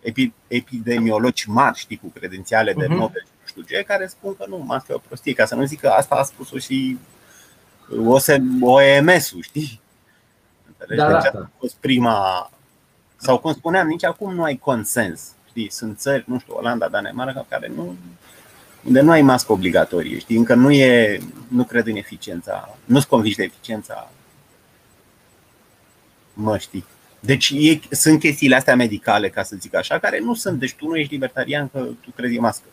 epi, 0.01 0.31
epidemiologi 0.47 1.49
mari, 1.49 1.77
știi, 1.79 1.97
cu 1.97 2.07
credențiale 2.07 2.73
de 2.73 2.85
Mhm. 2.85 2.97
Nobel, 2.97 3.23
nu 3.25 3.30
știu 3.51 3.61
ce, 3.61 3.83
care 3.87 4.07
spun 4.07 4.35
că 4.35 4.45
nu, 4.47 4.57
mască 4.57 4.91
e 4.91 4.95
o 4.95 5.07
prostie, 5.07 5.33
ca 5.33 5.45
să 5.45 5.55
nu 5.55 5.65
zic 5.65 5.79
că 5.79 5.87
asta 5.87 6.15
a 6.15 6.23
spus-o 6.23 6.57
și 6.57 6.97
OMS-ul, 8.61 9.41
știi? 9.41 9.81
Înțelegi? 10.67 11.01
Da, 11.01 11.07
da. 11.07 11.13
Deci 11.13 11.25
asta 11.25 11.37
a 11.37 11.57
fost 11.59 11.75
prima, 11.75 12.49
sau 13.17 13.39
cum 13.39 13.53
spuneam, 13.53 13.87
nici 13.87 14.03
acum 14.03 14.33
nu 14.33 14.43
ai 14.43 14.55
consens. 14.55 15.21
Știi, 15.47 15.71
sunt 15.71 15.99
țări, 15.99 16.23
nu 16.27 16.39
știu, 16.39 16.53
Olanda, 16.53 16.87
Danemarca, 16.87 17.45
care 17.49 17.71
nu, 17.75 17.95
unde 18.83 19.01
nu 19.01 19.11
ai 19.11 19.21
mască 19.21 19.51
obligatorie, 19.51 20.19
știi, 20.19 20.37
încă 20.37 20.53
nu 20.53 20.71
e, 20.71 21.21
nu 21.47 21.63
cred 21.63 21.87
în 21.87 21.95
eficiența, 21.95 22.77
nu-ți 22.85 23.07
convingi 23.07 23.37
de 23.37 23.43
eficiența 23.43 24.11
măștii. 26.33 26.85
Deci 27.19 27.53
e, 27.55 27.79
sunt 27.89 28.19
chestiile 28.19 28.55
astea 28.55 28.75
medicale, 28.75 29.29
ca 29.29 29.43
să 29.43 29.55
zic 29.59 29.75
așa, 29.75 29.99
care 29.99 30.19
nu 30.19 30.33
sunt, 30.33 30.59
deci 30.59 30.73
tu 30.73 30.87
nu 30.87 30.95
ești 30.95 31.13
libertarian 31.13 31.69
că 31.69 31.79
tu 31.79 32.11
crezi 32.15 32.35
în 32.35 32.41
mască. 32.41 32.65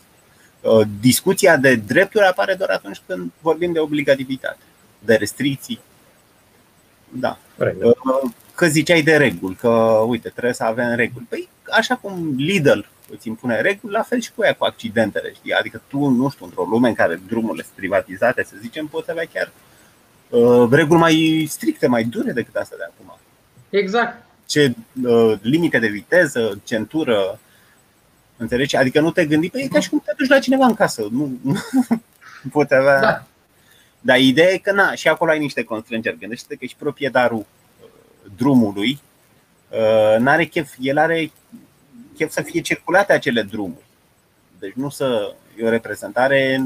Uh, 0.61 0.87
Discuția 1.01 1.57
de 1.57 1.75
drepturi 1.75 2.25
apare 2.25 2.55
doar 2.55 2.71
atunci 2.71 3.01
când 3.07 3.31
vorbim 3.41 3.73
de 3.73 3.79
obligativitate, 3.79 4.59
de 4.99 5.15
restricții. 5.15 5.81
Da. 7.09 7.39
Corect. 7.57 7.83
Uh, 7.83 7.95
Că 8.55 8.67
ziceai 8.67 9.03
de 9.03 9.17
reguli, 9.17 9.55
că 9.55 9.69
uite, 10.07 10.29
trebuie 10.29 10.53
să 10.53 10.65
avem 10.65 10.95
reguli. 10.95 11.27
Păi, 11.29 11.49
așa 11.71 11.95
cum 11.97 12.35
Lidl 12.37 12.81
îți 13.11 13.29
impune 13.29 13.61
reguli, 13.61 13.93
la 13.93 14.03
fel 14.03 14.21
și 14.21 14.33
cu 14.35 14.43
ea 14.45 14.55
cu 14.55 14.65
accidentele, 14.65 15.33
știi? 15.35 15.53
Adică 15.53 15.83
tu, 15.89 16.09
nu 16.09 16.31
știu, 16.31 16.45
într-o 16.45 16.67
lume 16.71 16.89
în 16.89 16.95
care 16.95 17.21
drumurile 17.27 17.63
sunt 17.63 17.75
privatizate, 17.77 18.45
să 18.45 18.55
zicem, 18.61 18.87
poți 18.87 19.11
avea 19.11 19.25
chiar 19.33 19.53
uh, 20.29 20.69
reguli 20.71 21.01
mai 21.01 21.47
stricte, 21.49 21.87
mai 21.87 22.05
dure 22.05 22.33
decât 22.33 22.55
astea 22.55 22.77
de 22.77 22.83
acum. 22.85 23.19
Exact. 23.71 24.25
Ce 24.47 24.75
uh, 25.05 25.33
limite 25.41 25.79
de 25.79 25.89
viteză, 25.89 26.61
centură, 26.65 27.39
înțelegi? 28.39 28.77
Adică 28.77 29.01
nu 29.01 29.11
te 29.11 29.27
gândi, 29.27 29.51
păi 29.51 29.63
e 29.63 29.69
ca 29.69 29.81
și 29.81 29.89
cum 29.89 30.03
te 30.05 30.13
duci 30.17 30.29
la 30.29 30.39
cineva 30.39 30.67
în 30.67 30.75
casă. 30.75 31.07
Nu, 31.11 31.33
nu 31.43 31.55
poți 32.53 32.75
avea... 32.75 33.01
Da. 33.01 33.23
Dar 34.01 34.19
ideea 34.19 34.51
e 34.53 34.59
că 34.59 34.73
na, 34.73 34.95
și 34.95 35.09
acolo 35.09 35.31
ai 35.31 35.39
niște 35.39 35.63
constrângeri. 35.65 36.19
Gândește-te 36.19 36.55
că 36.57 36.65
și 36.65 36.77
proprietarul 36.79 37.39
uh, 37.39 37.89
drumului 38.37 39.01
uh, 39.69 40.17
n-are 40.19 40.45
chef, 40.45 40.73
el 40.81 40.99
are 40.99 41.31
chef 42.17 42.31
să 42.33 42.43
fie 42.43 42.61
circulate 42.61 43.13
acele 43.13 43.43
drumuri. 43.43 43.85
Deci 44.59 44.73
nu 44.75 44.89
să 44.89 45.35
e 45.61 45.67
o 45.67 45.69
reprezentare 45.69 46.65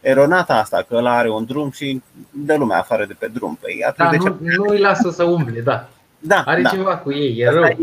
eronată 0.00 0.52
asta, 0.52 0.84
că 0.88 0.94
ăla 0.96 1.16
are 1.16 1.30
un 1.30 1.44
drum 1.44 1.70
și 1.70 2.02
de 2.30 2.54
lumea 2.54 2.78
afară 2.78 3.04
de 3.04 3.12
pe 3.18 3.26
drum. 3.28 3.58
Păi 3.60 3.84
atunci 3.86 4.10
Da, 4.10 4.16
de 4.16 4.22
ce? 4.22 4.28
nu, 4.56 4.64
nu 4.64 4.70
îi 4.72 4.78
lasă 4.80 5.10
să 5.10 5.22
umble, 5.24 5.60
da. 5.60 5.88
Da, 6.18 6.42
Are 6.46 6.62
da. 6.62 6.68
ceva 6.68 6.96
cu 6.98 7.12
ei, 7.12 7.38
e 7.38 7.46
Asta 7.46 7.60
rău. 7.60 7.68
e, 7.68 7.76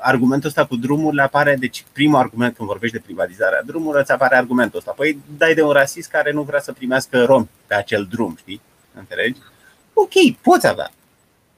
argumentul 0.00 0.48
ăsta 0.48 0.66
cu 0.66 0.76
drumurile 0.76 1.22
apare, 1.22 1.56
deci 1.56 1.84
primul 1.92 2.18
argument 2.18 2.56
când 2.56 2.68
vorbești 2.68 2.96
de 2.96 3.02
privatizarea 3.04 3.62
drumurilor, 3.62 4.00
îți 4.02 4.12
apare 4.12 4.36
argumentul 4.36 4.78
ăsta. 4.78 4.92
Păi 4.96 5.18
dai 5.38 5.54
de 5.54 5.62
un 5.62 5.70
rasist 5.72 6.10
care 6.10 6.32
nu 6.32 6.42
vrea 6.42 6.60
să 6.60 6.72
primească 6.72 7.24
romi 7.24 7.48
pe 7.66 7.74
acel 7.74 8.06
drum, 8.10 8.36
știi? 8.38 8.60
Înțelegi? 8.98 9.38
Ok, 9.92 10.12
poți 10.42 10.66
avea. 10.66 10.90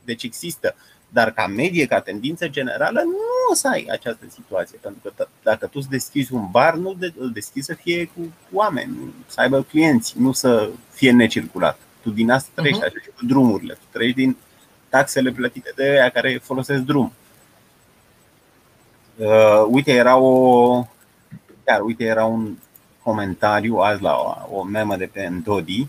Deci 0.05 0.22
există. 0.22 0.74
Dar 1.12 1.30
ca 1.30 1.47
medie, 1.47 1.86
ca 1.86 2.01
tendință 2.01 2.49
generală, 2.49 3.01
nu 3.05 3.16
o 3.51 3.55
să 3.55 3.68
ai 3.68 3.86
această 3.91 4.24
situație. 4.28 4.78
Pentru 4.82 5.01
că 5.14 5.24
t- 5.24 5.28
dacă 5.43 5.66
tu 5.66 5.72
îți 5.78 5.88
deschizi 5.88 6.32
un 6.34 6.47
bar, 6.51 6.74
nu 6.74 6.95
de- 6.99 7.12
îl 7.18 7.30
deschizi 7.32 7.66
să 7.66 7.74
fie 7.74 8.05
cu 8.14 8.32
oameni, 8.53 9.14
să 9.26 9.41
aibă 9.41 9.62
clienți, 9.62 10.14
nu 10.18 10.32
să 10.32 10.70
fie 10.93 11.11
necirculat. 11.12 11.78
Tu 12.03 12.11
din 12.11 12.30
asta 12.30 12.49
trăiești, 12.55 12.80
Mhm. 12.82 12.91
așa 12.95 13.03
și 13.05 13.11
cu 13.18 13.26
drumurile. 13.26 13.72
Tu 13.74 13.80
trăiești 13.93 14.18
din 14.18 14.36
taxele 14.88 15.30
plătite 15.30 15.72
de 15.76 15.82
aia 15.82 16.09
care 16.09 16.41
folosesc 16.43 16.80
drum. 16.82 17.12
Uh, 19.21 19.66
uite, 19.68 19.93
era 19.93 20.16
o. 20.16 20.87
Chiar, 21.64 21.81
uite, 21.81 22.05
era 22.05 22.25
un 22.25 22.57
comentariu 23.03 23.77
azi 23.77 24.03
la 24.03 24.14
o, 24.14 24.57
o 24.57 24.62
memă 24.62 24.97
de 24.97 25.07
pe 25.07 25.27
Ndodi. 25.27 25.89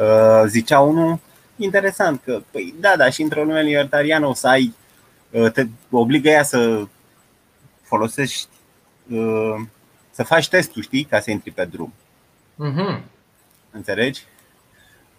Uh, 0.00 0.42
zicea 0.46 0.80
unul 0.80 1.18
interesant 1.56 2.20
că, 2.24 2.42
păi 2.50 2.74
da, 2.80 2.96
da, 2.96 3.10
și 3.10 3.22
într-o 3.22 3.44
lume 3.44 3.62
libertariană 3.62 4.26
o 4.26 4.34
să 4.34 4.48
ai, 4.48 4.74
uh, 5.30 5.50
te 5.52 5.66
obligă 5.90 6.28
ea 6.28 6.42
să 6.42 6.86
folosești, 7.82 8.48
uh, 9.10 9.54
să 10.10 10.22
faci 10.22 10.48
testul, 10.48 10.82
știi, 10.82 11.04
ca 11.04 11.20
să 11.20 11.30
intri 11.30 11.50
pe 11.50 11.64
drum. 11.64 11.92
Mhm. 12.54 13.02
Înțelegi? 13.70 14.22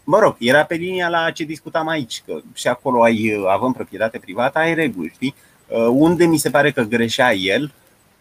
Mă 0.03 0.19
rog, 0.19 0.35
era 0.39 0.63
pe 0.63 0.75
linia 0.75 1.09
la 1.09 1.31
ce 1.31 1.43
discutam 1.43 1.87
aici, 1.87 2.23
că 2.25 2.39
și 2.53 2.67
acolo 2.67 3.03
ai, 3.03 3.43
având 3.47 3.73
proprietate 3.73 4.19
privată, 4.19 4.57
ai 4.57 4.73
reguli, 4.73 5.11
știi? 5.13 5.35
Uh, 5.69 5.87
Unde 5.91 6.25
mi 6.25 6.37
se 6.37 6.49
pare 6.49 6.71
că 6.71 6.81
greșea 6.81 7.33
el 7.33 7.71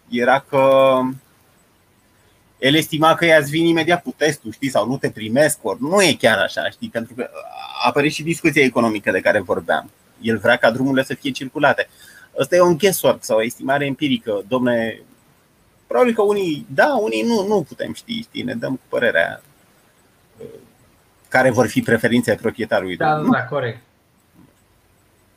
era 0.08 0.44
că 0.48 1.00
el 2.58 2.74
estima 2.74 3.14
că 3.14 3.24
i-ați 3.24 3.50
vin 3.50 3.66
imediat 3.66 4.02
cu 4.02 4.14
testul, 4.16 4.52
știi, 4.52 4.68
sau 4.68 4.86
nu 4.88 4.96
te 4.96 5.10
primesc, 5.10 5.58
ori 5.62 5.82
nu 5.82 6.02
e 6.02 6.16
chiar 6.18 6.38
așa, 6.38 6.70
știi, 6.70 6.88
pentru 6.88 7.14
că 7.14 7.30
a 7.82 7.86
apărut 7.88 8.10
și 8.10 8.22
discuția 8.22 8.62
economică 8.62 9.10
de 9.10 9.20
care 9.20 9.40
vorbeam. 9.40 9.90
El 10.20 10.38
vrea 10.38 10.56
ca 10.56 10.70
drumurile 10.70 11.04
să 11.04 11.14
fie 11.14 11.30
circulate. 11.30 11.88
Asta 12.40 12.56
e 12.56 12.60
un 12.60 12.78
guesswork 12.78 13.24
sau 13.24 13.36
o 13.36 13.42
estimare 13.42 13.86
empirică. 13.86 14.42
Domne, 14.48 15.00
probabil 15.86 16.14
că 16.14 16.22
unii 16.22 16.66
da, 16.74 16.96
unii 17.00 17.22
nu, 17.22 17.46
nu 17.46 17.62
putem 17.62 17.92
ști, 17.92 18.20
știi, 18.20 18.42
ne 18.42 18.54
dăm 18.54 18.74
cu 18.74 18.82
părerea 18.88 19.42
uh, 20.38 20.46
care 21.28 21.50
vor 21.50 21.66
fi 21.66 21.80
preferințele 21.80 22.36
proprietarului. 22.36 22.96
Da, 22.96 23.16
Nu 23.16 23.30
da, 23.30 23.44
corect. 23.44 23.80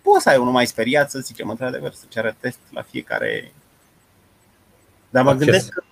Poți 0.01 0.23
să 0.23 0.29
ai 0.29 0.37
unul 0.37 0.51
mai 0.51 0.67
speriat, 0.67 1.11
să 1.11 1.19
zicem, 1.19 1.49
într-adevăr, 1.49 1.93
să 1.93 2.03
ceară 2.09 2.35
test 2.39 2.59
la 2.69 2.81
fiecare. 2.81 3.53
Dar 5.09 5.23
mă 5.23 5.29
Acces. 5.29 5.45
gândesc 5.45 5.69
că, 5.69 5.83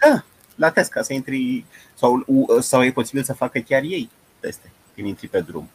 da, 0.00 0.24
la 0.54 0.70
test, 0.70 0.90
ca 0.90 1.02
să 1.02 1.12
intri, 1.12 1.64
sau, 1.94 2.24
sau 2.60 2.84
e 2.84 2.92
posibil 2.92 3.22
să 3.22 3.32
facă 3.32 3.58
chiar 3.58 3.82
ei 3.82 4.10
teste 4.40 4.70
când 4.94 5.06
intri 5.06 5.28
pe 5.28 5.40
drum. 5.40 5.70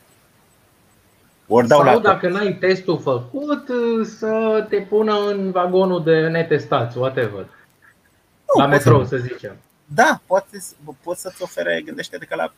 Ori 1.47 1.67
dau 1.67 1.83
Sau 1.83 1.93
la 1.93 1.99
dacă 1.99 2.29
n-ai 2.29 2.53
testul 2.53 2.99
făcut, 2.99 3.69
să 4.05 4.65
te 4.69 4.77
pună 4.81 5.19
în 5.19 5.51
vagonul 5.51 6.03
de 6.03 6.27
netestați, 6.27 6.97
whatever. 6.97 7.47
Nu, 8.55 8.61
La 8.61 8.63
poți 8.63 8.69
metrou, 8.69 9.05
să 9.05 9.17
zicem. 9.17 9.55
Da, 9.85 10.21
poate, 10.25 10.63
poți 11.03 11.21
să-ți 11.21 11.41
ofere, 11.41 11.81
gândește-te 11.85 12.25
că 12.25 12.35
la 12.35 12.53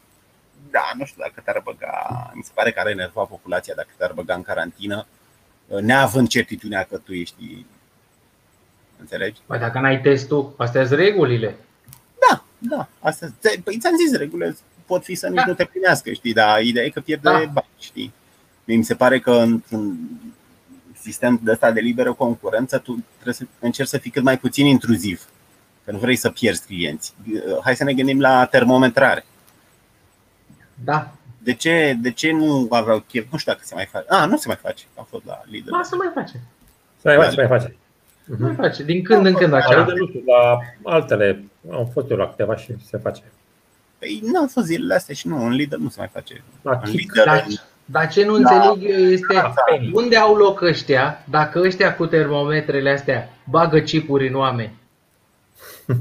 da, 0.72 0.92
nu 0.98 1.06
știu 1.06 1.22
dacă 1.22 1.42
te-ar 1.44 1.62
băga, 1.64 2.32
mi 2.34 2.44
se 2.44 2.52
pare 2.54 2.72
că 2.72 2.80
ar 2.80 2.88
enerva 2.88 3.24
populația 3.24 3.74
dacă 3.76 3.90
te-ar 3.98 4.12
băga 4.12 4.34
în 4.34 4.42
carantină, 4.42 5.06
neavând 5.82 6.28
certitudinea 6.28 6.84
că 6.84 6.98
tu 6.98 7.14
ești, 7.14 7.66
înțelegi? 9.00 9.40
Păi 9.46 9.60
dacă 9.60 9.80
n-ai 9.80 10.02
testul, 10.02 10.54
astea 10.58 10.86
sunt 10.86 11.00
regulile. 11.00 11.56
Da, 12.30 12.44
da, 12.58 12.88
asta, 13.00 13.34
păi 13.64 13.78
ți-am 13.80 13.96
zis, 14.08 14.18
regulile 14.18 14.56
pot 14.86 15.04
fi 15.04 15.16
să 15.16 15.28
nici 15.28 15.36
Da. 15.36 15.46
nu 15.46 15.54
te 15.54 15.66
primească, 15.66 16.12
știi, 16.12 16.34
dar 16.34 16.62
ideea 16.62 16.86
e 16.86 16.90
că 16.90 17.00
pierde 17.00 17.30
Da. 17.30 17.38
bani, 17.38 17.68
știi? 17.80 18.14
Mie 18.64 18.78
mi 18.78 18.84
se 18.84 18.96
pare 18.96 19.20
că 19.20 19.32
într-un 19.32 19.98
sistem 21.00 21.40
de 21.44 21.52
ăsta 21.52 21.72
de 21.72 21.80
liberă 21.80 22.14
concurență, 22.14 22.78
tu 22.78 23.04
trebuie 23.14 23.34
să 23.34 23.44
încerci 23.60 23.90
să 23.90 23.98
fii 23.98 24.12
cât 24.12 24.24
mai 24.24 24.38
puțin 24.38 24.66
intruziv, 24.66 25.26
că 25.86 25.92
nu 25.92 25.98
vrei 25.98 26.16
să 26.16 26.30
pierzi 26.30 26.66
clienți. 26.66 27.14
Hai 27.64 27.76
să 27.76 27.84
ne 27.84 27.94
gândim 27.94 28.20
la 28.20 28.46
termometrare. 28.46 29.26
Da. 30.84 31.12
De 31.38 31.54
ce, 31.54 31.98
de 32.02 32.12
ce 32.12 32.32
nu 32.32 32.68
aveau 32.70 33.00
chef? 33.08 33.26
Nu 33.32 33.38
știu 33.38 33.52
dacă 33.52 33.64
se 33.66 33.76
mai 33.76 33.88
face. 33.92 34.06
Ah, 34.10 34.28
nu 34.30 34.38
se 34.38 34.48
mai 34.48 34.58
face. 34.62 34.84
A 34.96 35.06
fost 35.10 35.26
la 35.26 35.42
Lidl. 35.46 35.70
Ba, 35.70 35.82
să 35.84 35.96
mai 35.96 36.12
face. 36.14 36.40
Să 37.02 37.08
mai 37.08 37.16
face, 37.16 37.30
să 37.30 37.36
mai 37.48 37.48
face. 37.60 37.76
Mai 38.40 38.56
face. 38.56 38.84
Din 38.84 39.04
când 39.04 39.26
în 39.26 39.34
când 39.34 39.52
La 39.52 39.58
așa. 39.58 39.78
Lidl, 39.80 39.92
nu 40.00 40.08
știu, 40.08 40.22
la 40.26 40.60
altele 40.92 41.44
am 41.72 41.90
fost 41.94 42.10
eu 42.10 42.18
la 42.18 42.30
câteva 42.30 42.56
și 42.56 42.76
se 42.90 42.98
face. 42.98 43.24
Păi 44.00 44.20
nu 44.24 44.40
au 44.40 44.48
fost 44.48 44.66
zilele 44.66 44.94
astea 44.94 45.16
și 45.16 45.28
nu, 45.28 45.46
în 45.46 45.52
Lidl 45.52 45.76
nu 45.82 45.90
se 45.90 45.96
mai 45.98 46.10
face. 46.14 46.44
La 46.62 46.72
În 46.84 46.92
Kik, 46.92 47.14
Lidl, 47.14 47.26
Dar, 47.26 47.46
dar 47.86 48.08
ce 48.10 48.26
nu 48.26 48.38
Da. 48.40 48.56
înțeleg 48.56 48.90
eu 49.00 49.06
este 49.06 49.34
Da, 49.34 49.54
Penny. 49.70 49.92
unde 49.94 50.18
au 50.18 50.36
loc 50.36 50.62
ăștia, 50.62 51.24
dacă 51.30 51.60
ăștia 51.60 51.96
cu 51.96 52.06
termometrele 52.06 52.90
astea 52.92 53.30
bagă 53.50 53.80
chipuri 53.80 54.28
în 54.28 54.36
oameni. 54.36 54.74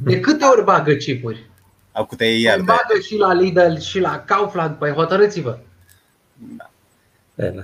De 0.05 0.21
câte 0.21 0.45
ori 0.45 0.65
bagă 0.65 0.93
chipuri? 0.95 1.51
Au 1.93 2.05
cu 2.05 2.15
tăie 2.15 2.35
Îl 2.35 2.41
iar 2.41 2.57
de, 2.57 2.63
bagă 2.63 3.01
și 3.05 3.17
la 3.17 3.33
Lidl 3.33 3.77
și 3.77 3.99
la 3.99 4.21
Kaufland, 4.21 4.77
păi 4.77 4.91
hotărâți-vă. 4.91 5.59
da. 6.35 6.71
E, 7.35 7.49
da. 7.49 7.63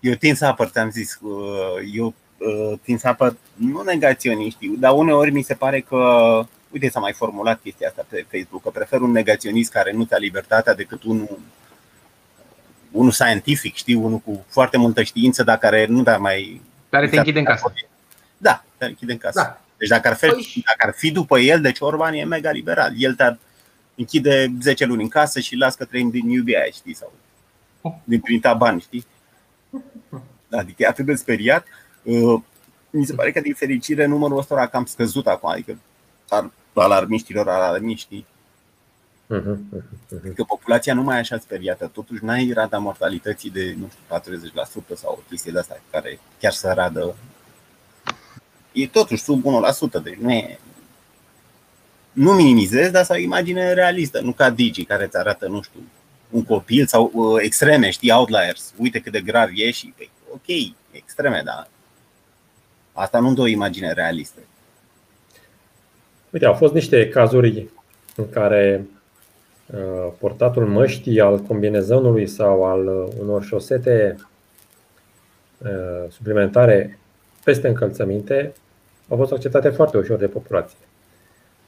Eu 0.00 0.14
tind 0.14 0.36
să 0.36 0.44
apăr, 0.44 0.68
ți-am 0.68 0.90
zis, 0.90 1.18
uh, 1.20 1.90
eu 1.94 2.14
uh, 2.38 2.78
tind 2.82 2.98
să 2.98 3.08
apăr 3.08 3.36
nu 3.54 3.82
negaționiști, 3.82 4.68
dar 4.68 4.92
uneori 4.94 5.30
mi 5.30 5.42
se 5.42 5.54
pare 5.54 5.80
că, 5.80 5.96
uite, 6.70 6.88
s-a 6.88 7.00
mai 7.00 7.12
formulat 7.12 7.60
chestia 7.62 7.88
asta 7.88 8.06
pe 8.08 8.26
Facebook, 8.30 8.62
că 8.62 8.70
prefer 8.70 9.00
un 9.00 9.10
negaționist 9.10 9.72
care 9.72 9.92
nu 9.92 10.04
ți-a 10.04 10.18
libertatea 10.18 10.74
decât 10.74 11.02
unul 11.02 11.38
unul 12.90 13.10
scientific, 13.10 13.74
știi, 13.74 13.94
unul 13.94 14.18
cu 14.18 14.44
foarte 14.48 14.76
multă 14.76 15.02
știință, 15.02 15.42
dar 15.42 15.58
care 15.58 15.86
nu 15.86 16.02
da 16.02 16.16
mai 16.16 16.60
Care 16.90 17.08
te 17.08 17.16
închide 17.16 17.38
în 17.38 17.44
casă. 17.44 17.72
Da, 18.36 18.64
te 18.76 18.84
închide 18.84 19.12
în 19.12 19.18
casă. 19.18 19.40
Da. 19.42 19.60
Deci 19.76 19.88
dacă 19.88 20.08
ar, 20.08 20.14
fi, 20.14 20.26
Păi- 20.26 20.62
dacă 20.64 20.86
ar 20.86 20.94
fi 20.96 21.10
după 21.10 21.38
el, 21.38 21.60
deci 21.60 21.80
Orban 21.80 22.14
e 22.14 22.24
mega 22.24 22.50
liberal. 22.50 22.92
El 22.96 23.14
te-ar 23.14 23.38
închide 23.98 24.52
10 24.62 24.84
luni 24.84 25.02
în 25.02 25.08
casă 25.08 25.40
și 25.40 25.54
las 25.56 25.74
că 25.74 25.84
trăim 25.84 26.10
din 26.10 26.28
iubia 26.28 26.60
aia, 26.60 26.70
știi? 26.70 26.94
Sau 26.94 27.12
din 28.04 28.20
printa 28.20 28.54
bani, 28.54 28.80
știi? 28.80 29.06
Adică 30.50 30.82
e 30.82 30.86
atât 30.86 31.04
de 31.04 31.14
speriat. 31.14 31.66
Uh, 32.02 32.40
Mi 32.90 33.06
se 33.06 33.14
pare 33.14 33.32
că 33.32 33.40
din 33.40 33.54
fericire 33.54 34.06
numărul 34.06 34.38
ăsta 34.38 34.54
a 34.60 34.66
cam 34.66 34.84
scăzut 34.84 35.26
acum, 35.26 35.48
adică 35.48 35.78
ar- 36.28 36.50
alarmiștilor, 36.74 37.48
alarmiștii. 37.48 38.26
Mhm, 39.26 39.50
mhm, 39.50 39.84
mhm. 40.10 40.20
Adică 40.24 40.44
populația 40.44 40.94
nu 40.94 41.02
mai 41.02 41.16
e 41.16 41.18
așa 41.18 41.38
speriată. 41.38 41.86
Totuși 41.86 42.24
n-ai 42.24 42.50
rata 42.54 42.78
mortalității 42.78 43.50
de, 43.50 43.74
nu 43.78 43.88
știu, 43.90 44.02
40% 44.08 44.94
sau 44.94 45.12
o 45.18 45.22
chestie 45.28 45.52
de 45.52 45.58
asta 45.58 45.80
care 45.90 46.18
chiar 46.40 46.52
să 46.52 46.72
radă. 46.72 47.14
E 48.72 48.86
totuși 48.86 49.22
sub 49.22 49.42
1%, 49.44 50.02
deci 50.02 50.14
nu 50.16 50.32
e... 50.32 50.58
Nu 52.18 52.32
minimizez, 52.32 52.90
dar 52.90 53.04
să 53.04 53.12
o 53.12 53.20
imagine 53.20 53.72
realistă, 53.72 54.20
nu 54.20 54.32
ca 54.32 54.50
Digi 54.50 54.84
care 54.84 55.04
îți 55.04 55.16
arată, 55.16 55.46
nu 55.46 55.62
știu, 55.62 55.80
un 56.30 56.44
copil 56.44 56.86
sau 56.86 57.10
uh, 57.14 57.40
extreme, 57.42 57.90
știi, 57.90 58.12
outliers. 58.12 58.74
Uite 58.76 58.98
cât 58.98 59.12
de 59.12 59.20
grav 59.20 59.48
e 59.54 59.70
și, 59.70 59.94
păi, 59.96 60.10
ok, 60.32 60.74
extreme, 60.90 61.42
dar 61.44 61.68
asta 62.92 63.18
nu 63.18 63.34
dă 63.34 63.40
o 63.40 63.46
imagine 63.46 63.92
realistă. 63.92 64.40
Uite, 66.30 66.46
au 66.46 66.54
fost 66.54 66.72
niște 66.72 67.08
cazuri 67.08 67.68
în 68.16 68.30
care 68.30 68.86
uh, 69.66 70.12
portatul 70.18 70.66
măștii 70.66 71.20
al 71.20 71.38
combinezonului 71.38 72.26
sau 72.26 72.64
al 72.64 72.86
uh, 72.86 73.12
unor 73.20 73.44
șosete 73.44 74.16
uh, 75.58 76.10
suplimentare 76.10 76.98
peste 77.44 77.68
încălțăminte 77.68 78.52
au 79.08 79.16
fost 79.16 79.32
acceptate 79.32 79.68
foarte 79.68 79.96
ușor 79.96 80.18
de 80.18 80.26
populație. 80.26 80.87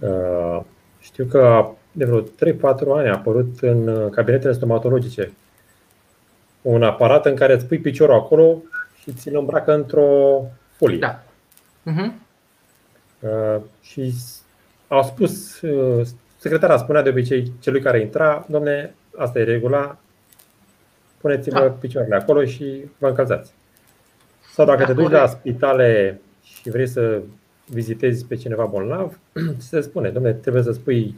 Uh, 0.00 0.60
Știu 1.00 1.24
că 1.24 1.66
de 1.92 2.04
vreo 2.04 2.20
3-4 2.20 2.26
ani 2.96 3.08
a 3.08 3.12
apărut 3.14 3.60
în 3.60 3.88
uh, 3.88 4.10
cabinetele 4.10 4.52
stomatologice 4.52 5.32
un 6.62 6.82
aparat 6.82 7.26
în 7.26 7.34
care 7.34 7.52
îți 7.54 7.66
pui 7.66 7.78
piciorul 7.78 8.14
acolo 8.14 8.56
și 9.00 9.12
ți-l 9.12 9.36
îmbracă 9.36 9.74
într-o 9.74 10.40
folie. 10.76 10.98
Da. 10.98 11.22
Mhm. 11.82 12.20
Uh, 13.20 13.56
și 13.80 14.12
s- 14.12 14.42
au 14.88 15.02
spus, 15.02 15.60
uh, 15.60 16.06
secretara 16.38 16.76
spunea 16.76 17.02
de 17.02 17.08
obicei 17.08 17.52
celui 17.60 17.80
care 17.80 18.00
intra, 18.00 18.44
domne, 18.48 18.94
asta 19.16 19.38
e 19.38 19.44
regula, 19.44 19.96
puneți-vă 21.20 21.58
Da. 21.60 21.66
picioarele 21.70 22.14
acolo 22.16 22.44
și 22.44 22.84
vă 22.98 23.08
încălzați. 23.08 23.52
Sau 24.52 24.66
dacă 24.66 24.78
Da, 24.78 24.84
te 24.86 24.92
duci 24.92 25.02
corect. 25.02 25.20
la 25.22 25.26
spitale 25.28 26.20
și 26.42 26.70
vrei 26.70 26.86
să 26.88 27.20
vizitezi 27.70 28.24
pe 28.24 28.36
cineva 28.36 28.64
bolnav, 28.64 29.18
se 29.58 29.80
spune, 29.80 30.10
domne, 30.10 30.32
trebuie 30.32 30.62
să 30.62 30.72
spui 30.72 31.14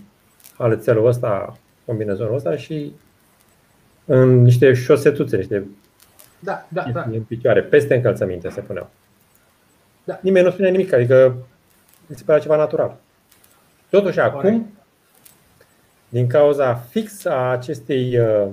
halețelul 0.56 1.06
ăsta, 1.06 1.58
combinezonul 1.84 2.34
ăsta 2.34 2.56
și 2.56 2.92
în 4.04 4.42
niște 4.42 4.72
șosetuțe, 4.72 5.36
niște 5.36 5.66
Da, 6.38 6.66
da, 6.68 6.84
da. 6.92 7.02
în 7.10 7.22
picioare, 7.22 7.62
peste 7.62 7.94
încălțăminte 7.94 8.48
se 8.48 8.60
puneau. 8.60 8.90
Da. 10.04 10.18
Nimeni 10.22 10.44
nu 10.44 10.50
spune 10.50 10.70
nimic, 10.70 10.92
adică 10.92 11.36
mi 12.06 12.16
se 12.16 12.22
pare 12.24 12.40
ceva 12.40 12.56
natural. 12.56 12.96
Totuși 13.90 14.18
Corect. 14.18 14.34
acum, 14.34 14.72
din 16.08 16.26
cauza 16.26 16.74
fix 16.74 17.24
a 17.24 17.50
acestei, 17.50 18.18
uh, 18.18 18.48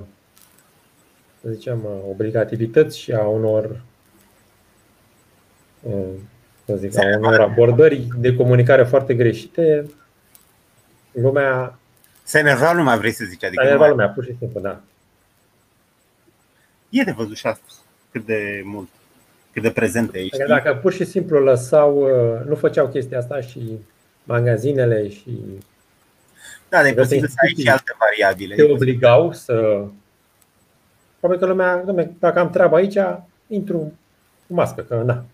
să 1.42 1.50
zicem, 1.50 1.84
uh, 1.84 1.90
obligativități 2.10 2.98
și 2.98 3.12
a 3.12 3.26
unor, 3.26 3.80
uh, 5.82 5.92
să 6.66 6.76
zic, 6.76 6.98
a 6.98 7.16
unor 7.18 7.40
abordări 7.40 8.08
de 8.18 8.34
comunicare 8.34 8.84
foarte 8.84 9.14
greșite, 9.14 9.90
lumea, 11.12 11.78
Se 12.22 12.38
enerva 12.38 12.72
lumea, 12.72 12.96
vrei 12.96 13.12
să 13.12 13.24
zici, 13.28 13.44
adică 13.44 13.60
a 13.60 13.64
nu 13.64 13.68
enervat 13.68 13.88
mai- 13.88 13.96
lumea, 13.96 14.08
pur 14.14 14.24
și 14.24 14.34
simplu, 14.38 14.60
da. 14.60 14.80
e 16.88 17.02
de 17.02 17.10
văzut 17.16 17.36
și 17.36 17.46
asta, 17.46 17.64
cât 18.12 18.26
de 18.26 18.62
mult, 18.64 18.88
cât 19.52 19.62
de 19.62 19.70
prezente 19.70 20.18
ești. 20.18 20.42
Adică 20.42 20.60
dacă 20.62 20.78
pur 20.82 20.92
și 20.92 21.04
simplu 21.04 21.38
lăsau, 21.38 21.96
uh, 22.02 22.46
nu 22.46 22.54
făceau 22.54 22.88
chestia 22.88 23.18
asta 23.18 23.40
și 23.40 23.78
magazinele 24.24 25.08
și 25.08 25.38
Da, 26.68 26.82
de 26.82 26.90
Vreau 26.90 27.06
să 27.06 27.14
posibil 27.14 27.28
să 27.28 27.34
ai 27.42 27.48
și 27.48 27.54
instituții 27.54 27.70
alte 27.70 27.92
variabile. 27.98 28.54
te 28.54 28.62
obligau 28.72 29.32
să. 29.32 29.84
Probabil 31.18 31.42
că 31.42 31.46
lumea, 31.52 31.84
dom'le, 31.84 32.08
dacă 32.18 32.38
am 32.38 32.50
treabă 32.50 32.76
aici, 32.76 32.96
intru 33.46 33.92
cu 34.46 34.54
mască, 34.54 34.82
că 34.82 35.02
na. 35.04 35.24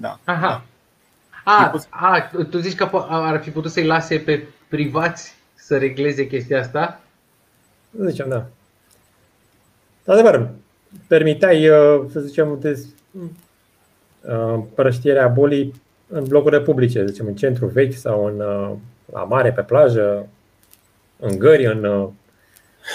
Da. 0.00 0.18
Aha. 0.24 0.64
E 1.46 1.50
A, 1.50 1.68
pus- 1.68 1.86
a, 1.90 2.30
tu 2.50 2.58
zici 2.58 2.74
că 2.76 2.88
po- 2.88 3.06
ar 3.08 3.40
fi 3.42 3.50
putut 3.50 3.70
să-i 3.70 3.86
lase 3.86 4.18
pe 4.18 4.46
privați 4.68 5.34
să 5.54 5.78
regleze 5.78 6.26
chestia 6.26 6.60
asta? 6.60 7.00
Să 7.98 8.04
zicem, 8.08 8.28
da. 8.28 8.46
Adevăr, 10.06 10.48
permiteai, 11.06 11.68
uh, 11.68 12.04
să 12.12 12.20
zicem, 12.20 12.56
des, 12.60 12.84
uh, 13.10 13.28
împrăștierea 14.54 15.28
bolii 15.28 15.82
în 16.08 16.24
blocurile 16.24 16.60
publice, 16.60 16.98
să 16.98 17.06
zicem, 17.06 17.26
în 17.26 17.34
centru 17.34 17.66
vechi 17.66 17.92
sau 17.94 18.24
în, 18.26 18.40
uh, 18.40 18.70
la 19.12 19.24
mare, 19.24 19.52
pe 19.52 19.62
plajă. 19.62 20.26
în 21.18 21.38
gări, 21.38 21.66
în. 21.66 21.84
uh, 21.84 22.08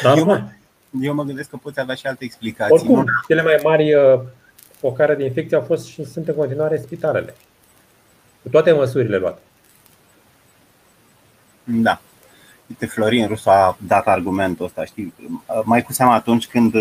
Dar 0.04 0.18
Eu 0.18 0.24
nu. 0.26 0.32
mă, 0.32 0.42
eu 1.02 1.14
mă 1.14 1.24
gândesc 1.24 1.50
că 1.50 1.58
poți 1.62 1.80
avea 1.80 1.96
și 1.96 2.08
alte 2.08 2.24
explicații. 2.24 2.74
Oricum, 2.74 2.96
nu? 2.96 3.04
cele 3.28 3.42
mai 3.42 3.60
mari 3.64 3.94
uh, 4.82 4.90
focare 4.90 5.16
de 5.16 5.26
infecție 5.26 5.58
au 5.58 5.64
fost 5.64 5.88
și 5.88 6.04
sunt 6.04 6.28
în 6.28 6.36
continuare 6.36 6.78
spitalele. 6.78 7.36
Cu 8.42 8.50
toate 8.50 8.72
măsurile 8.72 9.18
luate. 9.18 9.42
Da. 11.64 12.02
Uite, 12.68 12.86
Florin 12.86 13.28
Rusu 13.28 13.50
a 13.50 13.78
dat 13.88 14.08
argumentul 14.08 14.66
ăsta, 14.66 14.86
știi? 14.86 15.14
Mai 15.64 15.82
cu 15.82 15.94
seama 15.94 16.14
atunci 16.14 16.48
când, 16.48 16.74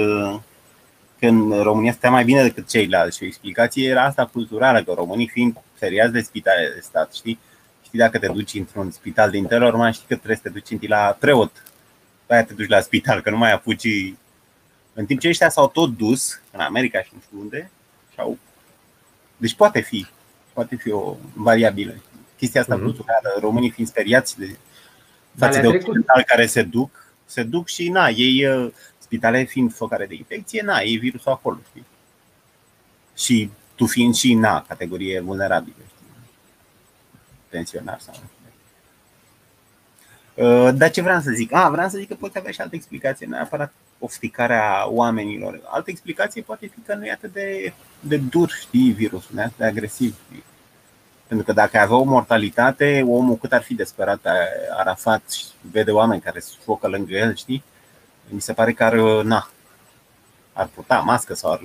când 1.19 1.63
România 1.63 1.91
stătea 1.91 2.11
mai 2.11 2.25
bine 2.25 2.43
decât 2.43 2.69
ceilalți 2.69 3.17
și 3.17 3.23
o 3.23 3.27
explicație 3.27 3.89
era 3.89 4.05
asta 4.05 4.27
culturală, 4.27 4.83
că 4.83 4.93
românii 4.93 5.29
fiind 5.29 5.57
feriați 5.75 6.13
de 6.13 6.21
spitale 6.21 6.73
de 6.75 6.81
stat, 6.81 7.15
știi? 7.15 7.39
Știi, 7.85 7.99
dacă 7.99 8.19
te 8.19 8.27
duci 8.27 8.55
într-un 8.55 8.91
spital 8.91 9.31
din 9.31 9.47
Telorman, 9.47 9.93
știi 9.93 10.07
că 10.09 10.15
trebuie 10.15 10.37
să 10.37 10.43
te 10.43 10.49
duci 10.49 10.71
întâi 10.71 10.89
la 10.89 11.17
preot. 11.21 11.53
După 12.21 12.33
aia 12.33 12.45
te 12.45 12.53
duci 12.53 12.69
la 12.69 12.81
spital, 12.81 13.21
că 13.21 13.31
nu 13.31 13.37
mai 13.37 13.53
apuci 13.53 14.15
În 14.95 15.07
timp 15.07 15.21
ce 15.21 15.29
ăștia 15.29 15.49
s-au 15.49 15.69
tot 15.69 15.97
dus 15.97 16.41
în 16.53 16.61
America 16.61 17.03
și 17.03 17.11
nu 17.15 17.21
știu 17.21 17.39
unde 17.41 17.71
și 18.19 18.25
au... 18.25 18.39
Deci 19.37 19.55
poate 19.55 19.81
fi, 19.81 20.07
poate 20.53 20.77
fi 20.77 20.91
o 20.91 21.17
variabilă. 21.35 21.95
Chestia 22.37 22.61
asta 22.61 22.75
Mhm. 22.75 22.85
culturală, 22.85 23.37
românii 23.41 23.71
fiind 23.71 23.89
speriați 23.91 24.39
de 24.39 24.57
Dar 25.33 25.49
față 25.49 25.61
le-a 25.61 25.61
de 25.61 25.69
trecut. 25.69 25.87
occidentali 25.89 26.25
care 26.25 26.47
se 26.47 26.63
duc, 26.63 27.15
se 27.25 27.43
duc 27.43 27.69
și 27.69 27.89
na, 27.89 28.09
ei 28.09 28.47
uh, 28.47 28.73
spitale 28.99 29.43
fiind 29.45 29.75
focare 29.75 30.07
de 30.07 30.15
infecție, 30.15 30.63
na, 30.63 30.79
ei 30.81 30.97
virusul 30.97 31.33
acolo, 31.33 31.59
știi? 31.69 31.85
Și 33.17 33.51
tu 33.75 33.87
fiind 33.87 34.15
și 34.15 34.35
na, 34.35 34.65
categorie 34.69 35.21
vulnerabilă, 35.21 35.77
știi? 35.87 36.07
Pensionar 37.49 38.01
sau 38.01 38.15
nu 38.15 38.21
știu. 38.27 38.37
Uh, 38.38 38.38
Dar 40.75 40.91
ce 40.91 41.03
vreau 41.03 41.21
să 41.21 41.31
zic? 41.31 41.55
Ah, 41.55 41.69
vreau 41.71 41.89
să 41.89 41.99
zic 41.99 42.09
că 42.09 42.15
poate 42.15 42.39
avea 42.39 42.51
și 42.51 42.61
altă 42.61 42.75
explicație, 42.75 43.27
nu 43.27 43.33
neapărat 43.33 43.73
ofticarea 43.99 44.89
oamenilor. 44.89 45.61
Altă 45.65 45.91
explicație 45.91 46.43
poate 46.43 46.67
fi 46.67 46.81
că 46.87 46.95
nu 46.95 47.07
e 47.07 47.11
atât 47.11 47.33
de, 47.33 47.73
de 48.01 48.17
dur, 48.17 48.51
știi, 48.51 48.91
virusul, 48.91 49.31
nu 49.35 49.41
e 49.41 49.45
atât 49.45 49.57
de 49.57 49.65
agresiv. 49.65 50.17
știi? 50.25 50.45
Pentru 51.27 51.47
că 51.47 51.53
dacă 51.53 51.79
avea 51.79 51.97
o 51.97 52.03
mortalitate, 52.03 53.05
omul 53.07 53.37
cât 53.37 53.53
ar 53.53 53.63
fi 53.63 53.75
desperat 53.75 54.27
Arafat 54.77 55.31
și 55.31 55.45
vede 55.71 55.91
oameni 55.91 56.21
care 56.21 56.41
sufocă 56.41 56.89
lângă 56.89 57.15
el, 57.15 57.35
știi? 57.35 57.65
Mi 58.29 58.41
se 58.41 58.53
pare 58.53 58.73
că 58.73 58.85
ar, 58.85 58.95
na, 59.23 59.51
ar 60.53 60.69
putea 60.75 61.01
mască 61.01 61.35
sau 61.35 61.53
ar, 61.53 61.61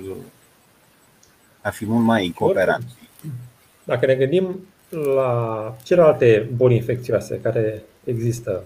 ar 1.60 1.72
fi 1.72 1.86
mult 1.86 2.04
mai 2.04 2.32
cooperant. 2.36 2.84
Dacă 3.84 4.06
ne 4.06 4.14
gândim 4.14 4.66
la 5.14 5.74
celelalte 5.82 6.48
boli 6.56 6.76
infecțioase 6.76 7.40
care 7.40 7.82
există, 8.04 8.62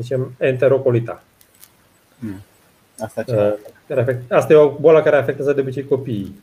zicem 0.00 0.32
enterocolita. 0.38 1.22
Asta 3.00 3.22
ce? 3.22 3.34
Uh, 3.36 3.52
care 3.88 4.00
afect- 4.00 4.32
Asta 4.32 4.52
e 4.52 4.56
o 4.56 4.70
boală 4.80 5.02
care 5.02 5.16
afectează 5.16 5.52
de 5.52 5.60
obicei 5.60 5.84
copiii 5.84 6.40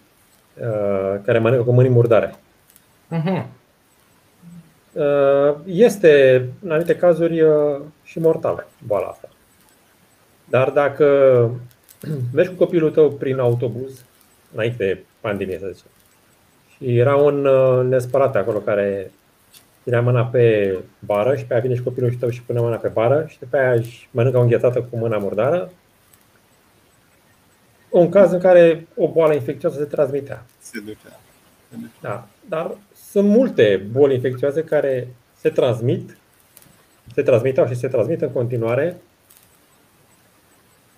uh, 0.61 1.19
care 1.25 1.39
mănâncă 1.39 1.63
cu 1.63 1.71
mâini 1.71 1.93
murdare. 1.93 2.35
Mhm. 3.07 3.45
Uh, 4.91 5.55
Este, 5.65 6.35
în 6.63 6.71
anumite 6.71 6.95
cazuri, 6.95 7.41
uh, 7.41 7.79
și 8.03 8.19
mortală 8.19 8.67
boala 8.85 9.07
asta. 9.07 9.29
Dar 10.45 10.69
dacă 10.69 11.05
mergi 12.33 12.49
cu 12.51 12.57
copilul 12.57 12.91
tău 12.91 13.11
prin 13.11 13.39
autobuz, 13.39 14.05
înainte 14.53 14.77
de 14.85 15.03
pandemie, 15.19 15.57
să 15.59 15.69
zicem, 15.73 15.87
și 16.75 16.97
era 16.97 17.15
un 17.15 17.45
uh, 17.45 17.85
nespărat 17.85 18.35
acolo 18.35 18.57
care 18.59 19.11
ținea 19.83 20.01
mâna 20.01 20.25
pe 20.25 20.77
bară 20.99 21.35
și 21.35 21.45
pe 21.45 21.53
aia 21.53 21.61
vine 21.61 21.75
și 21.75 21.83
copilul 21.83 22.13
tău 22.13 22.29
și 22.29 22.43
pune 22.43 22.59
mâna 22.59 22.75
pe 22.75 22.87
bară 22.87 23.25
și 23.27 23.39
după 23.39 23.57
aia 23.57 23.73
își 23.73 24.09
mănâncă 24.11 24.37
o 24.37 24.41
înghețată 24.41 24.81
cu 24.81 24.97
mâna 24.97 25.17
murdară, 25.17 25.71
un 27.89 28.09
caz 28.09 28.31
în 28.31 28.39
care 28.39 28.87
o 28.95 29.07
boală 29.07 29.33
infecțioasă 29.33 29.77
se 29.77 29.85
transmitea. 29.85 30.45
Se 30.59 30.79
duce. 30.79 30.97
da. 31.03 31.19
Se 31.69 31.75
duce. 31.75 31.91
Da, 32.01 32.27
dar 32.49 32.77
sunt 33.11 33.27
multe 33.27 33.85
boli 33.91 34.13
infecțioase 34.13 34.63
care 34.63 35.07
se 35.39 35.49
transmit, 35.49 36.17
se 37.13 37.21
transmiteau 37.21 37.67
și 37.67 37.75
se 37.75 37.87
transmit 37.87 38.21
în 38.21 38.31
continuare, 38.31 39.01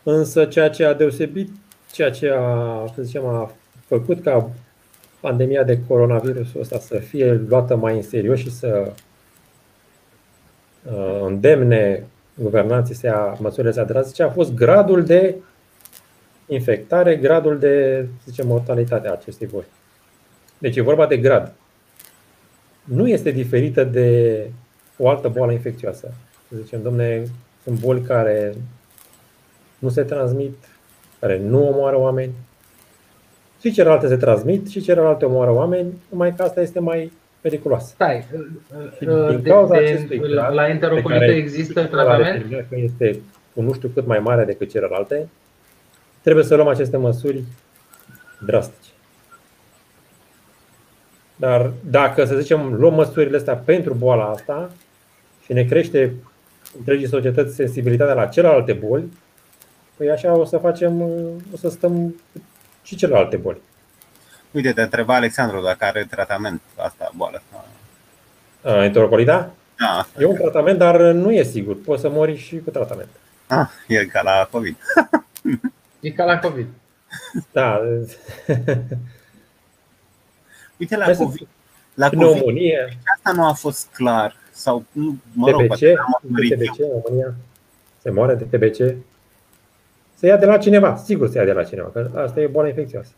însă 0.04 0.46
ceea 0.46 0.70
ce 0.70 0.86
a 0.86 0.94
deosebit, 0.94 1.50
ceea 1.92 2.12
ce 2.12 2.30
a, 2.30 2.86
să 2.96 3.02
zicem, 3.02 3.26
a 3.26 3.52
făcut 3.88 4.24
ca 4.24 4.50
pandemia 5.26 5.64
de 5.64 5.80
coronavirus 5.88 6.48
ăsta 6.60 6.80
să 6.80 6.98
fie 6.98 7.34
luată 7.34 7.76
mai 7.76 7.96
în 7.96 8.02
serios 8.02 8.40
și 8.40 8.52
să 8.52 8.92
uh, 10.84 11.22
îndemne 11.26 12.04
guvernanții 12.36 12.96
să 12.96 13.06
ia 13.06 13.38
măsurile 13.40 13.70
astea 13.70 13.84
drastice 13.84 14.24
a 14.24 14.30
fost 14.30 14.54
gradul 14.54 15.04
de 15.04 15.36
infectare, 16.48 17.16
gradul 17.16 17.60
de, 17.60 18.06
să 18.18 18.30
zicem, 18.30 18.48
mortalitate 18.48 19.08
a 19.08 19.12
acestei 19.12 19.48
boli. 19.48 19.66
Deci 20.58 20.76
e 20.76 20.82
vorba 20.82 21.06
de 21.08 21.18
grad. 21.18 21.54
Nu 22.84 23.08
este 23.08 23.32
diferită 23.32 23.84
de 23.84 24.50
o 24.98 25.10
altă 25.10 25.28
boală 25.28 25.52
infecțioasă. 25.52 26.14
Să 26.50 26.56
zicem, 26.62 26.82
domne, 26.82 27.24
sunt 27.64 27.80
boli 27.80 28.02
care 28.02 28.56
nu 29.80 29.90
se 29.90 30.04
transmit, 30.04 30.56
care 31.20 31.40
nu 31.40 31.68
omoară 31.68 32.00
oameni. 32.00 32.32
Și 33.66 33.72
celelalte 33.72 34.08
se 34.08 34.16
transmit 34.16 34.68
și 34.68 34.82
celelalte 34.82 35.26
omoară 35.26 35.52
oameni, 35.52 35.94
numai 36.10 36.36
că 36.36 36.44
asta 36.44 36.62
este 36.62 36.80
mai 36.80 37.12
periculoasă. 37.42 37.92
Stai, 37.94 38.26
Și 38.98 39.08
uh, 39.08 39.30
din 39.30 39.42
de, 39.42 39.50
cauza 39.50 39.78
de, 39.78 39.84
acestui 39.86 40.20
grad 40.20 40.54
la 40.54 40.64
pe 40.64 40.70
enterocolită 40.70 41.20
care 41.20 41.36
există 41.36 41.80
Ăla 41.80 41.88
tratament? 41.90 42.32
determinat 42.32 42.66
că 42.70 42.76
este 42.76 43.20
cu 43.54 43.62
nu 43.62 43.74
știu 43.74 43.88
cât 43.94 44.06
mai 44.06 44.20
mare 44.20 44.44
decât 44.44 44.70
celelalte, 44.70 45.30
trebuie 46.22 46.44
să 46.44 46.56
luăm 46.56 46.68
aceste 46.68 46.98
măsuri 46.98 47.44
drastice. 48.46 48.90
Dar 51.36 51.72
dacă, 51.90 52.26
să 52.26 52.36
zicem, 52.36 52.74
luăm 52.74 52.94
măsurile 52.94 53.38
astea 53.38 53.56
pentru 53.56 53.94
boala 53.94 54.26
asta 54.26 54.70
și 55.44 55.54
ne 55.54 55.64
crește 55.64 56.14
întregii 56.78 57.08
societăți 57.08 57.56
sensibilitatea 57.56 58.14
la 58.14 58.26
celelalte 58.26 58.74
boli, 58.74 59.04
păi 59.98 60.10
așa 60.10 60.34
o 60.34 60.46
să 60.46 60.58
facem, 60.58 61.02
o 61.54 61.58
să 61.58 61.70
stăm 61.70 62.16
cu 62.34 62.42
și 62.86 62.96
celelalte 62.96 63.38
boli. 63.38 63.62
Uite, 64.52 64.72
te 64.74 64.82
întreba 64.82 65.16
Alexandru 65.16 65.62
dacă 65.62 65.86
are 65.86 66.08
tratament 66.10 66.62
asta 66.76 67.12
boală. 67.16 67.42
A, 68.64 68.84
Enterocolita? 68.84 69.52
Da, 69.80 69.88
asta. 69.98 70.22
E 70.22 70.26
un 70.26 70.36
tratament, 70.36 70.78
dar 70.78 71.00
nu 71.02 71.32
e 71.32 71.44
sigur. 71.44 71.78
Poți 71.82 72.02
să 72.02 72.10
mori 72.10 72.36
și 72.38 72.60
cu 72.60 72.70
tratament. 72.70 73.08
Ah, 73.48 73.68
e 73.88 74.06
ca 74.06 74.22
la 74.22 74.48
COVID. 74.52 74.76
E 76.00 76.12
ca 76.12 76.24
la 76.26 76.40
COVID. 76.40 76.68
Da, 77.52 77.82
Uite, 80.78 80.96
la 80.98 81.04
Hai 81.04 81.16
să- 81.16 81.24
COVID, 81.24 81.48
la 81.94 82.10
COVID 82.10 82.28
pneumonie, 82.28 82.98
asta 83.16 83.32
nu 83.32 83.46
a 83.48 83.54
fost 83.54 83.88
clar. 83.94 84.36
Sau, 84.52 84.86
nu, 84.92 85.18
mă 85.34 85.50
rog, 85.50 85.60
TBC, 85.62 85.68
poate 85.68 85.88
am 85.98 86.20
de 86.22 86.28
urmărit 86.28 86.52
eu. 86.52 86.58
TBC 86.58 86.80
în 86.80 87.02
România, 87.04 87.34
se 88.02 88.10
moare 88.10 88.36
de 88.36 88.58
TBC, 88.58 88.96
se 90.26 90.32
ia 90.32 90.38
de 90.38 90.46
la 90.46 90.58
cineva, 90.58 90.96
sigur 90.96 91.30
se 91.30 91.38
ia 91.38 91.46
de 91.46 91.52
la 91.52 91.64
cineva, 91.64 91.90
că 91.90 92.10
asta 92.16 92.40
e 92.40 92.48
boală 92.48 92.68
infecțioasă. 92.68 93.12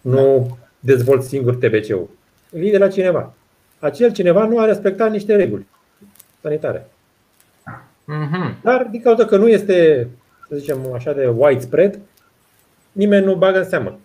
Nu 0.00 0.56
dezvolți 0.80 1.28
singur 1.28 1.54
TBC-ul, 1.54 2.08
îl 2.50 2.60
iei 2.60 2.70
de 2.70 2.78
la 2.78 2.88
cineva. 2.88 3.34
Acel 3.78 4.12
cineva 4.12 4.46
nu 4.46 4.58
a 4.58 4.64
respectat 4.64 5.10
niște 5.10 5.36
reguli 5.36 5.66
sanitare. 6.40 6.86
Mhm. 8.04 8.56
Dar 8.62 8.86
din 8.90 9.02
cauza 9.02 9.24
că 9.24 9.36
nu 9.36 9.48
este, 9.48 10.08
să 10.48 10.56
zicem 10.56 10.92
așa, 10.92 11.12
de 11.12 11.26
widespread, 11.26 11.98
nimeni 12.92 13.24
nu 13.24 13.34
bagă 13.34 13.58
în 13.58 13.68
seamă. 13.68 13.98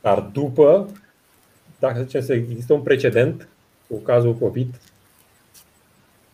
Dar 0.00 0.20
după, 0.32 0.88
dacă 1.78 1.96
să 1.96 2.02
zicem 2.02 2.20
să 2.20 2.32
există 2.32 2.72
un 2.72 2.82
precedent 2.82 3.48
cu 3.88 3.96
cazul 3.96 4.34
COVID, 4.34 4.74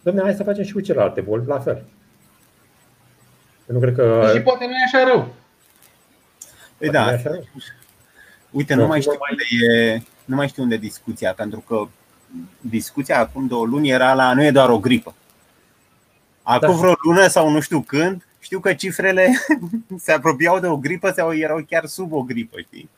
domne, 0.03 0.21
hai 0.23 0.35
să 0.35 0.43
facem 0.43 0.65
și 0.65 0.73
cu 0.73 0.81
celelalte 0.81 1.21
boli, 1.21 1.47
la 1.47 1.59
fel. 1.59 1.85
Eu 3.69 3.75
nu 3.75 3.81
cred 3.81 3.95
că... 3.95 4.31
Și 4.35 4.41
poate 4.41 4.65
nu 4.65 4.71
e 4.71 4.85
așa 4.99 5.13
rău. 5.13 5.35
Păi 6.79 6.91
poate 6.91 6.93
da, 6.93 7.05
nu 7.05 7.11
e 7.11 7.15
așa 7.15 7.31
rău. 7.31 7.45
Uite, 8.51 8.75
Nu, 8.75 8.81
nu 8.81 8.87
mai 8.87 8.97
nu 8.97 9.03
știu 9.03 9.19
mai- 9.19 9.31
unde 9.31 9.75
e, 9.75 10.03
nu 10.25 10.37
mai 10.37 10.49
știu 10.49 10.63
unde 10.63 10.75
e 10.75 10.79
discuția, 10.79 11.33
pentru 11.33 11.61
că 11.61 11.87
discuția 12.61 13.19
acum 13.19 13.47
două 13.47 13.67
luni 13.67 13.91
era 13.91 14.15
la 14.15 14.35
nu 14.35 14.45
e 14.45 14.51
doar 14.51 14.69
o 14.69 14.79
gripă. 14.79 15.15
Acum 16.43 16.69
Da. 16.69 16.75
vreo 16.75 16.93
lună 17.05 17.27
sau 17.27 17.51
nu 17.51 17.61
știu 17.61 17.81
când, 17.81 18.27
știu 18.39 18.61
că 18.61 18.75
cifrele 18.75 19.29
se 20.05 20.13
apropiau 20.13 20.61
de 20.61 20.67
o 20.67 20.77
gripă 20.77 21.11
sau 21.11 21.35
erau 21.35 21.65
chiar 21.69 21.85
sub 21.85 22.13
o 22.13 22.23
gripă, 22.23 22.59
știi? 22.61 22.91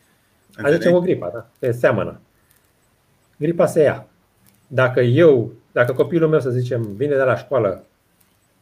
Hai 0.63 0.73
zicem 0.73 0.95
o 0.95 1.01
gripa, 1.01 1.31
da? 1.35 1.47
Că 1.61 1.73
seamănă. 1.73 2.21
Gripa 3.37 3.67
se 3.67 3.83
ia. 3.83 4.07
Dacă 4.67 5.01
eu, 5.01 5.53
dacă 5.73 5.93
copilul 5.93 6.29
meu, 6.29 6.41
să 6.41 6.51
zicem, 6.51 6.83
vine 6.95 7.15
de 7.17 7.23
la 7.23 7.37
școală 7.37 7.85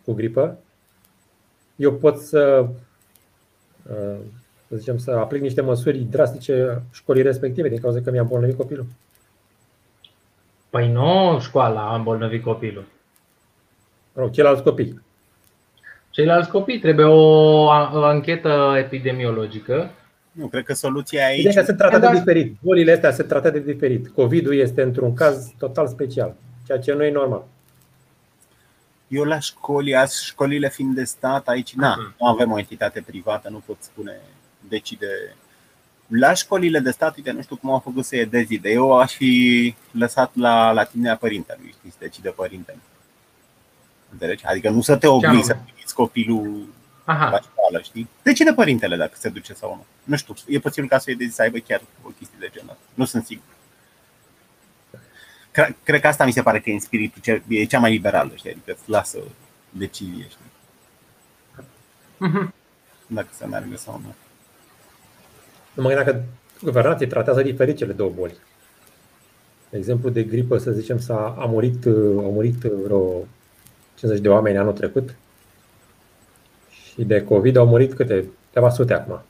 cu 0.05 0.13
gripă, 0.13 0.59
eu 1.77 1.93
pot 1.93 2.18
să, 2.18 2.66
uh, 3.91 4.16
să 4.68 4.77
zicem, 4.77 4.99
să 4.99 5.11
aplic 5.11 5.41
niște 5.41 5.61
măsuri 5.61 5.99
drastice 5.99 6.83
școlii 6.93 7.22
respective 7.22 7.68
din 7.68 7.81
cauza 7.81 8.01
că 8.01 8.11
mi-a 8.11 8.20
îmbolnăvit 8.20 8.57
copilul. 8.57 8.87
Păi 10.70 10.93
nu 10.93 11.39
școala 11.41 11.91
a 11.91 11.95
îmbolnăvit 11.95 12.43
copilul. 12.43 12.85
Mă 14.12 14.22
rog, 14.22 14.31
ceilalți 14.31 14.62
copii. 14.62 15.03
Ceilalți 16.11 16.51
copii 16.51 16.79
trebuie 16.79 17.07
o 17.07 17.70
anchetă 17.70 18.75
epidemiologică. 18.77 19.91
Nu, 20.33 20.47
cred 20.47 20.64
că 20.64 20.75
soluția 20.75 21.27
aici... 21.27 21.45
Ideea 21.45 21.64
se 21.64 21.72
tratează 21.72 22.07
de 22.07 22.18
diferit. 22.18 22.57
Bolile 22.62 22.93
astea 22.93 23.11
se 23.11 23.22
tratează 23.22 23.59
de 23.59 23.72
diferit. 23.72 24.09
COVID-ul 24.09 24.55
este 24.55 24.83
într-un 24.83 25.14
caz 25.14 25.53
total 25.59 25.87
special, 25.87 26.35
ceea 26.66 26.79
ce 26.79 26.93
nu 26.93 27.05
e 27.05 27.11
normal. 27.11 27.45
Eu 29.15 29.25
la 29.25 29.39
școli, 29.39 29.97
azi 29.97 30.25
școlile 30.25 30.69
fiind 30.71 30.95
de 30.95 31.05
stat, 31.05 31.49
aici 31.49 31.75
na, 31.75 31.95
Mhm. 31.99 32.15
nu 32.21 32.27
avem 32.27 32.51
o 32.53 32.59
entitate 32.59 33.01
privată, 33.01 33.49
nu 33.49 33.62
pot 33.67 33.77
spune, 33.81 34.21
decide. 34.69 35.37
La 36.07 36.33
școlile 36.35 36.79
de 36.79 36.91
stat, 36.91 37.17
uite, 37.17 37.31
nu 37.31 37.43
știu 37.43 37.57
cum 37.57 37.71
au 37.71 37.79
făcut 37.79 38.05
să 38.05 38.17
e 38.17 38.25
dezide. 38.25 38.71
Eu 38.71 38.99
aș 38.99 39.12
fi 39.15 39.75
lăsat 39.91 40.31
la 40.37 40.73
latitudinea 40.73 41.17
părintelui, 41.17 41.75
știi, 41.79 41.91
să 41.91 41.97
decide 42.01 42.31
părintele. 42.31 42.79
Înțelegi? 44.12 44.45
Adică 44.45 44.71
nu 44.71 44.81
să 44.81 44.97
te 44.97 45.07
obligi 45.07 45.27
anume? 45.27 45.43
să 45.45 45.57
trimiți 45.65 45.95
copilul 45.95 46.67
la 47.05 47.12
Aha. 47.12 47.41
școală, 47.41 47.81
știi? 47.83 48.09
Decide 48.23 48.53
părintele 48.53 48.97
dacă 48.97 49.12
se 49.17 49.29
duce 49.29 49.53
sau 49.53 49.75
nu. 49.75 49.85
Nu 50.05 50.17
știu, 50.17 50.35
e 50.47 50.59
posibil 50.59 50.89
ca 50.89 50.99
să 50.99 51.12
fie 51.17 51.29
să 51.31 51.43
aibă 51.43 51.59
chiar 51.59 51.83
o 52.03 52.09
chestie 52.09 52.37
de 52.41 52.51
genul 52.53 52.69
ăsta. 52.71 52.83
Nu 52.95 53.05
sunt 53.05 53.25
sigur. 53.25 53.45
Cre- 55.55 55.77
Cred 55.85 56.01
că 56.01 56.07
asta 56.07 56.25
mi 56.25 56.33
se 56.33 56.43
pare 56.43 56.61
că 56.61 56.71
e 56.71 56.73
în 56.73 56.81
spiritul 56.81 57.23
ce- 57.23 57.43
e 57.49 57.65
cea 57.65 57.79
mai 57.79 57.91
liberală, 57.91 58.31
știi? 58.35 58.51
Adică 58.51 58.71
îți 58.73 58.91
lasă 58.91 59.19
decizie, 59.71 60.27
știi? 60.29 60.45
Mhm. 62.19 62.55
Dacă 63.07 63.29
să 63.31 63.47
meargă 63.47 63.77
sau 63.77 64.01
nu. 64.05 64.15
Numai 65.75 65.95
dacă 65.95 66.25
guvernații 66.63 67.07
tratează 67.07 67.43
diferit 67.43 67.77
cele 67.77 67.93
două 67.93 68.11
boli. 68.11 68.37
De 69.71 69.77
exemplu, 69.79 70.09
de 70.09 70.23
gripă, 70.23 70.59
să 70.59 70.71
zicem, 70.71 70.99
s-a 70.99 71.37
a 71.39 71.45
murit, 71.45 71.85
uh, 71.85 72.23
au 72.25 72.33
murit 72.33 72.55
vreo 72.61 73.27
50 73.95 74.21
de 74.23 74.29
oameni 74.29 74.59
anul 74.59 74.73
trecut 74.73 75.15
și 76.71 77.03
de 77.03 77.25
COVID 77.25 77.57
au 77.57 77.67
murit 77.67 77.95
câte? 77.95 78.25
Câteva 78.47 78.71
sute 78.71 78.95
acum. 78.95 79.21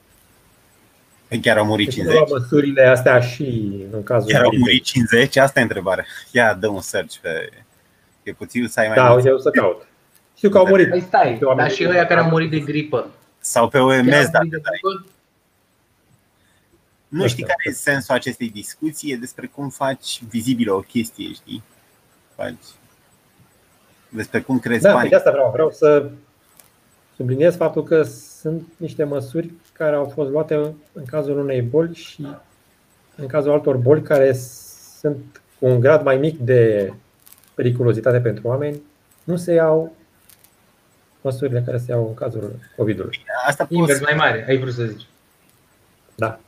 Păi 1.29 1.41
Chiar 1.41 1.57
au 1.57 1.65
murit 1.65 1.87
Deci 1.87 1.95
50. 1.95 2.19
nu 2.21 2.27
luau 2.27 2.41
măsurile 2.41 2.87
astea 2.87 3.21
și 3.21 3.73
în 3.93 4.03
cazul 4.03 4.31
Chiar 4.31 4.43
au 4.43 4.49
gripei. 4.49 4.65
murit 4.67 4.83
50? 4.85 5.37
Asta 5.37 5.59
e 5.61 5.63
întrebarea. 5.63 6.05
Ia, 6.31 6.55
dă 6.55 6.69
un 6.69 6.81
search 6.81 7.17
pe... 7.21 7.51
E 8.23 8.33
puțin 8.33 8.69
să 8.69 8.81
ai 8.81 8.87
mai 8.87 8.97
Da, 8.97 9.03
mulți. 9.03 9.17
uite, 9.17 9.29
eu 9.29 9.39
să 9.39 9.51
caut. 9.51 9.87
Știu 10.37 10.49
că 10.51 10.59
au 10.59 10.67
murit. 10.67 10.89
Păi 10.89 11.01
stai, 11.01 11.39
Oameni 11.43 11.69
dar 11.69 11.77
și 11.77 11.83
de- 11.83 11.89
ăia 11.89 12.07
care 12.07 12.21
au 12.21 12.29
murit 12.29 12.51
de 12.51 12.59
gripă. 12.59 13.11
Sau 13.39 13.69
pe 13.69 13.79
Chiar 13.79 13.87
OMS, 13.87 14.15
au 14.15 14.23
dacă 14.23 14.37
murit 14.37 14.51
de 14.51 14.57
dai. 14.63 14.79
gripă? 14.83 15.07
Nu 17.09 17.21
Nu 17.21 17.29
știi 17.29 17.43
știu. 17.43 17.47
care 17.47 17.63
e 17.65 17.73
sensul 17.73 18.15
acestei 18.15 18.51
discuții, 18.51 19.13
e 19.13 19.17
despre 19.17 19.47
cum 19.47 19.69
faci 19.69 20.21
vizibilă 20.29 20.73
o 20.73 20.81
chestie, 20.81 21.33
știi? 21.33 21.63
Faci... 22.35 22.55
Despre 24.09 24.41
cum 24.41 24.59
crezi 24.59 24.83
Da, 24.83 24.93
banii. 24.93 25.11
de 25.11 25.17
asta 25.17 25.31
vreau. 25.31 25.51
Vreau 25.53 25.71
să 25.71 26.11
subliniez 27.17 27.57
faptul 27.57 27.83
că 27.85 28.07
sunt 28.45 28.67
niște 28.77 29.05
măsuri 29.05 29.53
care 29.73 29.97
au 29.97 30.05
fost 30.15 30.31
luate 30.31 30.55
în 30.93 31.05
cazul 31.07 31.39
unei 31.39 31.63
boli 31.63 31.95
și 31.95 32.27
în 33.17 33.27
cazul 33.27 33.53
altor 33.53 33.77
boli 33.77 34.03
care 34.03 34.33
sunt 34.99 35.43
cu 35.59 35.67
un 35.67 35.81
grad 35.81 36.03
mai 36.03 36.17
mic 36.17 36.39
de 36.39 36.93
periculozitate 37.55 38.21
pentru 38.21 38.49
oameni, 38.49 38.83
nu 39.25 39.37
se 39.37 39.53
iau 39.53 39.97
măsurile 41.21 41.63
care 41.65 41.79
se 41.79 41.91
iau 41.91 42.07
în 42.07 42.15
cazul 42.15 42.59
COVID-ului. 42.77 43.25
Asta 43.47 43.65
poți, 43.65 43.79
Invers 43.79 44.01
mai 44.01 44.15
mare, 44.17 44.45
ai 44.49 44.59
vrut 44.59 44.73
să 44.73 44.85
zici. 44.85 45.07
Da. 46.15 46.41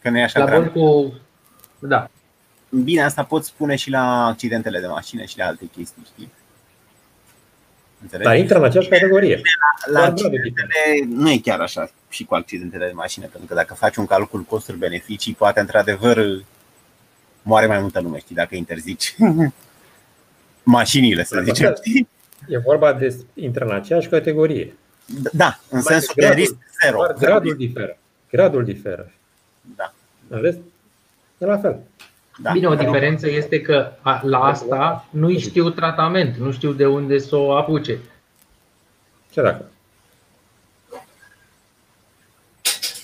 că 0.00 0.10
nu 0.10 0.18
e 0.18 0.22
așa 0.22 0.38
La 0.38 0.44
grav. 0.44 0.72
bol 0.72 0.82
cu... 0.82 1.14
Da. 1.78 2.10
Bine, 2.84 3.02
asta 3.02 3.24
pot 3.24 3.44
spune 3.44 3.76
și 3.76 3.90
la 3.90 4.26
accidentele 4.26 4.80
de 4.80 4.86
mașină 4.86 5.24
și 5.24 5.38
la 5.38 5.44
alte 5.46 5.66
chestii, 5.66 6.02
știi? 6.12 6.32
Înțelegi? 8.02 8.28
Dar 8.28 8.36
intră 8.38 8.58
în 8.58 8.64
aceeași 8.64 8.88
categorie. 8.88 9.40
la 9.86 9.98
doar 10.00 10.08
accidentele 10.08 10.68
nu 11.08 11.30
e 11.30 11.38
chiar 11.38 11.60
așa 11.60 11.90
și 12.08 12.24
cu 12.24 12.34
accidentele 12.34 12.86
de 12.86 12.92
mașină, 12.92 13.26
pentru 13.26 13.48
că 13.48 13.54
dacă 13.54 13.74
faci 13.74 13.96
un 13.96 14.06
calcul 14.06 14.40
costuri-beneficii, 14.42 15.34
poate 15.34 15.60
într-adevăr 15.60 16.26
moare 17.42 17.66
mai 17.66 17.80
multă 17.80 18.00
lume, 18.00 18.18
știi, 18.18 18.34
dacă 18.34 18.54
interzici 18.56 19.14
mașinile, 20.62 21.24
să 21.24 21.40
zicem, 21.44 21.74
știi? 21.76 22.08
E 22.48 22.58
vorba 22.58 22.92
de 22.92 23.16
intră 23.34 23.64
în 23.64 23.70
aceeași 23.74 24.08
categorie. 24.08 24.74
Da, 25.32 25.58
în 25.70 25.80
Doar 25.80 25.82
sensul 25.92 26.12
de 26.16 26.20
gradul- 26.20 26.38
risc 26.40 26.54
zero. 26.82 26.96
Doar 26.96 27.12
gradul 27.14 27.54
diferă. 27.56 27.98
Gradul 28.30 28.64
diferă. 28.64 29.10
Da, 29.76 29.94
În 30.28 30.40
rest, 30.40 30.58
e 31.38 31.44
la 31.46 31.58
fel. 31.58 31.78
Da. 32.42 32.52
Bine, 32.52 32.66
o 32.66 32.74
diferență 32.74 33.30
este 33.30 33.60
că 33.60 33.92
a- 34.00 34.20
la 34.24 34.38
asta 34.38 35.06
nu 35.10 35.38
știu 35.38 35.70
tratament, 35.70 36.36
nu 36.36 36.50
știu 36.52 36.72
de 36.72 36.86
unde 36.86 37.18
să 37.18 37.36
o 37.36 37.52
apuce. 37.56 37.98
Ce 39.30 39.42
dacă? 39.42 39.64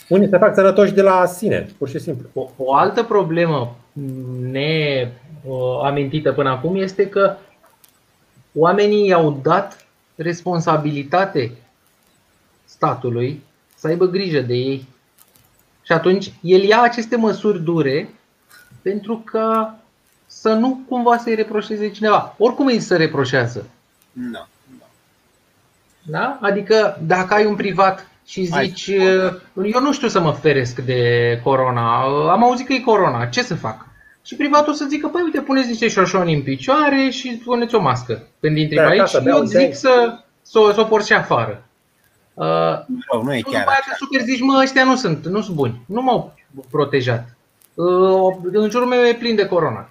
Unii 0.09 0.29
se 0.29 0.39
fac 0.39 0.55
sănătoși 0.55 0.93
de 0.93 1.03
la 1.03 1.27
sine, 1.27 1.69
pur 1.79 1.89
și 1.89 1.99
simplu. 1.99 2.29
O, 2.35 2.51
o 2.57 2.75
altă 2.75 3.03
problemă 3.03 3.77
neamintită 4.41 6.33
până 6.33 6.49
acum 6.51 6.77
este 6.77 7.09
că 7.09 7.37
oamenii 8.55 9.07
i-au 9.07 9.41
dat 9.43 9.87
responsabilitate 10.15 11.53
statului 12.65 13.43
să 13.75 13.87
aibă 13.87 14.07
grijă 14.07 14.41
de 14.41 14.55
ei. 14.55 14.87
Și 15.83 15.93
atunci 15.93 16.33
el 16.41 16.63
ia 16.63 16.81
aceste 16.83 17.17
măsuri 17.17 17.63
dure 17.63 18.09
pentru 18.91 19.23
că 19.25 19.69
să 20.27 20.53
nu 20.53 20.81
cumva 20.89 21.17
să-i 21.17 21.35
reproșeze 21.35 21.91
cineva. 21.91 22.35
Oricum 22.39 22.67
îi 22.67 22.81
se 22.81 22.97
reproșează. 22.97 23.67
Nu, 24.13 24.47
nu. 24.79 24.85
Da? 26.03 26.39
Adică 26.43 26.99
dacă 27.07 27.35
ai 27.35 27.47
un 27.47 27.55
privat 27.55 28.09
și 28.27 28.49
Hai. 28.51 28.67
zici, 28.67 28.87
eu 29.73 29.81
nu 29.81 29.93
știu 29.93 30.09
să 30.09 30.21
mă 30.21 30.33
feresc 30.33 30.79
de 30.81 31.01
corona, 31.43 32.01
am 32.33 32.43
auzit 32.45 32.67
că 32.67 32.73
e 32.73 32.81
corona, 32.81 33.27
ce 33.27 33.43
să 33.43 33.55
fac? 33.55 33.87
Și 34.25 34.37
privatul 34.37 34.75
să 34.75 34.85
zică, 34.89 35.09
păi 35.09 35.23
uite, 35.25 35.41
puneți 35.41 35.69
niște 35.69 35.89
șoșoni 35.89 36.35
în 36.35 36.43
picioare 36.43 37.09
și 37.11 37.41
puneți 37.45 37.75
o 37.75 37.81
mască. 37.81 38.23
Când 38.41 38.57
intri 38.57 38.77
Da, 38.77 38.83
pe 38.83 38.89
aici, 38.89 38.99
acasă, 38.99 39.17
eu 39.17 39.23
beau, 39.25 39.45
zic 39.45 39.59
bei. 39.59 39.75
să, 39.75 40.19
să, 40.43 40.59
o- 40.59 40.73
să 40.73 40.81
o 40.81 40.85
porți 40.85 41.07
și 41.07 41.13
afară. 41.13 41.63
Uh, 42.35 42.45
Rău, 43.13 43.23
nu 43.23 43.35
e 43.35 43.41
tu 43.41 43.51
chiar 43.51 43.61
după 43.61 43.71
aia 43.71 43.79
așa. 43.81 43.91
te 43.91 43.97
super 43.99 44.21
zici, 44.21 44.41
mă, 44.41 44.59
ăștia 44.63 44.85
nu 44.85 44.97
sunt, 44.97 45.27
nu 45.27 45.41
sunt 45.41 45.57
buni, 45.57 45.81
nu 45.87 46.03
m-au 46.03 46.35
protejat. 46.71 47.36
Uh, 47.77 48.37
în 48.53 48.71
jurul 48.71 48.87
meu 48.87 49.05
e 49.05 49.15
plin 49.15 49.35
de 49.35 49.47
corona. 49.47 49.91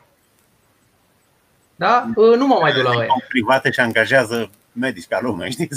Da? 1.76 2.10
Uh, 2.16 2.38
nu 2.38 2.48
mă 2.48 2.58
mai 2.62 2.74
duc 2.74 2.84
la 2.84 2.90
ăia. 2.90 3.08
Au 3.10 3.24
private 3.28 3.72
și 3.72 3.80
angajează 3.80 4.50
medici 4.72 5.08
ca 5.08 5.20
lume, 5.22 5.50
știi? 5.56 5.70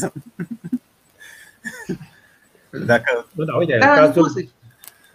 Dacă 2.71 3.27
Nu, 3.33 3.45
da, 3.45 3.57
uite, 3.57 3.75
în 3.75 3.81
Da, 3.81 3.89
nu 3.89 3.95
cazul, 3.95 4.23
poți 4.23 4.35
să 4.35 4.45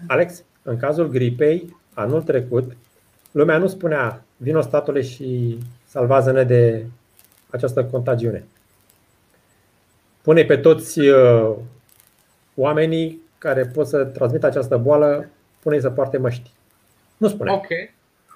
Alex, 0.08 0.44
în 0.62 0.78
cazul 0.78 1.08
gripei, 1.08 1.76
anul 1.94 2.22
trecut, 2.22 2.76
lumea 3.32 3.58
nu 3.58 3.68
spunea, 3.68 4.24
vino 4.38 4.62
statule 4.62 5.02
și 5.02 5.58
salvează-ne 5.88 6.44
de 6.44 6.86
această 7.50 7.86
contagiune. 7.86 8.44
Pune 10.22 10.44
pe 10.44 10.58
toți 10.58 11.00
uh, 11.00 11.56
oamenii 12.56 13.22
care 13.38 13.66
pot 13.66 13.88
să 13.88 14.04
transmită 14.04 14.46
această 14.46 14.78
boală, 14.78 15.30
pune 15.60 15.80
să 15.80 15.90
poarte 15.90 16.18
măști. 16.18 16.52
Nu 17.24 17.30
spune. 17.30 17.52
Ok. 17.52 17.68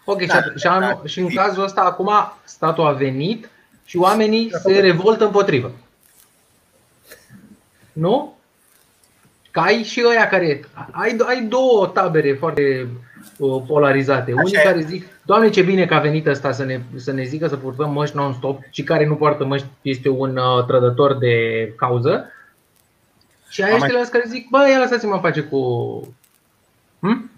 Ok, 0.06 0.26
Da, 0.26 0.42
și, 0.42 0.50
și, 0.56 0.68
anul, 0.68 1.00
da. 1.02 1.08
și 1.08 1.20
în 1.20 1.28
cazul 1.36 1.64
ăsta 1.64 1.82
acum 1.82 2.10
statul 2.44 2.86
a 2.86 2.92
venit 2.92 3.50
și 3.86 3.98
oamenii 3.98 4.50
Da, 4.50 4.58
se 4.58 4.74
da. 4.74 4.80
revoltă 4.80 5.26
împotrivă. 5.26 5.72
Nu? 7.94 8.38
Că 9.52 9.60
ai 9.60 9.84
și 9.84 10.04
ăia 10.10 10.28
care. 10.28 10.66
Ai, 10.92 11.16
ai 11.28 11.42
două 11.42 11.88
tabere 11.88 12.34
foarte 12.34 12.88
uh, 13.38 13.62
polarizate. 13.68 14.34
Unii 14.34 14.54
e. 14.56 14.62
care 14.64 14.82
zic, 14.82 15.06
Doamne, 15.26 15.50
ce 15.50 15.62
bine 15.62 15.86
că 15.86 15.94
a 15.94 16.00
venit 16.00 16.28
ăsta 16.28 16.52
să 16.52 16.64
ne, 16.64 16.82
să 16.96 17.12
ne 17.12 17.24
zică 17.24 17.48
să 17.48 17.58
purtăm 17.58 17.92
măști 17.92 18.16
non-stop 18.16 18.60
și 18.72 18.84
care 18.84 19.06
nu 19.06 19.16
poartă 19.16 19.46
măști 19.46 19.68
este 19.82 20.10
un 20.10 20.38
uh, 20.38 20.66
trădător 20.66 21.18
de 21.18 21.34
cauză. 21.78 22.32
Și 23.50 23.64
ai 23.64 23.72
Am 23.72 23.78
mai- 23.80 23.90
ăștia 23.94 24.10
care 24.20 24.24
zic, 24.28 24.50
bă, 24.50 24.68
ia 24.72 24.80
lăsați-mă 24.80 25.14
în 25.14 25.20
pace 25.20 25.42
cu... 25.42 25.60
Hm? 27.00 27.32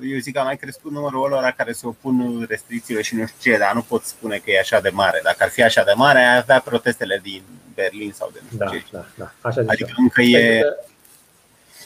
Eu 0.00 0.18
zic 0.18 0.34
că 0.34 0.40
a 0.40 0.42
mai 0.44 0.56
crescut 0.56 0.92
numărul 0.92 1.28
lor 1.28 1.54
care 1.56 1.72
se 1.72 1.86
opun 1.86 2.46
restricțiilor 2.48 3.02
și 3.02 3.14
nu 3.14 3.26
știu 3.26 3.52
ce, 3.52 3.58
dar 3.58 3.74
nu 3.74 3.82
pot 3.82 4.02
spune 4.02 4.36
că 4.36 4.50
e 4.50 4.58
așa 4.58 4.80
de 4.80 4.88
mare. 4.88 5.20
Dacă 5.22 5.36
ar 5.40 5.48
fi 5.48 5.62
așa 5.62 5.82
de 5.84 5.92
mare, 5.96 6.18
ai 6.18 6.36
avea 6.36 6.60
protestele 6.60 7.20
din 7.22 7.42
Berlin 7.74 8.12
sau 8.14 8.30
de 8.32 8.38
nu 8.42 8.46
știu 8.48 8.58
Da, 8.64 8.70
ce. 8.70 8.82
da, 8.90 9.06
da. 9.14 9.32
Așa 9.40 9.60
zic 9.60 9.70
Adică 9.70 9.88
eu. 9.98 10.02
încă 10.02 10.22
e... 10.22 10.48
Pentru 10.60 10.68
că 10.68 10.84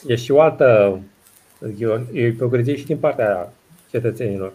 E 0.06 0.14
și 0.16 0.30
o 0.30 0.40
altă 0.40 0.98
zic 1.60 1.78
eu, 1.80 2.06
e 2.12 2.22
o 2.24 2.26
ipocrizie 2.26 2.76
și 2.76 2.84
din 2.84 2.98
partea 2.98 3.52
cetățenilor. 3.90 4.52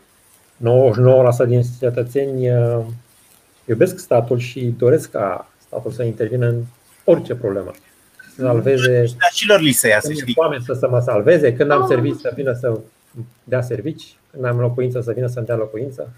99% 0.63 1.47
din 1.47 1.61
cetățeni 1.79 2.49
uh, 2.51 2.79
iubesc 3.65 3.99
statul 3.99 4.39
și 4.39 4.73
doresc 4.77 5.11
ca 5.11 5.51
statul 5.67 5.91
să 5.91 6.03
intervină 6.03 6.45
în 6.47 6.63
orice 7.03 7.35
problemă. 7.35 7.71
Să 8.35 8.41
salveze, 8.41 8.97
Dar 8.97 9.29
și 9.33 9.47
lor 9.47 9.59
li 9.59 9.71
se 9.71 9.87
ia, 9.87 9.99
să 9.99 10.07
când 10.07 10.17
e 10.17 10.21
știi. 10.21 10.33
foame 10.33 10.57
să, 10.65 10.73
să 10.73 10.89
mă 10.89 10.99
salveze, 10.99 11.53
când 11.53 11.71
am 11.71 11.87
servici 11.87 12.19
să 12.19 12.31
vină 12.35 12.53
să 12.53 12.79
dea 13.43 13.61
servici, 13.61 14.15
când 14.31 14.45
am 14.45 14.59
locuință 14.59 15.01
să 15.01 15.11
vină 15.11 15.27
să-mi 15.27 15.45
dea 15.45 15.55
locuință. 15.55 16.13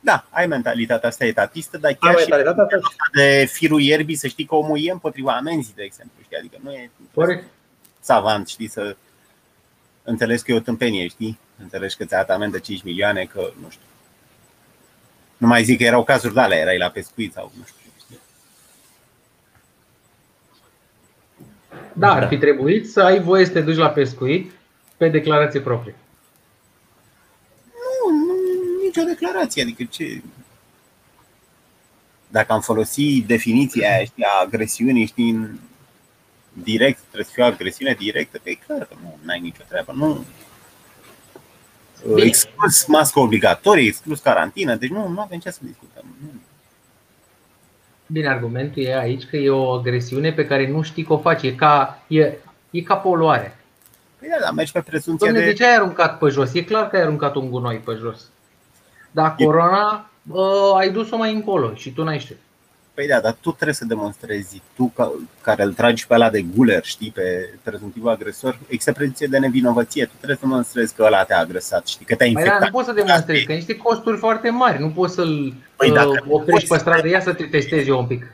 Da, 0.00 0.26
ai 0.30 0.46
mentalitatea 0.46 1.08
asta 1.08 1.24
etatistă, 1.24 1.78
dar 1.78 1.90
Am 1.90 1.96
chiar 2.00 2.20
și 2.20 2.28
mentalitatea 2.28 2.64
asta. 2.76 2.88
de 3.12 3.44
firul 3.52 3.80
ierbii 3.80 4.14
să 4.16 4.26
știi 4.26 4.44
că 4.44 4.54
omul 4.54 4.78
e 4.84 4.90
împotriva 4.90 5.36
amenzii, 5.36 5.72
de 5.76 5.82
exemplu. 5.82 6.22
Știi? 6.24 6.36
Adică 6.36 6.56
nu 6.62 6.70
e 6.72 6.90
Corect. 7.14 7.44
savant, 8.00 8.48
știi, 8.48 8.68
să 8.68 8.96
înțelegi 10.02 10.42
că 10.42 10.52
e 10.52 10.56
o 10.56 10.60
tâmpenie, 10.60 11.06
știi? 11.08 11.38
Înțelegi 11.62 11.96
că 11.96 12.04
ți-a 12.04 12.16
dat 12.16 12.30
amendă 12.30 12.58
5 12.58 12.82
milioane, 12.82 13.24
că 13.24 13.40
nu 13.62 13.68
știu. 13.70 13.82
Nu 15.36 15.46
mai 15.46 15.64
zic 15.64 15.78
că 15.78 15.84
erau 15.84 16.04
cazuri 16.04 16.34
de 16.34 16.40
alea, 16.40 16.58
erai 16.58 16.78
la 16.78 16.88
pescuit 16.88 17.32
sau 17.32 17.52
nu 17.58 17.64
știu. 17.66 17.90
știi? 17.98 18.18
Da, 21.92 22.12
ar 22.12 22.28
fi 22.28 22.38
trebuit 22.38 22.90
să 22.90 23.00
ai 23.02 23.20
voie 23.20 23.44
să 23.44 23.52
te 23.52 23.60
duci 23.60 23.76
la 23.76 23.90
pescuit 23.90 24.52
pe 24.96 25.08
declarație 25.08 25.60
proprie. 25.60 25.94
Nu, 28.94 29.02
nu, 29.02 29.08
nicio 29.08 29.20
declarație, 29.20 29.62
adică 29.62 29.84
ce... 29.90 30.22
Dacă 32.30 32.52
am 32.52 32.60
folosit 32.60 33.26
definiția 33.26 33.94
aia, 33.94 34.04
știi, 34.04 34.24
a 34.24 34.40
agresiunii, 34.44 35.06
știi, 35.06 35.30
în 35.30 35.58
direct, 36.52 36.98
trebuie 36.98 37.24
să 37.24 37.30
fie 37.34 37.42
o 37.42 37.46
agresiune 37.46 37.96
directă, 37.98 38.40
că 38.42 38.50
e 38.50 38.54
clar 38.54 38.78
că 38.78 38.94
nu 39.00 39.30
ai 39.30 39.40
nicio 39.40 39.62
treabă, 39.68 39.92
nu. 39.92 40.24
Bine. 42.06 42.26
Exclus 42.26 42.86
mască 42.86 43.20
obligatorie, 43.20 43.86
exclus 43.86 44.20
carantină, 44.20 44.74
deci 44.74 44.90
nu, 44.90 45.08
nu 45.08 45.20
avem 45.20 45.38
ce 45.38 45.50
să 45.50 45.58
discutăm. 45.62 46.04
Nu. 46.20 46.28
Bine, 48.06 48.28
argumentul 48.28 48.82
e 48.82 48.98
aici 48.98 49.24
că 49.24 49.36
e 49.36 49.50
o 49.50 49.72
agresiune 49.72 50.32
pe 50.32 50.46
care 50.46 50.68
nu 50.68 50.82
știi 50.82 51.04
că 51.04 51.12
o 51.12 51.18
faci. 51.18 51.42
E 51.42 51.54
ca, 51.54 52.02
e, 52.06 52.32
e 52.70 52.80
ca 52.80 52.96
poluare. 52.96 53.58
Păi 54.18 54.28
da, 54.28 54.36
dar 54.40 54.52
mergi 54.52 54.72
pe 54.72 54.80
prezumția 54.80 55.30
Dom'le, 55.30 55.34
de 55.34 55.44
de... 55.44 55.52
ce 55.52 55.64
ai 55.64 55.74
aruncat 55.74 56.18
pe 56.18 56.28
jos? 56.28 56.54
E 56.54 56.62
clar 56.62 56.88
că 56.88 56.96
ai 56.96 57.02
aruncat 57.02 57.34
un 57.34 57.50
gunoi 57.50 57.76
pe 57.76 57.92
jos. 57.92 58.30
Dar 59.22 59.34
E- 59.38 59.44
corona 59.44 60.10
uh, 60.32 60.74
ai 60.76 60.90
dus-o 60.90 61.16
mai 61.16 61.32
încolo 61.34 61.74
și 61.74 61.90
tu 61.92 62.02
n-ai 62.04 62.18
știut. 62.18 62.38
Păi 62.94 63.06
da, 63.06 63.20
dar 63.20 63.36
tu 63.40 63.50
trebuie 63.52 63.74
să 63.74 63.84
demonstrezi, 63.84 64.62
tu 64.76 64.84
ca, 64.96 65.12
care 65.40 65.62
îl 65.62 65.72
tragi 65.72 66.06
pe 66.06 66.14
ăla 66.14 66.30
de 66.30 66.42
guler, 66.42 66.84
știi, 66.84 67.10
pe 67.10 67.48
prezumtivul 67.62 68.10
agresor, 68.10 68.58
există 68.68 68.92
prezumție 68.92 69.26
de 69.26 69.38
nevinovăție, 69.38 70.04
tu 70.04 70.12
trebuie 70.16 70.36
să 70.40 70.46
demonstrezi 70.46 70.94
că 70.94 71.02
ăla 71.02 71.24
te-a 71.24 71.38
agresat, 71.38 71.86
știi, 71.86 72.04
că 72.06 72.14
te-a 72.14 72.26
Păi 72.26 72.34
da, 72.34 72.40
infectat. 72.40 72.64
nu 72.66 72.70
poți 72.74 72.86
să 72.86 72.92
demonstrezi, 72.92 73.44
că 73.44 73.52
niște 73.52 73.76
costuri 73.76 74.18
foarte 74.18 74.50
mari. 74.50 74.80
Nu 74.80 74.90
poți 74.90 75.14
să-l 75.14 75.54
Păi 75.76 75.88
uh, 75.88 75.94
dacă 75.94 76.22
nu 76.26 76.32
oprești 76.34 76.50
poți 76.50 76.66
pe 76.66 76.74
să- 76.74 76.80
stradă. 76.80 77.08
Ia 77.08 77.20
să 77.20 77.32
te 77.32 77.44
testezi 77.44 77.88
eu 77.88 77.98
un 77.98 78.06
pic. 78.06 78.32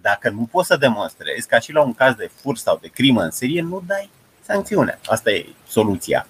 Dacă 0.00 0.30
nu 0.30 0.48
poți 0.50 0.66
să 0.66 0.76
demonstrezi, 0.76 1.48
ca 1.48 1.58
și 1.58 1.72
la 1.72 1.82
un 1.82 1.94
caz 1.94 2.14
de 2.14 2.30
furt 2.40 2.58
sau 2.58 2.78
de 2.82 2.88
crimă 2.88 3.22
în 3.22 3.30
serie, 3.30 3.62
nu 3.62 3.82
dai 3.86 4.10
sancțiune. 4.42 4.98
Asta 5.06 5.30
e 5.30 5.46
soluția 5.68 6.26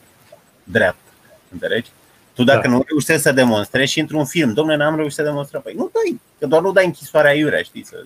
dreaptă. 0.65 1.11
Înțelegi? 1.53 1.91
Tu 2.35 2.45
dacă 2.45 2.69
Da. 2.69 2.69
nu 2.69 2.85
reușești 2.87 3.23
să 3.23 3.33
demonstrezi 3.33 3.93
și 3.93 4.01
într-un 4.01 4.25
film, 4.27 4.53
domnule, 4.53 4.77
n-am 4.77 4.97
reușit 4.97 5.17
să 5.17 5.23
demonstrăm, 5.23 5.63
păi 5.63 5.75
nu 5.75 5.91
dai, 5.93 6.21
că 6.39 6.47
doar 6.47 6.63
nu 6.63 6.73
dai 6.73 6.85
închisoarea 6.85 7.35
iurea, 7.35 7.63
știi, 7.63 7.85
să, 7.85 8.05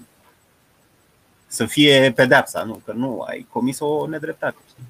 să 1.47 1.67
fie 1.67 2.13
pedepsa, 2.13 2.63
nu, 2.63 2.83
că 2.85 2.93
nu, 2.93 3.21
ai 3.21 3.47
comis 3.51 3.81
o 3.81 4.07
nedreptate. 4.07 4.57
Știi? 4.69 4.85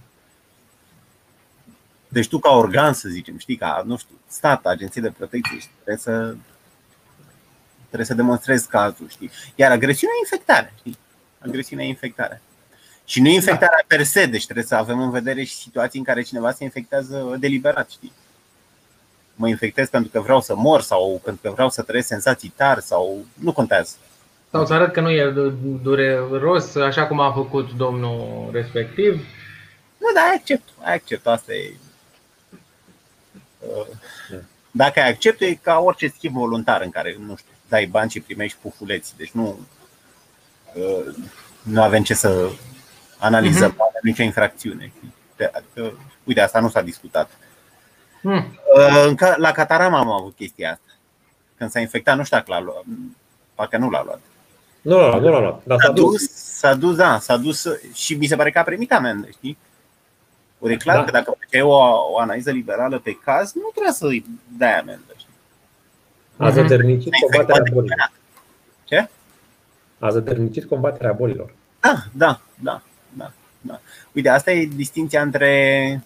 Deci 2.08 2.28
tu 2.28 2.38
ca 2.38 2.50
organ, 2.50 2.92
să 2.92 3.08
zicem, 3.08 3.38
știi, 3.38 3.56
ca, 3.56 3.82
nu 3.86 3.96
știu, 3.96 4.14
stat, 4.28 4.66
agenție 4.66 5.02
de 5.02 5.10
protecție, 5.10 5.58
știi, 5.58 5.72
trebuie 5.74 5.96
să 5.96 6.34
trebuie 7.86 8.06
să 8.06 8.14
demonstrezi 8.14 8.68
cazul, 8.68 9.08
știi? 9.08 9.30
Iar 9.54 9.70
agresiunea 9.70 10.14
e 10.16 10.18
infectare, 10.18 10.72
știi? 10.78 10.98
Agresiunea 11.38 11.84
e 11.84 11.88
infectare. 11.88 12.40
Și 13.04 13.20
nu 13.20 13.28
infectarea 13.28 13.84
per 13.86 14.02
se, 14.02 14.26
deci 14.26 14.44
trebuie 14.44 14.64
să 14.64 14.74
avem 14.74 15.00
în 15.00 15.10
vedere 15.10 15.44
și 15.44 15.56
situații 15.56 15.98
în 15.98 16.04
care 16.04 16.22
cineva 16.22 16.52
se 16.52 16.64
infectează 16.64 17.36
deliberat, 17.40 17.90
știi? 17.90 18.12
Mă 19.38 19.48
infectez 19.48 19.88
pentru 19.88 20.10
că 20.10 20.20
vreau 20.20 20.40
să 20.40 20.54
mor 20.54 20.80
sau 20.80 21.20
pentru 21.24 21.42
că 21.42 21.50
vreau 21.50 21.70
să 21.70 21.82
trăiesc 21.82 22.08
senzații 22.08 22.52
tari 22.56 22.82
sau 22.82 23.24
nu 23.34 23.52
contează. 23.52 23.96
Sau 24.50 24.66
să 24.66 24.72
arăt 24.72 24.92
că 24.92 25.00
nu 25.00 25.10
e 25.10 25.30
du- 25.30 25.80
dureros, 25.82 26.74
așa 26.74 27.06
cum 27.06 27.20
a 27.20 27.32
făcut 27.32 27.72
domnul 27.72 28.48
respectiv. 28.52 29.12
Nu, 29.98 30.06
dar 30.14 30.24
ai 30.28 30.34
accept, 30.34 30.68
ai 30.82 30.94
accept, 30.94 31.26
asta 31.26 31.52
e. 31.52 31.72
Uh, 33.58 33.86
Dacă 34.70 35.00
ai 35.00 35.08
accept, 35.10 35.40
e 35.40 35.54
ca 35.54 35.78
orice 35.78 36.08
schimb 36.16 36.34
voluntar 36.34 36.80
în 36.80 36.90
care, 36.90 37.16
nu 37.26 37.36
știu, 37.36 37.50
dai 37.68 37.86
bani 37.86 38.10
și 38.10 38.20
primești 38.20 38.58
pufuleți. 38.62 39.14
Deci 39.16 39.30
nu, 39.30 39.58
uh, 40.74 41.14
nu 41.62 41.82
avem 41.82 42.02
ce 42.02 42.14
să 42.14 42.50
analizăm, 43.18 43.74
nu 43.76 43.82
avem 43.82 44.00
nicio 44.02 44.22
infracțiune. 44.22 44.92
știi? 44.96 45.14
Adică, 45.52 45.98
uite, 46.24 46.40
asta 46.40 46.60
nu 46.60 46.68
s-a 46.68 46.82
discutat. 46.82 47.30
Hmm. 48.26 48.58
Uh, 48.76 49.04
în 49.06 49.14
ca- 49.14 49.34
La 49.38 49.52
Catarama 49.52 49.98
am 49.98 50.10
avut 50.10 50.34
chestia 50.36 50.70
asta. 50.70 50.92
Când 51.56 51.70
s-a 51.70 51.80
infectat, 51.80 52.16
nu 52.16 52.24
știu 52.24 52.36
dacă 52.36 52.50
l-a 52.52 52.60
luat. 52.60 52.82
Parcă 53.54 53.76
nu 53.76 53.90
l-a 53.90 54.02
luat. 54.04 54.20
Nu 54.82 54.96
l-a 54.98 55.06
luat, 55.08 55.20
nu 55.22 55.30
l-a 55.30 55.38
luat, 55.40 55.60
dar 55.64 55.78
S-a 55.80 55.86
s-a 55.86 55.92
dus. 55.92 56.10
dus, 56.10 56.30
s-a 56.34 56.74
dus, 56.74 56.96
da, 56.96 57.18
s-a 57.18 57.36
dus 57.36 57.66
și 57.92 58.14
mi 58.14 58.26
se 58.26 58.36
pare 58.36 58.50
că 58.50 58.58
a 58.58 58.62
primit 58.62 58.92
amendă, 58.92 59.28
știi? 59.30 59.58
Ori 60.58 60.72
e 60.72 60.76
clar 60.76 60.96
Da. 60.96 61.04
că 61.04 61.10
dacă 61.10 61.36
făceai 61.38 61.62
o, 61.62 61.74
o 62.12 62.18
analiză 62.18 62.50
liberală 62.50 62.98
pe 62.98 63.18
caz, 63.24 63.52
nu 63.52 63.68
trebuia 63.70 63.92
să-i 63.92 64.24
dai 64.58 64.78
amendă. 64.78 65.12
Știi? 65.16 65.28
A 66.36 66.50
zădărnicit 66.50 67.12
S-a 67.12 67.18
combaterea 67.20 67.56
infectat 67.58 67.74
bolilor. 67.74 68.12
Ce? 68.84 69.08
A 69.98 70.10
zădărnicit 70.10 70.64
combaterea 70.64 71.12
bolilor. 71.12 71.52
Da, 71.80 71.94
da, 72.12 72.40
da, 72.62 72.82
da, 73.12 73.32
da. 73.60 73.80
Uite, 74.12 74.28
asta 74.28 74.50
e 74.52 74.64
distinția 74.64 75.22
între, 75.22 76.02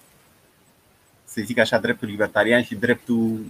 să 1.32 1.40
zic 1.44 1.58
așa, 1.58 1.78
dreptul 1.78 2.08
libertarian 2.08 2.62
și 2.62 2.74
dreptul 2.74 3.40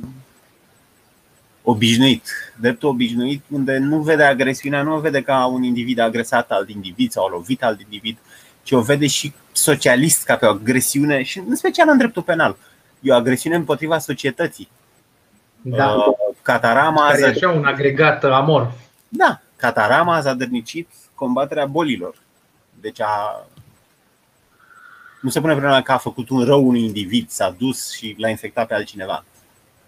obișnuit. 1.63 2.29
Dreptul 2.61 2.89
obișnuit 2.89 3.43
unde 3.49 3.79
nu 3.79 4.01
vede 4.01 4.23
agresiunea, 4.23 4.83
nu 4.83 4.95
o 4.95 5.01
vede 5.01 5.23
ca 5.23 5.47
un 5.47 5.63
individ 5.63 5.99
a 5.99 6.05
agresat 6.05 6.51
alt 6.51 6.69
individ 6.69 7.11
sau 7.11 7.25
a 7.27 7.31
lovit 7.31 7.63
alt 7.63 7.81
individ, 7.81 8.19
ci 8.63 8.71
o 8.73 8.81
vede 8.81 9.07
și 9.07 9.33
socialist 9.53 10.25
ca 10.25 10.37
pe 10.37 10.47
o 10.47 10.49
agresiune 10.49 11.23
și 11.23 11.39
în 11.39 11.57
special 11.57 11.89
în 11.89 11.99
dreptul 11.99 12.23
penal. 12.23 12.57
E 13.01 13.13
o 13.13 13.15
agresiune 13.15 13.57
împotriva 13.57 13.99
societății. 13.99 14.69
Da. 15.63 15.93
Uh, 15.93 16.05
Catarama 16.43 17.07
a 17.07 17.11
Care 17.11 17.23
e 17.23 17.31
zăd- 17.31 17.35
așa 17.35 17.49
un 17.49 17.65
agregat 17.65 18.25
amorf. 18.25 18.73
da, 19.09 19.41
Catarama 19.57 20.15
a 20.15 20.21
zadărnicit 20.21 20.89
combaterea 21.15 21.67
bolilor. 21.67 22.15
Deci 22.81 23.01
a... 23.01 23.47
Nu 25.21 25.31
se 25.31 25.41
pune 25.41 25.53
problema 25.53 25.83
că 25.83 25.93
a 25.93 25.99
făcut 25.99 26.29
un 26.29 26.45
rău 26.45 26.67
unui 26.69 26.85
individ, 26.85 27.31
s-a 27.31 27.51
dus 27.51 27.93
și 27.93 28.15
l-a 28.19 28.29
infectat 28.29 28.67
pe 28.67 28.75
altcineva. 28.75 29.25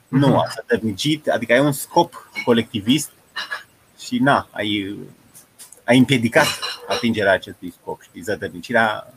Nu, 0.09 0.39
a 0.39 0.47
zadărnicit, 0.55 1.29
adică 1.29 1.53
ai 1.53 1.61
un 1.61 1.73
scop 1.73 2.31
colectivist 2.45 3.11
și 3.99 4.19
na, 4.19 4.49
ai, 4.51 4.99
ai 5.85 5.99
împiedicat 5.99 6.47
atingerea 6.89 7.33
acestui 7.33 7.73
scop. 7.81 8.03
Știi, 8.03 8.21
zadărnicirea 8.23 9.15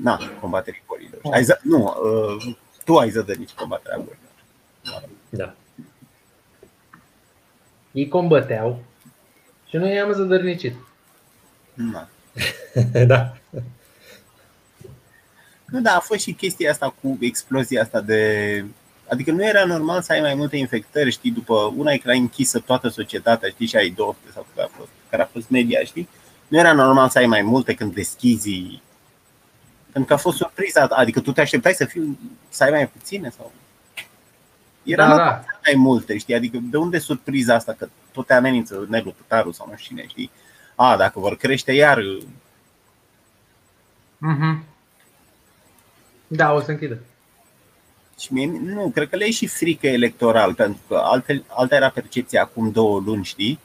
na, 0.00 0.18
combaterii 0.40 0.82
bolilor. 0.86 1.20
Ai, 1.32 1.42
ză- 1.44 1.60
nu, 1.62 1.82
uh, 1.84 2.54
tu 2.84 2.96
ai 2.96 3.10
zadărnicit 3.10 3.56
combaterea 3.56 3.96
bolilor. 3.98 5.08
Da. 5.28 5.54
Ei 7.92 8.08
combăteau 8.08 8.84
și 9.68 9.76
noi 9.76 9.94
i-am 9.94 10.12
zădărnicit. 10.12 10.74
Na. 11.74 12.08
da. 13.06 13.36
Nu, 15.64 15.80
da, 15.80 15.96
a 15.96 16.00
fost 16.00 16.20
și 16.20 16.32
chestia 16.32 16.70
asta 16.70 16.94
cu 17.02 17.18
explozia 17.20 17.82
asta 17.82 18.00
de... 18.00 18.64
Adică 19.08 19.30
nu 19.30 19.44
era 19.44 19.64
normal 19.64 20.02
să 20.02 20.12
ai 20.12 20.20
mai 20.20 20.34
multe 20.34 20.56
infectări, 20.56 21.10
știi, 21.10 21.30
după 21.30 21.72
una 21.76 21.92
e 21.92 21.98
că 21.98 22.10
ai 22.10 22.18
închisă 22.18 22.58
toată 22.58 22.88
societatea, 22.88 23.48
știi, 23.48 23.66
și 23.66 23.76
ai 23.76 23.90
200 23.90 24.18
sau 24.32 24.46
care 24.54 24.68
a 24.72 24.76
fost, 24.76 24.90
care 25.10 25.22
a 25.22 25.26
fost 25.26 25.48
media, 25.48 25.80
știi? 25.84 26.08
Nu 26.48 26.58
era 26.58 26.72
normal 26.72 27.08
să 27.08 27.18
ai 27.18 27.26
mai 27.26 27.42
multe 27.42 27.74
când 27.74 27.94
deschizi 27.94 28.80
pentru 29.92 30.08
că 30.08 30.12
a 30.12 30.22
fost 30.22 30.36
surpriza, 30.36 30.86
adică 30.90 31.20
tu 31.20 31.32
te 31.32 31.40
așteptai 31.40 31.72
să, 31.72 31.84
fiu, 31.84 32.18
să 32.48 32.64
ai 32.64 32.70
mai 32.70 32.88
puține 32.88 33.32
sau... 33.36 33.52
Era 34.82 35.08
Da, 35.08 35.16
da, 35.16 35.24
da. 35.24 35.44
mai 35.64 35.74
multe, 35.74 36.18
știi? 36.18 36.34
Adică 36.34 36.58
de 36.62 36.76
unde 36.76 36.98
surpriza 36.98 37.54
asta 37.54 37.72
că 37.72 37.88
tot 38.12 38.26
te 38.26 38.34
amenință 38.34 38.86
Nelu 38.88 39.10
Tătaru 39.10 39.52
sau 39.52 39.66
nu 39.70 39.76
știu 39.76 39.96
cine, 39.96 40.08
știi? 40.08 40.30
A, 40.82 40.96
dacă 40.96 41.18
vor 41.18 41.36
crește 41.36 41.72
iar 41.72 42.02
Mhm. 44.18 44.64
Da, 46.26 46.52
o 46.52 46.60
să 46.60 46.70
închidă. 46.70 46.98
Și 48.18 48.32
mie, 48.32 48.46
nu, 48.62 48.90
cred 48.94 49.08
că 49.08 49.16
le 49.16 49.24
e 49.24 49.30
și 49.30 49.46
frică 49.46 49.86
electoral, 49.86 50.54
pentru 50.54 50.80
că 50.88 50.96
alte, 51.04 51.44
alta 51.46 51.74
era 51.76 51.90
percepția 51.90 52.42
acum 52.42 52.70
două 52.70 53.00
luni, 53.00 53.24
știi? 53.24 53.58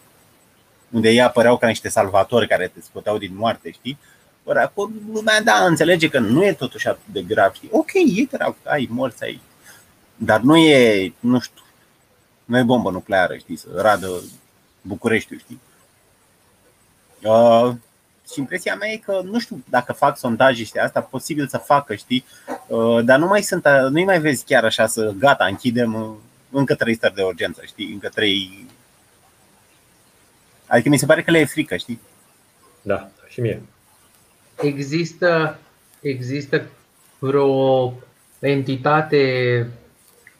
Unde 0.89 1.09
ei 1.09 1.21
apăreau 1.21 1.57
ca 1.57 1.67
niște 1.67 1.89
salvatori 1.89 2.47
care 2.47 2.67
te 2.67 2.81
scoteau 2.81 3.17
din 3.17 3.35
moarte, 3.35 3.71
știi? 3.71 3.97
Ori 4.43 4.59
acum 4.59 4.93
lumea, 5.13 5.41
da, 5.41 5.65
înțelege 5.65 6.09
că 6.09 6.19
nu 6.19 6.45
e 6.45 6.53
totuși 6.53 6.87
atât 6.87 7.07
de 7.11 7.21
grav, 7.21 7.53
știi? 7.53 7.69
Ok, 7.71 7.93
e 7.93 8.23
grav, 8.31 8.55
ai 8.63 8.87
morți, 8.91 9.23
ai... 9.23 9.41
Dar 10.15 10.41
nu 10.41 10.57
e, 10.57 11.13
nu 11.19 11.39
știu, 11.39 11.61
nu 12.45 12.57
e 12.57 12.63
bombă 12.63 12.91
nucleară, 12.91 13.37
știi, 13.37 13.55
să 13.55 13.67
radă 13.75 14.21
Bucureștiul, 14.81 15.39
știi? 15.39 15.59
Uh, 17.25 17.73
și 18.31 18.39
impresia 18.39 18.75
mea 18.75 18.89
e 18.89 18.97
că 18.97 19.21
nu 19.23 19.39
știu 19.39 19.63
dacă 19.69 19.93
fac 19.93 20.17
sondaje 20.17 20.63
și 20.63 20.77
asta, 20.77 21.01
posibil 21.01 21.47
să 21.47 21.57
facă, 21.57 21.95
știi? 21.95 22.25
Uh, 22.67 23.03
dar 23.03 23.19
nu 23.19 23.27
mai 23.27 23.41
sunt, 23.41 23.67
nu 23.89 24.03
mai 24.03 24.19
vezi 24.19 24.45
chiar 24.45 24.63
așa 24.63 24.87
să 24.87 25.13
gata, 25.17 25.45
închidem 25.45 25.93
uh, 25.93 26.09
încă 26.51 26.75
trei 26.75 26.95
stări 26.95 27.15
de 27.15 27.23
urgență, 27.23 27.61
știi? 27.65 27.91
Încă 27.93 28.09
trei. 28.09 28.65
Adică 30.67 30.89
mi 30.89 30.97
se 30.97 31.05
pare 31.05 31.23
că 31.23 31.31
le 31.31 31.39
e 31.39 31.45
frică, 31.45 31.75
știi? 31.75 31.99
Da, 32.81 33.09
și 33.27 33.41
mie. 33.41 33.61
Există, 34.61 35.59
există 36.01 36.65
vreo 37.19 37.93
entitate 38.39 39.67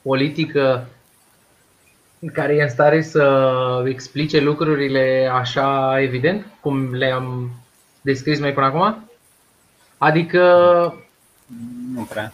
politică 0.02 0.88
care 2.34 2.56
e 2.56 2.62
în 2.62 2.70
stare 2.70 3.02
să 3.02 3.84
explice 3.88 4.40
lucrurile 4.40 5.30
așa 5.34 5.96
evident, 6.02 6.46
cum 6.62 6.94
le-am 6.94 7.52
descris 8.02 8.40
mai 8.40 8.54
până 8.54 8.66
acum? 8.66 9.10
Adică 9.98 10.42
Nu 11.94 12.02
prea. 12.02 12.22
noi, 12.22 12.32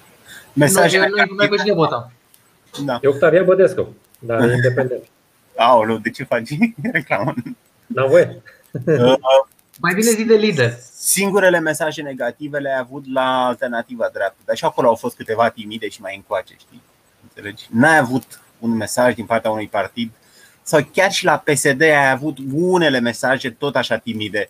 Mesajele 0.53 1.07
noi, 1.07 1.25
noi 1.37 1.47
pe 1.47 1.55
cine 1.55 1.73
votăm? 1.73 2.11
Da. 2.85 2.99
E 3.01 3.07
Octavian 3.07 3.45
Bădescu, 3.45 3.95
dar 4.19 4.49
e 4.49 4.53
independent. 4.53 5.03
Aoleu, 5.55 5.97
de 5.97 6.09
ce 6.09 6.23
faci 6.23 6.49
reclamă? 6.93 7.33
N-am 7.85 8.09
voie. 8.09 8.41
Uh, 8.85 9.13
Mai 9.79 9.93
bine 9.93 10.11
zi 10.11 10.23
de 10.25 10.35
lider. 10.35 10.73
Singurele 10.93 11.59
mesaje 11.59 12.01
negative 12.01 12.57
le-ai 12.59 12.79
avut 12.79 13.13
la 13.13 13.45
alternativa 13.45 14.09
dreaptă, 14.13 14.37
dar 14.45 14.55
și 14.55 14.65
acolo 14.65 14.87
au 14.87 14.95
fost 14.95 15.15
câteva 15.15 15.49
timide 15.49 15.89
și 15.89 16.01
mai 16.01 16.15
încoace, 16.15 16.53
știi? 16.59 16.81
Înțelegi? 17.23 17.67
N-ai 17.71 17.97
avut 17.97 18.23
un 18.61 18.71
mesaj 18.71 19.13
din 19.13 19.25
partea 19.25 19.51
unui 19.51 19.67
partid 19.67 20.11
sau 20.61 20.87
chiar 20.93 21.11
și 21.11 21.25
la 21.25 21.37
PSD 21.37 21.81
ai 21.81 22.11
avut 22.11 22.37
unele 22.53 22.99
mesaje 22.99 23.49
tot 23.49 23.75
așa 23.75 23.97
timide. 23.97 24.49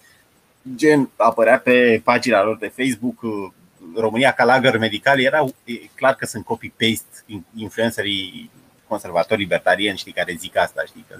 Gen, 0.75 1.09
apărea 1.15 1.59
pe 1.59 2.01
pagina 2.03 2.43
lor 2.43 2.57
de 2.57 2.73
Facebook 2.75 3.21
uh, 3.21 3.51
România 3.95 4.31
ca 4.31 4.43
lagăr 4.43 4.77
medical, 4.77 5.19
erau 5.19 5.55
e 5.63 5.73
clar 5.95 6.15
că 6.15 6.25
sunt 6.25 6.45
copy-paste 6.45 7.23
influencerii 7.55 8.51
conservatori 8.87 9.41
libertarieni, 9.41 9.97
știi, 9.97 10.11
care 10.11 10.35
zic 10.39 10.57
asta, 10.57 10.83
știi, 10.87 11.05
că 11.09 11.17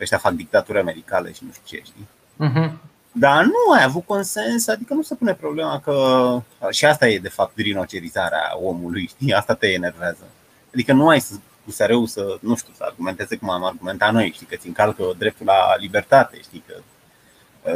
ăștia 0.00 0.18
fac 0.18 0.32
dictatură 0.32 0.82
medicală 0.82 1.28
și 1.28 1.44
nu 1.44 1.50
știu 1.52 1.78
ce, 1.78 1.82
știi. 1.84 2.08
Uh-huh. 2.48 2.72
Dar 3.12 3.44
nu 3.44 3.72
ai 3.76 3.82
avut 3.82 4.04
consens, 4.06 4.68
adică 4.68 4.94
nu 4.94 5.02
se 5.02 5.14
pune 5.14 5.34
problema 5.34 5.80
că. 5.80 6.40
Și 6.70 6.84
asta 6.84 7.08
e, 7.08 7.18
de 7.18 7.28
fapt, 7.28 7.58
rinocerizarea 7.58 8.58
omului, 8.62 9.06
știi? 9.06 9.32
Asta 9.32 9.54
te 9.54 9.66
enervează. 9.66 10.24
Adică 10.72 10.92
nu 10.92 11.08
ai 11.08 11.22
să 11.70 11.86
cu 11.86 11.92
SRU 11.92 12.06
să, 12.06 12.38
nu 12.40 12.56
știu, 12.56 12.72
să 12.76 12.84
argumenteze 12.86 13.36
cum 13.36 13.50
am 13.50 13.64
argumentat 13.64 14.12
noi, 14.12 14.32
știi, 14.34 14.46
că 14.46 14.56
ți 14.56 14.66
încalcă 14.66 15.14
dreptul 15.18 15.46
la 15.46 15.76
libertate, 15.76 16.40
știi, 16.42 16.64
că 16.66 16.74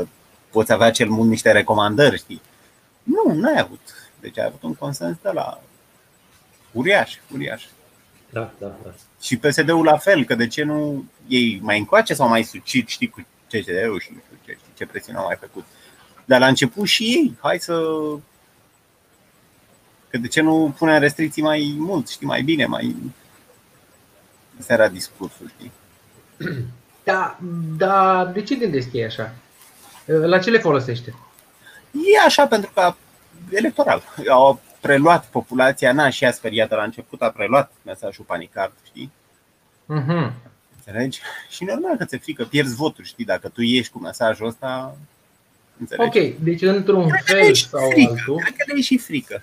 uh, 0.01 0.07
poți 0.51 0.73
avea 0.73 0.91
cel 0.91 1.09
mult 1.09 1.29
niște 1.29 1.53
recomandări, 1.53 2.19
știi. 2.19 2.43
Nu, 3.03 3.33
nu 3.35 3.49
ai 3.49 3.59
avut. 3.61 4.11
Deci 4.21 4.39
ai 4.39 4.45
avut 4.45 4.63
un 4.63 4.75
consens 4.75 5.17
de 5.23 5.31
la 5.33 5.61
uriaș, 6.73 7.15
uriaș. 7.33 7.65
Da, 8.31 8.53
da, 8.59 8.77
da. 8.83 8.95
Și 9.21 9.37
PSD-ul 9.37 9.85
la 9.85 9.97
fel, 9.97 10.25
că 10.25 10.35
de 10.35 10.47
ce 10.47 10.63
nu 10.63 11.05
ei 11.27 11.61
mai 11.63 11.79
încoace 11.79 12.15
sau 12.15 12.29
mai 12.29 12.43
sucit, 12.43 12.89
știi, 12.89 13.09
cu 13.09 13.27
CCD-ul 13.47 14.01
și 14.01 14.11
nu 14.13 14.19
știu 14.25 14.39
ce, 14.45 14.53
știi, 14.53 14.73
ce 14.77 14.87
presiune 14.87 15.19
au 15.19 15.25
mai 15.25 15.37
făcut. 15.41 15.65
Dar 16.25 16.41
la 16.41 16.47
început 16.47 16.87
și 16.87 17.05
ei, 17.05 17.37
hai 17.41 17.59
să... 17.59 17.83
Că 20.11 20.19
de 20.19 20.29
ce 20.29 20.41
nu 20.41 20.75
punem 20.79 20.99
restricții 20.99 21.43
mai 21.43 21.75
mult, 21.79 22.09
știi, 22.09 22.27
mai 22.27 22.43
bine, 22.43 22.67
mai... 22.67 22.97
Asta 24.59 24.73
era 24.73 24.89
discursul, 24.89 25.51
știi? 25.57 25.73
Da, 27.05 27.39
da, 27.77 28.31
de 28.35 28.43
ce 28.43 28.55
gândesc 28.55 28.93
ei 28.93 29.05
așa? 29.05 29.35
La 30.05 30.39
ce 30.39 30.51
le 30.51 30.59
folosește? 30.59 31.15
E 31.91 32.25
așa 32.27 32.47
pentru 32.47 32.71
că 32.75 32.95
electoral. 33.51 34.03
Au 34.29 34.61
preluat 34.81 35.27
populația, 35.27 35.93
n-a 35.93 36.11
și 36.11 36.25
ea 36.25 36.33
speriată 36.33 36.75
la 36.75 36.83
început, 36.83 37.23
a 37.23 37.29
preluat 37.31 37.73
mesajul 37.83 38.25
panicard, 38.25 38.73
știi? 38.87 39.13
Uh-huh. 39.85 40.33
Înțelegi? 40.77 41.21
Și 41.49 41.65
normal 41.65 41.97
că 41.97 42.05
ți-e 42.05 42.19
frică, 42.19 42.45
pierzi 42.45 42.75
voturi, 42.75 43.07
știi? 43.07 43.25
Dacă 43.25 43.49
tu 43.49 43.63
ieși 43.63 43.91
cu 43.91 43.99
mesajul 43.99 44.47
ăsta, 44.47 44.97
înțelegi? 45.81 46.19
Ok, 46.19 46.39
deci 46.39 46.63
într-un 46.63 47.09
Cred 47.09 47.23
că 47.25 47.33
le 47.35 47.41
fel 47.41 47.51
e 47.51 47.53
și 47.53 47.69
sau 47.69 47.91
frică. 47.91 48.11
altul, 48.11 48.37
Cred 48.37 48.57
că 48.57 48.65
le 48.67 48.79
e 48.79 48.83
și 48.83 48.99
frică. 48.99 49.43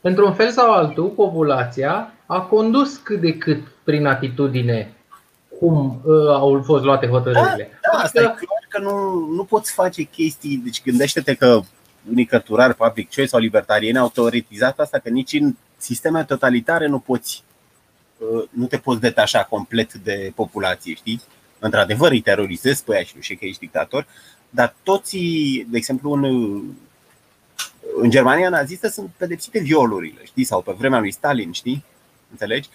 într-un 0.00 0.34
fel 0.34 0.50
sau 0.50 0.72
altul, 0.72 1.08
populația 1.08 2.12
a 2.26 2.40
condus 2.40 2.96
cât 2.96 3.20
de 3.20 3.36
cât 3.36 3.66
prin 3.90 4.06
atitudine 4.06 4.92
cum 5.58 6.02
uh, 6.04 6.28
au 6.28 6.62
fost 6.64 6.84
luate 6.84 7.06
hotărârile. 7.06 7.78
Da, 7.92 7.98
asta 7.98 8.20
e 8.20 8.22
clar 8.22 8.64
că 8.68 8.78
nu, 8.80 9.26
nu 9.34 9.44
poți 9.44 9.72
face 9.72 10.02
chestii. 10.02 10.60
Deci 10.64 10.82
gândește-te 10.82 11.34
că 11.34 11.60
unii 12.10 12.24
cărturari 12.24 12.74
public 12.74 13.10
choice 13.14 13.30
sau 13.30 13.40
libertarieni 13.40 13.98
au 13.98 14.08
teoretizat 14.08 14.78
asta 14.78 14.98
că 14.98 15.08
nici 15.08 15.32
în 15.32 15.54
sisteme 15.76 16.24
totalitare 16.24 16.86
nu 16.86 16.98
poți 16.98 17.42
uh, 18.18 18.44
nu 18.50 18.66
te 18.66 18.76
poți 18.76 19.00
detașa 19.00 19.44
complet 19.44 19.94
de 19.94 20.32
populație, 20.34 20.94
știi? 20.94 21.22
Într-adevăr 21.58 22.10
îi 22.10 22.20
terorizezi 22.20 22.84
pe 22.84 22.94
aia 22.94 23.02
și 23.02 23.12
nu 23.16 23.20
știu 23.20 23.36
că 23.38 23.44
ești 23.44 23.60
dictator, 23.60 24.06
dar 24.50 24.74
toți, 24.82 25.18
de 25.68 25.76
exemplu, 25.76 26.12
în, 26.12 26.24
în 28.00 28.10
Germania 28.10 28.48
nazistă 28.48 28.88
sunt 28.88 29.10
pedepsite 29.16 29.58
violurile, 29.58 30.20
știi? 30.24 30.44
Sau 30.44 30.62
pe 30.62 30.74
vremea 30.78 30.98
lui 30.98 31.10
Stalin, 31.10 31.52
știi? 31.52 31.84
Înțelegi? 32.30 32.68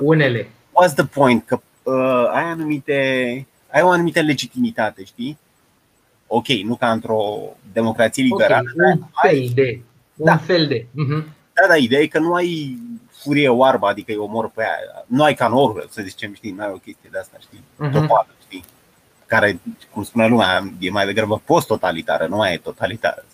Unele. 0.00 0.48
What's 0.70 0.94
the 0.94 1.04
point? 1.04 1.44
Că 1.46 1.60
uh, 1.82 2.30
ai 2.32 2.42
anumite 2.44 2.94
ai 3.72 3.82
o 3.82 3.88
anumită 3.88 4.20
legitimitate, 4.20 5.04
știi? 5.04 5.38
Ok, 6.26 6.46
nu 6.48 6.76
ca 6.76 6.90
într-o 6.90 7.38
democrație 7.72 8.22
liberală, 8.22 8.68
Ok, 8.68 8.74
dar 8.76 8.96
un 8.96 9.02
ai, 9.12 9.30
fel 9.30 9.50
de. 9.54 9.80
Un 10.16 10.24
Da. 10.26 10.36
fel 10.36 10.66
de. 10.66 10.80
Uh-huh. 10.80 11.24
da, 11.52 11.66
da, 11.68 11.76
ideea 11.76 12.00
e 12.00 12.06
că 12.06 12.18
nu 12.18 12.34
ai 12.34 12.78
furie 13.10 13.48
oarbă, 13.48 13.86
adică 13.86 14.12
îi 14.12 14.18
omor 14.18 14.50
pe 14.50 14.62
aia. 14.62 15.04
Nu 15.06 15.22
ai 15.22 15.34
ca 15.34 15.46
în 15.46 15.52
Orwell, 15.52 15.88
să 15.90 16.02
zicem, 16.02 16.34
știi, 16.34 16.50
nu 16.50 16.62
ai 16.62 16.70
o 16.74 16.76
chestie 16.76 17.08
de 17.12 17.18
asta, 17.18 17.36
știi? 17.40 17.62
Mhm. 17.76 17.92
Topală, 17.92 18.26
știi? 18.46 18.64
Care, 19.26 19.60
cum 19.90 20.02
spune 20.04 20.26
lumea, 20.28 20.72
e 20.78 20.90
mai 20.90 21.06
degrabă 21.06 21.42
post-totalitară, 21.44 22.26
nu 22.26 22.36
mai 22.36 22.52
e 22.52 22.56
totalitară. 22.56 23.24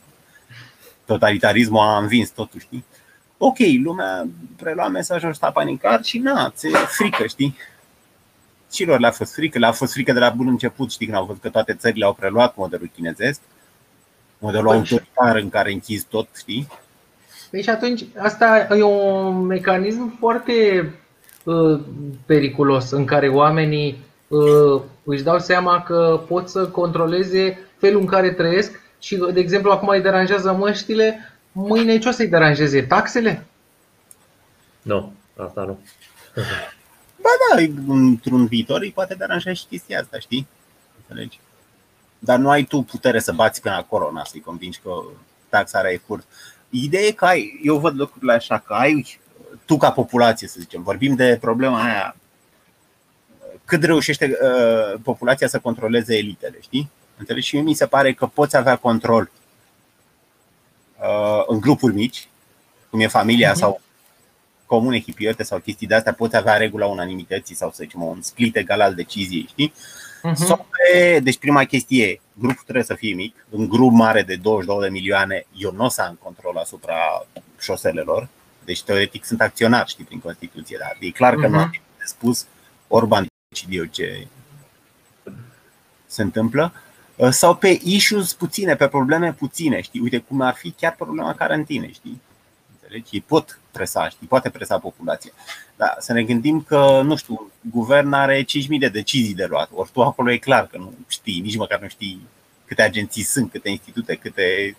Totalitarismul 1.05 1.81
a 1.81 1.97
învins 1.99 2.29
totul, 2.31 2.61
știi? 2.61 2.85
Ok, 3.39 3.57
lumea 3.83 4.27
prelua 4.57 4.89
mesajul 4.89 5.29
ăsta 5.29 5.51
panicar 5.51 6.05
și 6.05 6.19
na, 6.19 6.51
ți 6.51 6.69
frică, 6.69 7.27
știi? 7.27 7.57
Și 8.73 8.85
lor 8.85 9.01
le-a 9.01 9.11
fost 9.11 9.33
frică, 9.33 9.59
le-a 9.59 9.73
fost 9.73 9.93
frică 9.93 10.13
de 10.13 10.19
la 10.19 10.31
bun 10.31 10.49
început, 10.49 10.91
știi, 10.91 11.07
când 11.07 11.19
au 11.19 11.25
văzut 11.25 11.43
că 11.43 11.49
toate 11.49 11.75
țările 11.75 12.05
au 12.05 12.15
preluat 12.15 12.57
modelul 12.57 12.91
chinezesc, 12.95 13.41
modelul 14.39 14.67
Păi, 14.67 14.77
autoritar 14.77 15.37
în 15.37 15.49
care 15.49 15.73
închizi 15.73 16.07
tot, 16.07 16.29
știi? 16.39 16.69
Păi 17.51 17.63
și 17.63 17.71
atunci, 17.71 18.05
asta 18.19 18.67
e 18.77 18.83
un 18.83 19.47
mecanism 19.47 20.19
foarte 20.19 20.55
uh, 21.45 21.81
periculos 22.27 22.91
în 22.91 23.05
care 23.05 23.29
oamenii 23.29 24.05
uh, 24.29 24.83
își 25.05 25.23
dau 25.23 25.39
seama 25.39 25.83
că 25.83 26.21
pot 26.29 26.49
să 26.49 26.67
controleze 26.67 27.59
felul 27.79 28.01
în 28.01 28.07
care 28.07 28.31
trăiesc 28.31 28.81
și, 28.99 29.17
de 29.33 29.41
exemplu, 29.41 29.71
acum 29.71 29.89
îi 29.89 30.01
deranjează 30.01 30.53
măștile, 30.53 31.36
mâine 31.57 31.99
ce 31.99 32.09
o 32.09 32.11
să-i 32.11 32.29
deranjeze? 32.29 32.83
Taxele? 32.83 33.47
Nu, 34.83 35.13
asta 35.37 35.63
nu. 35.63 35.79
Ba 37.23 37.31
da, 37.57 37.63
într-un 37.87 38.47
viitor 38.47 38.81
îi 38.81 38.93
poate 38.93 39.15
deranja 39.15 39.53
și 39.53 39.67
chestia 39.69 40.01
asta, 40.01 40.19
știi? 40.19 40.47
Înțelegi? 40.99 41.39
Dar 42.19 42.39
nu 42.39 42.51
ai 42.51 42.65
tu 42.65 42.83
putere 42.83 43.19
să 43.19 43.33
bați 43.33 43.61
până 43.61 43.75
acolo, 43.75 44.13
na, 44.13 44.25
să-i 44.25 44.41
convingi 44.41 44.81
că 44.83 44.91
taxarea 45.49 45.91
e 45.91 46.01
curt. 46.07 46.27
Ideea 46.71 47.03
e 47.03 47.11
că 47.11 47.25
ai, 47.25 47.61
eu 47.63 47.79
văd 47.79 47.99
lucrurile 47.99 48.33
așa, 48.33 48.59
că 48.59 48.73
ai 48.73 49.19
tu 49.65 49.77
ca 49.77 49.91
populație, 49.91 50.49
să 50.49 50.57
zicem, 50.61 50.83
vorbim 50.83 51.15
de 51.15 51.39
problema 51.41 51.85
aia, 51.85 52.17
cât 53.65 53.83
reușește 53.83 54.39
uh, 54.43 55.01
populația 55.03 55.49
să 55.49 55.59
controleze 55.59 56.17
elitele, 56.17 56.57
știi? 56.61 56.91
Înțelegi? 57.19 57.47
Și 57.47 57.55
mie 57.55 57.65
mi 57.65 57.75
se 57.75 57.87
pare 57.87 58.13
că 58.13 58.27
poți 58.27 58.57
avea 58.57 58.77
control 58.77 59.23
uh, 59.23 59.46
în 61.47 61.61
grupuri 61.61 61.95
mici, 61.95 62.29
cum 62.91 63.01
e 63.01 63.07
familia 63.07 63.51
Mhm. 63.51 63.59
sau 63.59 63.81
comune 64.67 65.01
hipiote 65.01 65.43
sau 65.43 65.59
chestii 65.59 65.87
de 65.87 65.95
astea, 65.95 66.13
poți 66.15 66.37
avea 66.37 66.57
regula 66.57 66.87
unanimității 66.87 67.55
sau 67.55 67.71
să 67.71 67.79
zicem 67.83 68.03
un 68.03 68.23
split 68.23 68.57
egal 68.57 68.81
al 68.81 68.95
deciziei, 68.95 69.47
știi? 69.49 69.73
Uh-huh. 69.73 70.33
Sau 70.35 70.67
pe, 70.71 71.21
deci 71.21 71.39
prima 71.39 71.65
chestie 71.65 72.05
e, 72.07 72.21
grupul 72.33 72.63
trebuie 72.63 72.85
să 72.85 72.95
fie 72.95 73.15
mic, 73.15 73.47
un 73.51 73.69
grup 73.69 73.93
mare 73.93 74.23
de 74.23 74.37
22 74.37 74.81
de 74.83 74.89
milioane, 74.89 75.47
eu 75.57 75.73
nu 75.73 75.85
o 75.85 75.89
să 75.89 76.03
am 76.03 76.19
control 76.23 76.57
asupra 76.57 76.97
șoselelor, 77.61 78.29
deci 78.65 78.83
teoretic 78.83 79.25
sunt 79.25 79.41
acționar, 79.41 79.89
știi, 79.89 80.05
prin 80.05 80.21
Constituție, 80.21 80.77
dar 80.81 80.97
e 81.01 81.11
clar 81.11 81.35
că 81.35 81.47
nu 81.47 81.57
Mhm. 81.57 81.57
am 81.63 81.71
de 81.71 82.05
spus, 82.05 82.47
Orban 82.89 83.27
decide 83.49 83.75
eu 83.77 83.85
ce 83.85 84.27
se 86.07 86.23
întâmplă, 86.23 86.73
sau 87.31 87.57
pe 87.57 87.79
issues 87.83 88.33
puține, 88.33 88.77
pe 88.77 88.89
probleme 88.89 89.33
puține, 89.33 89.81
știi, 89.81 90.01
uite 90.01 90.19
cum 90.19 90.41
ar 90.41 90.55
fi 90.55 90.71
chiar 90.71 90.95
problema 90.95 91.35
carantinei, 91.35 91.93
știi? 91.93 92.21
Înțelegi? 92.73 93.15
Ei 93.15 93.21
pot 93.21 93.61
presa, 93.71 94.09
știi, 94.09 94.27
poate 94.27 94.51
presa 94.51 94.79
populația. 94.79 95.33
Dar 95.77 95.97
să 95.99 96.13
ne 96.13 96.23
gândim 96.23 96.61
că, 96.61 97.01
nu 97.05 97.17
știu, 97.17 97.51
guvern 97.61 98.13
are 98.13 98.43
5.000 98.43 98.47
de 98.79 98.89
decizii 98.89 99.35
de 99.35 99.45
luat. 99.45 99.71
Ori 99.73 99.91
tu 99.93 100.03
acolo 100.03 100.31
e 100.31 100.37
clar 100.37 100.67
că 100.67 100.79
nu 100.79 100.95
știi, 101.09 101.41
nici 101.41 101.57
măcar 101.57 101.81
nu 101.81 101.89
știi 101.89 102.21
câte 102.65 102.83
agenții 102.83 103.23
sunt, 103.23 103.51
câte 103.51 103.69
institute, 103.69 104.15
câte 104.15 104.77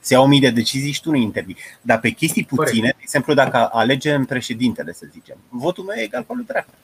se 0.00 0.14
iau 0.14 0.26
mii 0.26 0.40
de 0.40 0.50
decizii 0.50 0.92
și 0.92 1.00
tu 1.00 1.10
nu 1.10 1.16
intervii. 1.16 1.56
Dar 1.80 2.00
pe 2.00 2.10
chestii 2.10 2.44
puține, 2.44 2.88
de 2.88 3.00
exemplu, 3.00 3.34
dacă 3.34 3.68
alegem 3.72 4.24
președintele, 4.24 4.92
să 4.92 5.06
zicem, 5.12 5.36
votul 5.48 5.84
meu 5.84 5.96
e 5.96 6.02
egal 6.02 6.22
cu 6.24 6.32
al 6.32 6.36
lui 6.36 6.46
Dragnea. 6.46 6.78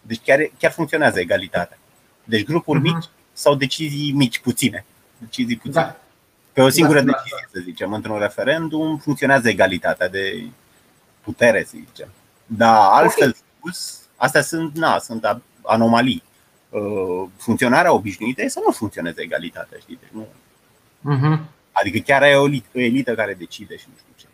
Deci 0.00 0.20
chiar, 0.24 0.38
chiar 0.58 0.72
funcționează 0.72 1.20
egalitatea. 1.20 1.78
Deci 2.24 2.44
grupuri 2.44 2.78
uh-huh. 2.78 2.82
mici 2.82 3.04
sau 3.38 3.54
decizii 3.54 4.12
mici, 4.12 4.38
puține. 4.38 4.84
Decizii 5.18 5.56
puține. 5.56 5.82
Da. 5.82 5.96
Pe 6.52 6.60
o 6.60 6.68
singură 6.68 7.00
da, 7.00 7.04
decizie, 7.04 7.36
da, 7.40 7.48
da. 7.52 7.58
să 7.58 7.64
zicem, 7.64 7.92
într-un 7.92 8.18
referendum 8.18 8.98
funcționează 8.98 9.48
egalitatea 9.48 10.08
de 10.08 10.44
putere, 11.20 11.64
să 11.64 11.76
zicem. 11.86 12.08
Dar 12.46 12.76
altfel 12.90 13.32
spus, 13.32 14.00
astea 14.16 14.42
sunt, 14.42 14.76
na, 14.76 14.98
sunt 14.98 15.42
anomalii. 15.62 16.22
Uh, 16.68 17.28
funcționarea 17.36 17.92
obișnuită 17.92 18.42
e 18.42 18.48
să 18.48 18.60
nu 18.66 18.72
funcționeze 18.72 19.22
egalitatea, 19.22 19.78
știi? 19.80 19.98
Deci 20.00 20.10
nu. 20.12 20.26
Uh-huh. 21.14 21.38
Adică 21.72 21.98
chiar 21.98 22.22
ai 22.22 22.34
o 22.34 22.48
elită 22.72 23.14
care 23.14 23.34
decide 23.34 23.76
și 23.76 23.86
nu 23.88 23.94
știu 23.96 24.12
ce. 24.16 24.26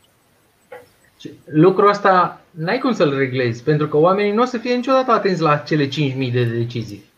Lucrul 1.45 1.89
ăsta 1.89 2.41
n-ai 2.51 2.79
cum 2.79 2.93
să-l 2.93 3.17
reglezi, 3.17 3.63
pentru 3.63 3.89
că 3.89 3.97
oamenii 3.97 4.33
nu 4.33 4.43
o 4.43 4.45
să 4.45 4.59
fie 4.59 4.75
niciodată 4.75 5.11
atenți 5.11 5.41
la 5.41 5.57
cele 5.57 5.89
5.000 5.89 5.91
de 6.33 6.45
decizii. 6.45 7.13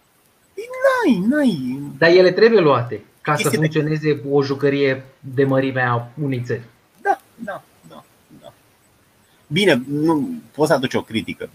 N-ai, 1.06 1.26
n-ai. 1.28 1.80
Dar 1.98 2.10
ele 2.10 2.30
trebuie 2.30 2.60
luate 2.60 3.00
ca 3.20 3.32
Chestia 3.32 3.50
să 3.50 3.56
funcționeze 3.56 4.14
de... 4.14 4.22
o 4.30 4.42
jucărie 4.42 5.04
de 5.20 5.44
mărimea 5.44 6.12
unei 6.22 6.42
țări. 6.44 6.62
Da, 7.02 7.20
da, 7.34 7.62
da, 7.88 8.04
da. 8.40 8.52
Bine, 9.46 9.82
nu 9.88 10.28
poți 10.54 10.68
să 10.68 10.74
aduci 10.74 10.94
o 10.94 11.02
critică. 11.02 11.48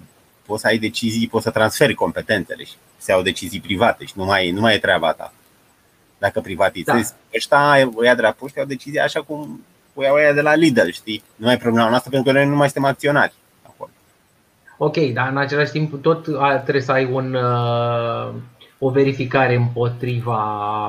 Poți 0.46 0.62
să 0.62 0.68
ai 0.68 0.78
decizii, 0.78 1.28
poți 1.28 1.44
să 1.44 1.50
transferi 1.50 1.94
competențele 1.94 2.64
și 2.64 2.74
să 2.98 3.12
iau 3.12 3.22
decizii 3.22 3.60
private 3.60 4.06
și 4.06 4.14
nu 4.16 4.26
mai, 4.26 4.52
nu 4.52 4.60
mai 4.60 4.76
e 4.76 4.80
treaba 4.80 5.12
ta. 5.12 5.34
Dacă 6.18 6.40
privatizezi, 6.40 7.12
da. 7.12 7.18
ăștia, 7.36 7.92
ăia 7.98 8.16
de 8.16 8.22
la 8.22 8.32
poștă 8.32 8.60
au 8.60 8.66
decizie 8.66 9.02
așa 9.02 9.22
cum 9.22 9.62
o 9.94 10.04
iau 10.04 10.16
ăia 10.16 10.34
de 10.34 10.42
la 10.42 10.56
Lidl, 10.56 10.90
știi? 10.90 11.24
Nu 11.36 11.46
mai 11.46 11.56
e 11.56 11.58
problema 11.58 11.90
noastră 11.90 12.10
pentru 12.10 12.32
că 12.32 12.38
noi 12.38 12.48
nu 12.48 12.56
mai 12.56 12.70
suntem 12.70 12.92
acționari. 12.92 13.34
Acolo. 13.62 13.90
Ok, 14.78 14.98
dar 14.98 15.30
în 15.30 15.38
același 15.38 15.72
timp 15.72 16.02
tot 16.02 16.24
trebuie 16.64 16.84
să 16.84 16.92
ai 16.92 17.06
un, 17.06 17.34
uh, 17.34 18.34
o 18.84 18.90
verificare 18.90 19.56
împotriva 19.56 20.42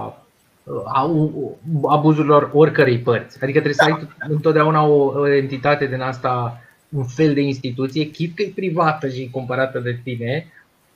uh, 0.07 1.53
abuzurilor 1.89 2.51
oricărei 2.53 2.99
părți. 2.99 3.43
Adică 3.43 3.61
trebuie 3.61 3.75
da. 3.77 3.85
să 3.85 3.93
ai 3.93 4.09
întotdeauna 4.29 4.83
o, 4.83 5.05
o 5.05 5.29
entitate 5.29 5.87
din 5.87 6.01
asta, 6.01 6.61
un 6.89 7.05
fel 7.05 7.35
de 7.35 7.41
instituție, 7.41 8.05
chit 8.05 8.37
că 8.37 8.43
e 8.43 8.53
privată 8.55 9.09
și 9.09 9.29
cumpărată 9.31 9.79
de 9.79 10.01
tine, 10.05 10.53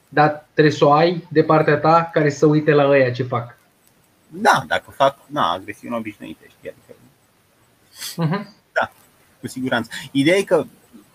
dar 0.09 0.47
trebuie 0.53 0.75
să 0.75 0.85
o 0.85 0.93
ai 0.93 1.27
de 1.29 1.43
partea 1.43 1.77
ta 1.77 2.11
care 2.13 2.31
să 2.31 2.47
uite 2.47 2.73
la 2.73 2.89
ăia 2.89 3.11
ce 3.11 3.23
fac. 3.23 3.59
Da, 4.29 4.65
dacă 4.67 4.91
fac 4.91 5.19
na, 5.27 5.53
agresiune 5.53 5.97
obișnuite, 5.97 6.47
știi, 6.59 6.69
adică 6.71 6.95
Uh-huh. 8.17 8.47
Da, 8.73 8.93
cu 9.41 9.47
siguranță. 9.47 9.91
Ideea 10.11 10.37
e 10.37 10.43
că, 10.43 10.65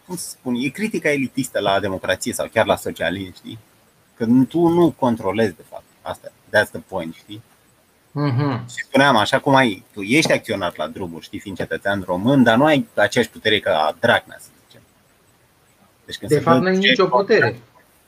cum 0.05 0.15
să 0.15 0.29
spun, 0.29 0.55
e 0.55 0.67
critica 0.67 1.11
elitistă 1.11 1.59
la 1.59 1.79
democrație 1.79 2.33
sau 2.33 2.47
chiar 2.53 2.65
la 2.65 2.75
socialism, 2.75 3.33
știi? 3.33 3.59
Că 4.21 4.27
tu 4.49 4.67
nu 4.67 4.91
controlezi, 4.91 5.55
de 5.55 5.63
fapt. 5.69 5.83
Asta, 6.01 6.31
that's 6.31 6.69
the 6.71 6.79
point, 6.79 7.15
știi? 7.15 7.41
Uh-huh. 8.09 8.59
Și 8.59 8.83
spuneam, 8.83 9.15
așa 9.15 9.39
cum 9.39 9.55
ai, 9.55 9.83
tu 9.93 10.01
ești 10.01 10.31
acționat 10.31 10.75
la 10.75 10.87
drumuri, 10.87 11.23
știi, 11.23 11.39
fiind 11.39 11.57
cetățean 11.57 12.03
român, 12.05 12.43
dar 12.43 12.57
nu 12.57 12.65
ai 12.65 12.87
aceeași 12.95 13.29
putere 13.29 13.59
ca 13.59 13.95
Dragnea, 13.99 14.37
să 14.39 14.47
zicem. 14.65 14.81
Deci 16.05 16.17
când 16.17 16.31
de 16.31 16.39
fapt, 16.39 16.61
nu 16.61 16.67
ai 16.67 16.77
nicio 16.77 17.05
putere. 17.05 17.59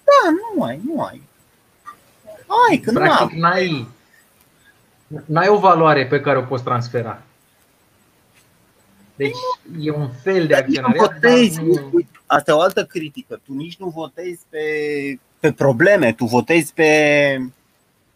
Da, 0.03 0.29
nu 0.55 0.63
ai, 0.63 0.79
nu 0.85 1.01
ai. 1.01 1.21
Ai, 2.69 2.77
când 2.77 2.97
Practic, 2.97 3.37
n-ai, 3.37 3.87
n-ai 5.25 5.47
o 5.47 5.57
valoare 5.57 6.07
pe 6.07 6.21
care 6.21 6.37
o 6.37 6.41
poți 6.41 6.63
transfera. 6.63 7.21
Deci 9.15 9.37
e 9.79 9.91
un 9.91 10.09
fel 10.09 10.47
de 10.47 10.55
acționariat. 10.55 11.13
Votezi, 11.13 11.61
nu... 11.61 11.91
Asta 12.25 12.51
e 12.51 12.53
o 12.53 12.59
altă 12.59 12.85
critică. 12.85 13.41
Tu 13.45 13.53
nici 13.53 13.77
nu 13.77 13.87
votezi 13.87 14.41
pe, 14.49 14.59
pe 15.43 15.51
probleme, 15.51 16.13
tu 16.13 16.25
votezi 16.25 16.73
pe. 16.73 17.37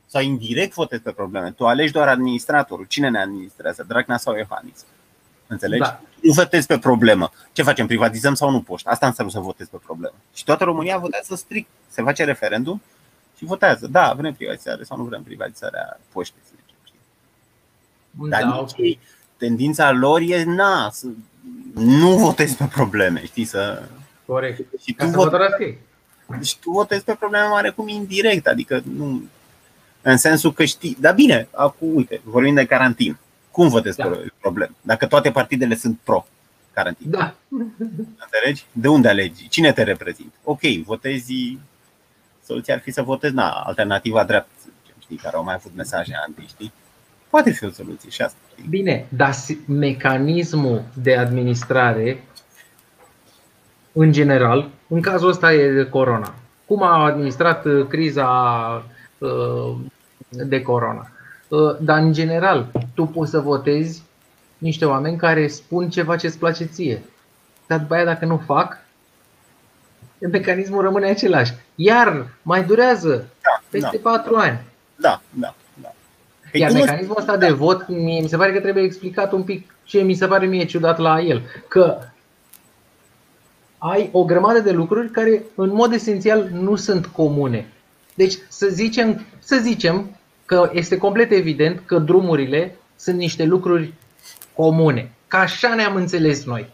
sau 0.06 0.22
indirect 0.22 0.74
votezi 0.74 1.02
pe 1.02 1.12
probleme. 1.12 1.52
Tu 1.52 1.68
alegi 1.68 1.92
doar 1.92 2.08
administratorul. 2.08 2.86
Cine 2.86 3.10
ne 3.10 3.20
administrează? 3.20 3.86
Dragnea 3.88 4.18
sau 4.18 4.36
Iohannis? 4.36 4.86
Înțelegi? 5.48 5.82
Da. 5.82 6.02
Nu 6.22 6.34
votezi 6.34 6.68
pe 6.68 6.80
problemă. 6.80 7.32
Ce 7.52 7.64
facem? 7.64 7.88
Privatizăm 7.88 8.34
sau 8.34 8.50
nu 8.50 8.62
poșta? 8.62 8.90
Asta 8.90 9.08
înseamnă 9.08 9.34
să 9.34 9.40
votezi 9.40 9.70
pe 9.70 9.78
problemă. 9.84 10.16
Și 10.34 10.44
toată 10.44 10.64
România 10.64 10.98
votează 10.98 11.36
strict. 11.36 11.70
Se 11.90 12.02
face 12.02 12.24
referendum 12.24 12.82
și 13.38 13.46
votează. 13.46 13.88
Da, 13.88 14.14
vrem 14.18 14.34
privatizare 14.34 14.84
sau 14.84 14.98
nu 14.98 15.04
vrem 15.04 15.24
privatizarea 15.24 16.00
poștei, 16.12 16.42
să 16.44 16.52
zicem. 16.56 16.76
Dar 18.30 18.42
da, 18.42 18.48
nici, 18.48 18.72
okay 18.72 19.00
tendința 19.38 19.92
lor 19.92 20.22
e 20.22 20.44
na, 20.44 20.90
să 20.92 21.08
nu 21.74 22.18
votezi 22.18 22.56
pe 22.56 22.70
probleme, 22.74 23.26
știi, 23.26 23.46
să... 23.46 23.84
Corect. 24.26 24.82
Și 24.82 24.94
tu, 24.94 25.06
votezi, 25.06 25.78
deci 26.38 26.56
tu 26.56 26.72
votezi 26.72 27.04
pe 27.04 27.14
probleme 27.14 27.48
mare 27.48 27.70
cum 27.70 27.88
indirect, 27.88 28.48
adică 28.48 28.82
nu... 28.96 29.22
În 30.02 30.18
sensul 30.18 30.54
că 30.54 30.66
știi, 30.66 30.98
dar 31.00 31.14
bine, 31.14 31.48
acum, 31.52 31.96
uite, 31.96 32.22
vorbim 32.24 32.54
de 32.54 32.66
carantin. 32.66 33.18
Cum 33.52 33.68
votezi 33.68 33.98
da. 33.98 34.08
pe 34.08 34.32
probleme? 34.40 34.72
Dacă 34.82 35.06
toate 35.06 35.32
partidele 35.32 35.76
sunt 35.76 36.00
pro 36.04 36.28
carantin. 36.74 37.10
Da. 37.10 37.36
Înțelegi? 38.24 38.66
De 38.72 38.88
unde 38.88 39.08
alegi? 39.08 39.48
Cine 39.48 39.72
te 39.72 39.84
reprezintă? 39.84 40.34
Ok, 40.44 40.62
votezi 40.86 41.58
Soluția 42.48 42.74
ar 42.74 42.80
fi 42.80 42.92
să 42.92 43.02
votezi 43.02 43.34
na, 43.34 43.50
alternativa 43.50 44.24
dreaptă, 44.24 44.52
știi, 45.00 45.16
care 45.16 45.36
au 45.36 45.44
mai 45.44 45.54
avut 45.54 45.72
mesaje 45.76 46.14
anti, 46.26 46.48
știi? 46.48 46.72
Poate 47.30 47.52
fi 47.52 47.66
o 47.66 47.70
soluție 47.70 48.10
și 48.10 48.22
asta. 48.22 48.38
Bine, 48.70 49.06
dar 49.10 49.34
mecanismul 49.66 50.84
de 50.94 51.16
administrare, 51.16 52.24
în 53.98 54.12
general, 54.12 54.70
în 54.88 55.02
cazul 55.02 55.30
ăsta 55.30 55.54
e 55.54 55.72
de 55.72 55.89
corona. 55.89 56.34
Cum 56.66 56.84
a 56.84 57.04
administrat 57.04 57.66
uh, 57.66 57.88
criza 57.88 58.28
uh, 59.18 59.76
de 60.30 60.62
corona? 60.62 61.10
Uh, 61.48 61.76
dar, 61.80 61.98
în 61.98 62.14
general, 62.14 62.68
tu 62.93 63.06
poți 63.06 63.32
să 63.32 63.39
votezi 63.39 64.04
niște 64.58 64.86
oameni 64.86 65.18
care 65.18 65.48
spun 65.48 65.89
ceva 65.89 66.16
ce 66.16 66.28
îți 66.28 66.38
place 66.38 66.66
ție. 66.66 67.04
Dar 67.68 67.80
după 67.80 67.93
aia, 67.93 68.06
dacă 68.06 68.26
nu 68.26 68.38
fac, 68.45 68.78
mecanismul 70.32 70.82
rămâne 70.82 71.10
același. 71.10 71.54
Iar 71.76 72.28
mai 72.41 72.64
durează 72.64 73.16
da, 73.16 73.64
peste 73.70 74.00
da. 74.04 74.10
patru 74.12 74.36
ani. 74.36 74.60
Da, 74.95 75.22
da. 75.30 75.56
Păi 76.52 76.62
Iar 76.62 76.72
mecanismul 76.72 77.16
ăsta 77.20 77.38
de 77.38 77.50
vot, 77.50 77.88
mie, 77.88 78.22
mi 78.22 78.28
se 78.28 78.38
pare 78.38 78.54
că 78.54 78.60
trebuie 78.60 78.84
explicat 78.84 79.32
un 79.32 79.43
pic 79.43 79.74
ce 79.84 80.02
mi 80.02 80.14
se 80.14 80.28
pare 80.28 80.45
mie 80.45 80.66
ciudat 80.66 80.98
la 80.98 81.22
el. 81.22 81.41
Că 81.68 81.98
ai 83.78 84.10
o 84.12 84.26
grămadă 84.26 84.60
de 84.60 84.72
lucruri 84.72 85.10
care 85.10 85.44
în 85.56 85.74
mod 85.74 85.94
esențial 85.94 86.49
nu 86.54 86.76
sunt 86.76 87.06
comune. 87.06 87.68
Deci 88.14 88.34
să 88.48 88.68
zicem, 88.68 89.26
să 89.40 89.58
zicem 89.62 90.18
că 90.45 90.70
este 90.74 90.98
complet 90.98 91.32
evident 91.32 91.82
că 91.86 91.99
drumurile 91.99 92.76
sunt 92.95 93.18
niște 93.18 93.44
lucruri 93.44 93.94
comune. 94.56 95.12
Ca 95.28 95.38
așa 95.38 95.76
ne-am 95.76 95.95
înțeles 95.95 96.45
noi. 96.45 96.70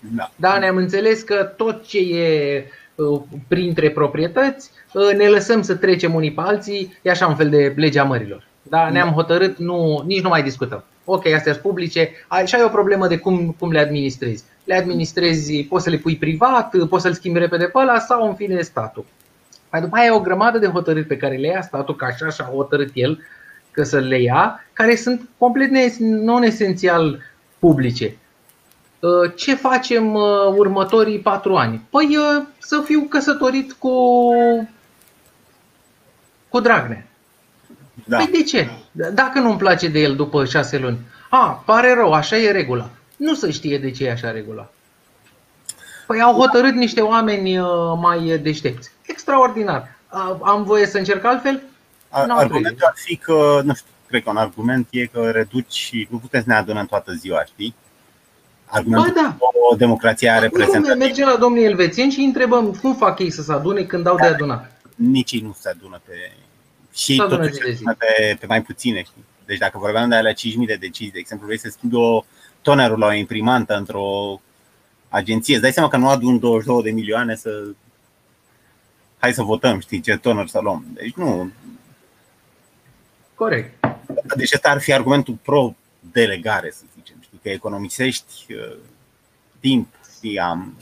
Da. 0.00 0.30
da, 0.36 0.58
ne-am 0.58 0.76
înțeles 0.76 1.22
că 1.22 1.34
tot 1.56 1.86
ce 1.86 1.98
e 1.98 2.64
uh, 2.94 3.20
printre 3.48 3.90
proprietăți, 3.90 4.70
uh, 4.92 5.16
ne 5.16 5.28
lăsăm 5.28 5.62
să 5.62 5.74
trecem 5.74 6.14
unii 6.14 6.32
pe 6.32 6.40
alții, 6.40 6.98
e 7.02 7.10
așa 7.10 7.26
un 7.26 7.36
fel 7.36 7.48
de 7.48 7.72
legea 7.76 8.04
mărilor. 8.04 8.46
Da, 8.62 8.90
ne-am 8.90 9.08
hotărât, 9.08 9.58
nu, 9.58 10.02
nici 10.06 10.22
nu 10.22 10.28
mai 10.28 10.42
discutăm. 10.42 10.84
Ok, 11.04 11.26
astea 11.26 11.52
sunt 11.52 11.64
publice, 11.64 12.10
și 12.44 12.54
ai 12.54 12.62
o 12.62 12.68
problemă 12.68 13.06
de 13.06 13.18
cum, 13.18 13.56
cum 13.58 13.70
le 13.70 13.78
administrezi. 13.78 14.44
Le 14.68 14.74
administrezi, 14.74 15.62
poți 15.62 15.84
să 15.84 15.90
le 15.90 15.96
pui 15.96 16.16
privat, 16.16 16.76
poți 16.88 17.02
să-l 17.02 17.12
schimbi 17.12 17.38
repede 17.38 17.64
pe 17.64 17.78
ăla 17.78 17.98
sau 17.98 18.28
în 18.28 18.34
fine 18.34 18.60
statul. 18.60 19.04
Mai 19.70 19.80
după 19.80 19.96
aia 19.96 20.06
e 20.06 20.10
o 20.10 20.20
grămadă 20.20 20.58
de 20.58 20.66
hotărâri 20.66 21.06
pe 21.06 21.16
care 21.16 21.36
le 21.36 21.46
ia 21.46 21.60
statul, 21.60 21.96
ca 21.96 22.06
așa 22.06 22.28
și-a 22.28 22.44
hotărât 22.44 22.90
el 22.94 23.20
că 23.70 23.82
să 23.82 23.98
le 23.98 24.20
ia, 24.20 24.64
care 24.72 24.94
sunt 24.94 25.28
complet 25.38 25.96
non-esențial 25.98 27.22
publice. 27.58 28.16
Uh, 29.00 29.32
ce 29.34 29.54
facem 29.54 30.14
uh, 30.14 30.46
următorii 30.56 31.18
patru 31.18 31.56
ani? 31.56 31.86
Păi 31.90 32.16
uh, 32.16 32.42
să 32.58 32.82
fiu 32.84 33.00
căsătorit 33.00 33.72
cu, 33.72 33.92
cu 36.48 36.60
Dragnea. 36.60 37.06
Da. 38.04 38.16
Păi 38.16 38.28
de 38.32 38.42
ce? 38.42 38.68
Dacă 39.12 39.38
nu-mi 39.38 39.58
place 39.58 39.88
de 39.88 40.00
el 40.00 40.16
după 40.16 40.44
șase 40.44 40.78
luni. 40.78 40.98
A, 41.30 41.62
pare 41.66 41.94
rău, 41.94 42.12
așa 42.12 42.36
e 42.36 42.50
regula. 42.50 42.90
Nu 43.18 43.34
se 43.34 43.50
știe 43.50 43.78
de 43.78 43.90
ce 43.90 44.04
e 44.04 44.10
așa 44.10 44.30
regula. 44.30 44.70
Păi 46.06 46.20
au 46.20 46.34
hotărât 46.34 46.74
niște 46.74 47.00
oameni 47.00 47.58
uh, 47.58 47.66
mai 48.00 48.38
deștepți. 48.38 48.90
Extraordinar. 49.02 49.96
Am 50.42 50.62
voie 50.64 50.86
să 50.86 50.98
încerc 50.98 51.24
altfel? 51.24 51.62
Argumentul 52.10 52.86
ar 52.86 52.94
fi 52.96 53.16
că, 53.16 53.60
nu 53.64 53.74
știu, 53.74 53.90
cred 54.06 54.22
că 54.22 54.30
un 54.30 54.36
argument 54.36 54.86
e 54.90 55.06
că 55.06 55.30
reduci 55.30 55.72
și 55.72 56.08
nu 56.10 56.18
puteți 56.18 56.44
să 56.44 56.50
ne 56.50 56.56
adunăm 56.56 56.86
toată 56.86 57.12
ziua, 57.12 57.44
știi? 57.44 57.74
Argumentul 58.64 59.12
ba, 59.12 59.20
da. 59.20 59.36
o 59.70 59.76
democrație 59.76 60.38
reprezentativă. 60.40 60.94
Mergem 60.94 61.28
la 61.28 61.36
domnii 61.36 61.64
elvețieni 61.64 62.12
și 62.12 62.20
întrebăm 62.20 62.72
cum 62.72 62.94
fac 62.94 63.18
ei 63.18 63.30
să 63.30 63.42
se 63.42 63.52
adune 63.52 63.82
când 63.82 64.04
dau 64.04 64.16
de 64.16 64.26
adunat. 64.26 64.80
Nici 64.94 65.32
ei 65.32 65.40
nu 65.40 65.56
se 65.58 65.68
adună 65.68 66.00
pe 66.04 66.32
și 66.94 67.16
totuși 67.16 67.58
pe, 67.98 68.36
pe 68.40 68.46
mai 68.46 68.62
puține. 68.62 69.02
Știi? 69.02 69.24
Deci 69.46 69.58
dacă 69.58 69.78
vorbeam 69.78 70.08
de 70.08 70.14
alea 70.14 70.32
5.000 70.32 70.36
de 70.66 70.74
decizii, 70.74 71.12
de 71.12 71.18
exemplu, 71.18 71.46
vrei 71.46 71.58
să 71.58 71.68
schimbi 71.70 71.96
o 71.96 72.24
tonerul 72.62 72.98
la 72.98 73.06
o 73.06 73.12
imprimantă 73.12 73.76
într-o 73.76 74.40
agenție, 75.08 75.54
îți 75.54 75.62
dai 75.62 75.72
seama 75.72 75.88
că 75.88 75.96
nu 75.96 76.08
adun 76.08 76.38
22 76.38 76.82
de 76.82 76.90
milioane 76.90 77.34
să 77.34 77.50
hai 79.18 79.32
să 79.32 79.42
votăm, 79.42 79.80
știi, 79.80 80.00
ce 80.00 80.16
toner 80.16 80.46
să 80.46 80.58
luăm. 80.62 80.84
Deci 80.94 81.14
nu. 81.14 81.50
Corect. 83.34 83.86
Deci 84.36 84.52
ăsta 84.52 84.70
ar 84.70 84.80
fi 84.80 84.92
argumentul 84.92 85.38
pro-delegare, 85.42 86.70
să 86.70 86.82
zicem. 86.96 87.16
Știi, 87.20 87.38
că 87.42 87.48
economisești 87.48 88.46
uh, 88.52 88.76
timp, 89.60 89.88
știi, 90.16 90.38
am 90.38 90.76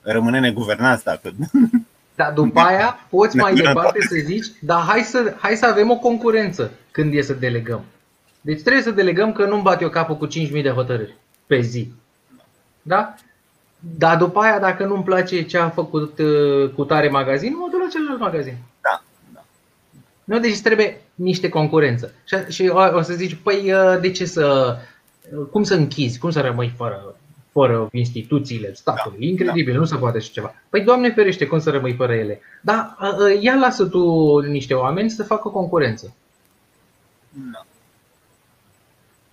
rămâne 0.00 0.40
neguvernați 0.40 1.04
dacă 1.04 1.32
Dar 2.14 2.32
după 2.32 2.60
aia 2.60 3.06
poți 3.08 3.36
mai 3.36 3.54
Ne- 3.54 3.62
departe 3.62 4.00
să 4.00 4.16
zici, 4.24 4.46
dar 4.60 4.80
hai 4.80 5.00
să, 5.00 5.34
hai 5.38 5.56
să 5.56 5.66
avem 5.66 5.90
o 5.90 5.96
concurență 5.98 6.70
când 6.90 7.14
e 7.14 7.20
să 7.20 7.32
delegăm. 7.32 7.84
Deci 8.40 8.60
trebuie 8.60 8.82
să 8.82 8.90
delegăm 8.90 9.32
că 9.32 9.44
nu-mi 9.44 9.62
bat 9.62 9.82
eu 9.82 9.88
capul 9.88 10.16
cu 10.16 10.26
5.000 10.26 10.62
de 10.62 10.70
hotărâri 10.70 11.16
pe 11.46 11.60
zi. 11.60 11.92
Da? 12.82 13.14
Dar 13.78 14.16
după 14.16 14.40
aia, 14.40 14.58
dacă 14.58 14.84
nu-mi 14.84 15.02
place 15.02 15.42
ce 15.42 15.58
a 15.58 15.68
făcut 15.68 16.18
uh, 16.18 16.70
cu 16.74 16.84
tare 16.84 17.08
magazin, 17.08 17.56
mă 17.56 17.68
duc 17.70 17.80
la 17.80 17.88
celălalt 17.88 18.20
magazin. 18.20 18.56
Da, 18.80 19.02
da. 19.34 19.44
Nu, 20.24 20.38
deci 20.38 20.60
trebuie 20.60 21.00
niște 21.14 21.48
concurență. 21.48 22.12
Și, 22.24 22.36
și 22.48 22.68
o, 22.68 22.96
o 22.96 23.02
să 23.02 23.12
zici, 23.12 23.34
păi 23.34 23.72
uh, 23.72 24.00
de 24.00 24.10
ce 24.10 24.24
să, 24.24 24.76
uh, 25.38 25.46
cum 25.50 25.62
să 25.62 25.74
închizi, 25.74 26.18
cum 26.18 26.30
să 26.30 26.40
rămâi 26.40 26.72
fără, 26.76 27.16
fără 27.52 27.88
instituțiile 27.92 28.74
statului? 28.74 29.18
Da, 29.18 29.26
Incredibil, 29.26 29.78
nu 29.78 29.84
se 29.84 29.96
poate 29.96 30.16
așa 30.16 30.30
ceva. 30.32 30.54
Păi 30.68 30.80
Doamne 30.80 31.10
ferește, 31.10 31.46
cum 31.46 31.58
să 31.58 31.70
rămâi 31.70 31.94
fără 31.94 32.12
ele? 32.12 32.40
Dar 32.62 32.96
uh, 33.00 33.08
uh, 33.08 33.42
ia 33.42 33.54
lasă 33.54 33.84
tu 33.84 34.38
niște 34.38 34.74
oameni 34.74 35.10
să 35.10 35.22
facă 35.22 35.48
concurență. 35.48 36.14
da. 37.30 37.66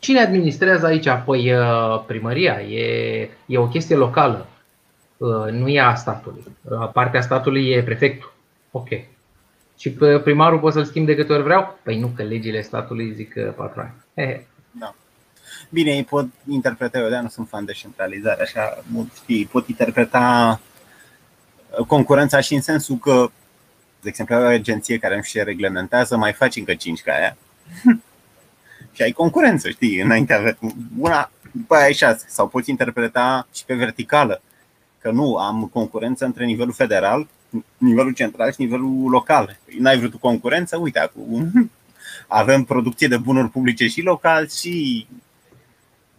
Cine 0.05 0.19
administrează 0.19 0.85
aici? 0.85 1.07
Păi 1.25 1.53
uh, 1.53 2.03
primăria, 2.05 2.61
e, 2.61 3.29
e 3.45 3.57
o 3.57 3.67
chestie 3.67 3.95
locală, 3.95 4.47
Uh, 5.17 5.51
nu 5.51 5.67
e 5.67 5.79
a 5.79 5.95
statului. 5.95 6.43
Uh, 6.61 6.89
Partea 6.91 7.21
statului 7.21 7.69
e 7.69 7.83
prefectul. 7.83 8.33
Ok. 8.71 8.87
Și 9.77 9.89
pe 9.91 10.19
primarul 10.19 10.59
pot 10.59 10.73
să-l 10.73 10.85
schimb 10.85 11.05
de 11.05 11.15
câte 11.15 11.33
ori 11.33 11.43
vreau? 11.43 11.79
Păi 11.83 11.99
nu, 11.99 12.07
că 12.07 12.23
legile 12.23 12.61
statului 12.61 13.13
zic 13.13 13.33
că 13.33 13.53
patru 13.55 13.79
ani. 13.79 13.93
He, 14.15 14.45
Bine, 15.69 15.91
ei 15.91 16.03
pot 16.03 16.25
interpreta, 16.49 16.99
eu 16.99 17.09
de 17.09 17.19
nu 17.19 17.27
sunt 17.27 17.47
fan 17.47 17.65
de 17.65 17.71
centralizare, 17.71 18.41
așa 18.41 18.83
mult 18.91 19.13
știi, 19.15 19.45
pot 19.45 19.67
interpreta 19.67 20.59
uh, 21.79 21.85
concurența 21.85 22.39
și 22.39 22.53
în 22.53 22.61
sensul 22.61 22.95
că, 22.95 23.29
de 24.01 24.09
exemplu, 24.09 24.35
ai 24.35 24.43
o 24.43 24.47
agenție 24.47 24.97
care 24.97 25.15
nu 25.15 25.21
știu 25.21 25.39
ce 25.39 25.45
reglementează, 25.45 26.17
mai 26.17 26.33
faci 26.33 26.55
încă 26.55 26.73
5 26.73 27.01
ca 27.01 27.13
aia 27.13 27.37
și 28.95 29.01
ai 29.01 29.11
concurență, 29.11 29.69
știi, 29.69 29.99
înainte 29.99 30.33
avea 30.33 30.57
una, 30.97 31.31
după 31.51 31.75
aia 31.75 31.83
ai 31.83 31.93
6, 31.93 32.25
sau 32.29 32.47
poți 32.47 32.69
interpreta 32.69 33.47
și 33.53 33.65
pe 33.65 33.73
verticală, 33.73 34.41
că 34.99 35.11
nu, 35.11 35.35
am 35.35 35.69
concurență 35.73 36.25
între 36.25 36.45
nivelul 36.45 36.73
federal, 36.73 37.27
nivelul 37.77 38.13
central 38.13 38.51
și 38.51 38.61
nivelul 38.61 39.09
local. 39.09 39.57
Păi, 39.65 39.75
N-ai 39.79 39.97
vrut 39.97 40.11
tu 40.11 40.17
concurență? 40.17 40.77
Uite, 40.77 40.99
acum 40.99 41.71
avem 42.27 42.63
producție 42.63 43.07
de 43.07 43.17
bunuri 43.17 43.49
publice 43.49 43.87
și 43.87 44.01
local 44.01 44.49
și 44.49 45.07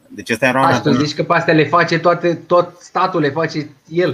deci 0.09 0.31
asta 0.31 0.47
era 0.47 0.67
Aș, 0.67 0.75
și 0.77 0.83
tu 0.83 0.91
zici 0.93 1.15
că 1.15 1.23
pe 1.23 1.33
astea 1.35 1.55
le 1.55 1.65
face 1.65 1.99
toate, 1.99 2.35
tot 2.35 2.77
statul 2.81 3.21
le 3.21 3.31
face 3.31 3.71
el. 3.89 4.13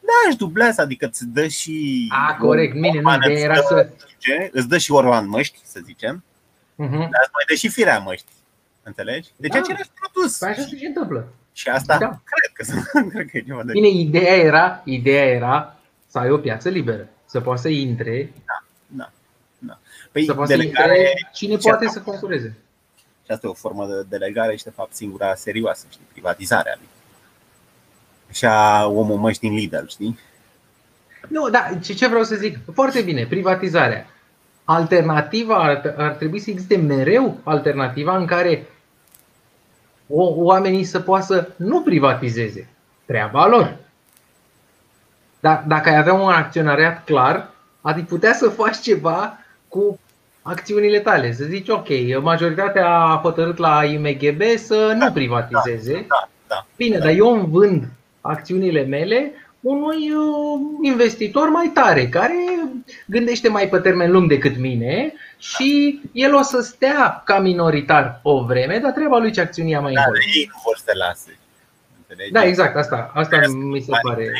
Da, 0.00 0.28
își 0.28 0.36
dublează, 0.36 0.80
adică 0.80 1.06
îți 1.06 1.26
dă 1.26 1.46
și 1.46 2.06
A, 2.28 2.36
corect, 2.40 2.72
bine, 2.72 2.88
nu, 2.90 2.96
Orban, 2.96 3.20
ideea 3.22 3.34
îți 3.34 3.42
era 3.42 3.54
dă, 3.54 3.64
să- 3.68 3.90
ce? 4.18 4.50
Îți 4.52 4.68
dă 4.68 4.78
și 4.78 4.92
Orban 4.92 5.28
măști, 5.28 5.58
să 5.64 5.80
zicem 5.84 6.24
Uh-huh. 6.84 6.90
Dar 6.90 7.22
îți 7.22 7.32
mai 7.32 7.44
dă 7.48 7.54
și 7.54 7.68
firea 7.68 7.98
măști 7.98 8.26
Înțelegi? 8.82 9.28
Deci 9.36 9.52
Da. 9.52 9.58
același 9.58 9.90
produs 10.00 10.38
Păi 10.38 10.48
așa 10.48 10.60
se 10.62 10.76
și 10.76 10.84
întâmplă. 10.84 11.28
Și 11.52 11.68
asta 11.68 11.98
Da. 11.98 12.20
cred 12.24 12.52
că 12.52 12.62
cred 13.12 13.26
că 13.30 13.36
e 13.36 13.40
ceva 13.42 13.62
de 13.62 13.72
Bine, 13.72 13.88
ideea 13.88 14.34
era, 14.36 14.80
ideea 14.84 15.24
era 15.24 15.76
să 16.06 16.18
ai 16.18 16.30
o 16.30 16.38
piață 16.38 16.68
liberă. 16.68 17.08
Să 17.26 17.40
poată 17.40 17.60
să 17.60 17.68
intre, 17.68 18.32
da, 18.86 19.10
da. 19.58 19.78
Păi 20.12 20.24
să 20.24 20.34
poată 20.34 20.50
să 20.50 20.56
delegare 20.56 20.96
intre 20.98 21.28
cine 21.32 21.52
și 21.52 21.58
poate 21.62 21.84
asta- 21.86 21.98
să 22.04 22.10
concureze. 22.10 22.56
Și 23.24 23.30
asta 23.30 23.46
e 23.46 23.50
o 23.50 23.54
formă 23.54 23.86
de 23.86 24.02
delegare 24.08 24.56
și 24.56 24.64
de 24.64 24.70
fapt 24.70 24.94
singura 24.94 25.34
serioasă, 25.34 25.86
știi, 25.90 26.04
privatizarea 26.12 26.72
adică. 26.72 26.90
Așa 28.30 28.86
omul 28.86 29.16
măști 29.18 29.48
din 29.48 29.54
Lidl, 29.56 29.86
știi? 29.86 30.18
Nu, 31.28 31.48
da, 31.48 31.70
ce, 31.82 31.94
ce 31.94 32.06
vreau 32.06 32.22
să 32.24 32.34
zic? 32.34 32.58
Foarte 32.74 33.02
bine, 33.02 33.26
privatizarea. 33.26 34.06
Alternativa 34.70 35.56
ar, 35.56 35.94
ar 35.96 36.10
trebui 36.10 36.38
să 36.38 36.50
existe 36.50 36.76
mereu 36.76 37.38
alternativa 37.42 38.16
în 38.16 38.26
care 38.26 38.66
o, 40.06 40.32
oamenii 40.34 40.84
să 40.84 41.00
poată 41.00 41.24
să 41.24 41.48
nu 41.56 41.82
privatizeze. 41.82 42.68
Treaba 43.04 43.46
lor. 43.46 43.76
Dar 45.40 45.64
dacă 45.66 45.88
ai 45.88 45.96
avea 45.96 46.12
un 46.12 46.30
acționariat 46.30 47.04
clar, 47.04 47.50
ai 47.80 48.02
putea 48.02 48.32
să 48.32 48.48
faci 48.48 48.76
ceva 48.76 49.38
cu 49.68 49.98
acțiunile 50.42 51.00
tale. 51.00 51.32
Să 51.32 51.44
zici, 51.44 51.68
ok, 51.68 51.88
majoritatea 52.22 52.88
a 52.88 53.20
hotărât 53.22 53.56
la 53.56 53.84
IMGB 53.84 54.42
să 54.56 54.94
nu 54.98 55.12
privatizeze. 55.12 55.92
Da, 56.08 56.28
da. 56.46 56.66
Bine, 56.76 56.98
dar 56.98 57.10
eu 57.10 57.32
îmi 57.32 57.48
vând 57.50 57.88
acțiunile 58.20 58.82
mele 58.82 59.32
unui 59.60 60.10
uh, 60.10 60.60
investitor 60.82 61.48
mai 61.48 61.70
tare, 61.74 62.08
care 62.08 62.34
gândește 63.06 63.48
mai 63.48 63.68
pe 63.68 63.78
termen 63.78 64.10
lung 64.10 64.28
decât 64.28 64.56
mine 64.56 65.12
și 65.38 66.00
el 66.12 66.34
o 66.34 66.42
să 66.42 66.60
stea 66.60 67.22
ca 67.24 67.38
minoritar 67.38 68.20
o 68.22 68.44
vreme, 68.44 68.78
dar 68.78 68.92
treaba 68.92 69.18
lui 69.18 69.32
ce 69.32 69.40
acțiuni 69.40 69.70
ia 69.70 69.80
mai 69.80 69.92
Dar 69.92 70.04
încolo. 70.04 70.24
ei 70.34 70.50
nu 70.52 70.60
vor 70.64 70.76
să 70.76 70.82
te 70.84 70.96
lase. 70.96 71.38
Înțelegi? 71.98 72.32
Da, 72.32 72.44
exact, 72.44 72.76
asta, 72.76 73.10
asta 73.14 73.40
mi 73.48 73.80
se 73.80 73.90
pare. 74.02 74.32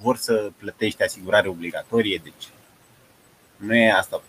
vor 0.00 0.16
să 0.16 0.50
plătești 0.56 1.02
asigurare 1.02 1.48
obligatorie, 1.48 2.20
deci 2.22 2.48
nu 3.56 3.74
e 3.74 3.92
asta. 3.92 4.22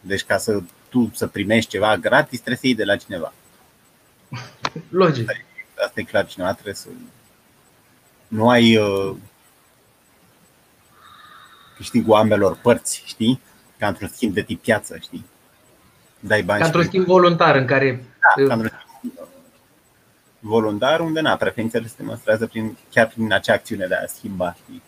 Deci 0.00 0.24
ca 0.24 0.36
să 0.36 0.60
tu 0.88 1.10
să 1.14 1.26
primești 1.26 1.70
ceva 1.70 1.96
gratis, 1.96 2.38
trebuie 2.38 2.56
să 2.56 2.66
iei 2.66 2.74
de 2.74 2.84
la 2.84 2.96
cineva. 2.96 3.32
Logic. 4.88 5.30
Asta 5.84 6.00
e 6.00 6.02
clar, 6.02 6.26
cineva 6.26 6.52
trebuie 6.52 6.74
să 6.74 6.88
nu 8.28 8.48
ai 8.48 8.76
uh, 8.76 9.16
câștigul 11.78 12.14
ambelor 12.14 12.58
părți, 12.62 13.02
știi? 13.06 13.40
Ca 13.78 13.86
într-un 13.86 14.08
schimb 14.08 14.34
de 14.34 14.42
tip 14.42 14.62
piață, 14.62 14.98
știi? 15.00 15.24
Dai 16.20 16.42
bani 16.42 16.60
Ca 16.60 16.64
într-un 16.66 16.82
și 16.82 16.88
schimb 16.88 17.04
voluntar 17.06 17.56
în 17.56 17.66
care 17.66 18.04
da, 18.36 18.44
ca 18.46 18.54
într-un 18.54 18.72
schimb 18.98 19.12
voluntar, 20.40 21.00
unde 21.00 21.20
na, 21.20 21.36
preferințele 21.36 21.86
se 21.86 21.94
demonstrează 21.96 22.46
prin, 22.46 22.76
chiar 22.90 23.06
prin 23.08 23.32
acea 23.32 23.52
acțiune 23.52 23.86
de 23.86 23.94
a 23.94 24.06
schimba, 24.06 24.56
știi? 24.62 24.82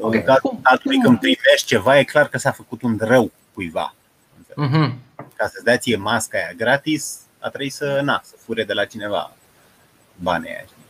Ok. 0.00 0.14
În 0.14 0.22
cazul 0.22 0.40
Cum- 0.50 0.58
statului, 0.60 0.96
cum- 0.96 1.04
când 1.04 1.18
primești 1.18 1.66
ceva, 1.66 1.98
e 1.98 2.04
clar 2.04 2.28
că 2.28 2.38
s-a 2.38 2.50
făcut 2.50 2.82
un 2.82 2.96
rău 3.00 3.32
cuiva. 3.54 3.94
Mhm. 4.56 4.98
Ca 5.36 5.46
să-ți 5.46 5.64
dea 5.64 5.76
ție 5.76 5.96
masca 5.96 6.38
aia 6.38 6.52
gratis, 6.56 7.18
a 7.38 7.48
trebuit 7.48 7.72
să, 7.72 8.00
na, 8.04 8.20
să 8.24 8.34
fure 8.38 8.64
de 8.64 8.72
la 8.72 8.84
cineva 8.84 9.32
banii 10.16 10.48
aia. 10.48 10.64
știi? 10.64 10.82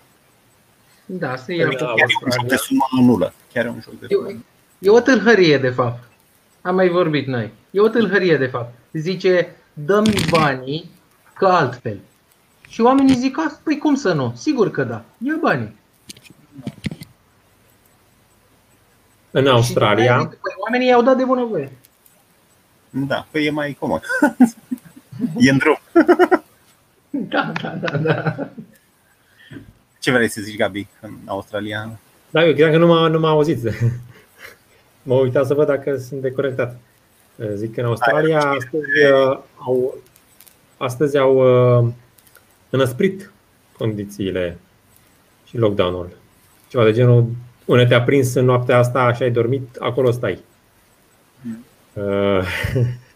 Da, 1.07 1.37
să 1.37 1.53
ia 1.53 1.65
Da, 1.65 1.71
cu 1.71 1.77
Chiar 1.77 2.09
e 2.09 2.25
un 2.25 2.31
joc 2.31 2.47
de 2.47 2.57
sumă 2.57 2.85
nulă. 2.91 3.33
Chiar 3.53 3.65
e 3.65 3.69
un 3.69 3.81
joc 3.81 3.99
de 4.01 4.07
sumă 4.11 4.29
E, 4.85 4.87
e 4.87 4.91
o 4.91 5.01
tâlhărie, 5.01 5.59
de 5.59 5.71
fapt. 5.71 6.05
Am 6.63 6.75
mai 6.75 6.89
vorbit 6.89 7.27
noi. 7.27 7.51
E 7.71 7.81
o 7.81 7.89
tâlhărie, 7.89 8.37
de 8.37 8.47
fapt. 8.47 8.75
Zice, 8.93 9.57
dăm 9.73 10.05
banii 10.31 10.91
ca 11.35 11.57
altfel. 11.57 11.99
Și 12.69 12.81
oamenii 12.81 13.15
zic, 13.15 13.39
"A, 13.39 13.61
păi 13.63 13.79
cum 13.79 13.95
să 13.95 14.13
nu? 14.13 14.33
Sigur 14.37 14.71
că 14.71 14.85
da. 14.85 15.05
Ia 15.19 15.37
banii. 15.41 15.77
În 19.31 19.43
Și 19.43 19.49
Australia, 19.49 20.19
zic, 20.21 20.29
păi, 20.29 20.53
oamenii 20.65 20.89
i-au 20.89 21.03
dat 21.03 21.17
de 21.17 21.25
bunăvoie. 21.25 21.73
Da, 22.91 23.27
păi 23.31 23.47
e 23.47 23.51
mai 23.51 23.77
comod. 23.79 24.03
e 25.39 25.51
în 25.51 25.59
drum. 25.59 25.79
Da, 27.17 27.53
da, 27.63 27.69
da, 27.69 27.97
da. 27.97 28.49
Ce 30.01 30.11
vrei 30.11 30.29
să 30.29 30.41
zici, 30.41 30.57
Gabi, 30.57 30.87
în 31.01 31.11
Australia? 31.25 31.99
da, 32.31 32.45
eu 32.45 32.53
credeam 32.53 32.73
că 32.73 32.79
nu 32.79 32.87
m-a, 32.87 33.09
nu 33.09 33.19
m-a 33.19 33.29
auzit. 33.29 33.59
Mă 35.05 35.15
uitam 35.15 35.45
să 35.45 35.55
văd 35.55 35.67
dacă 35.67 35.97
sunt 35.97 36.21
deconectat. 36.21 36.77
Zic 37.55 37.75
că 37.75 37.81
în 37.81 37.87
Australia 37.87 38.39
astăzi 38.39 39.05
uh, 39.13 39.39
au, 39.57 39.99
astăzi 40.77 41.19
au 41.19 41.37
uh, 41.83 41.93
înăsprit 42.71 43.33
condițiile 43.79 44.59
și 45.47 45.57
lockdown-ul. 45.57 46.09
Ceva 46.69 46.85
de 46.85 46.93
genul, 46.93 47.27
unde 47.65 47.87
te-a 47.87 48.03
prins 48.03 48.35
în 48.35 48.45
noaptea 48.45 48.79
asta 48.79 49.13
și 49.13 49.23
ai 49.23 49.31
dormit, 49.31 49.77
acolo 49.77 50.11
stai. 50.11 50.39
Uh, 51.93 52.43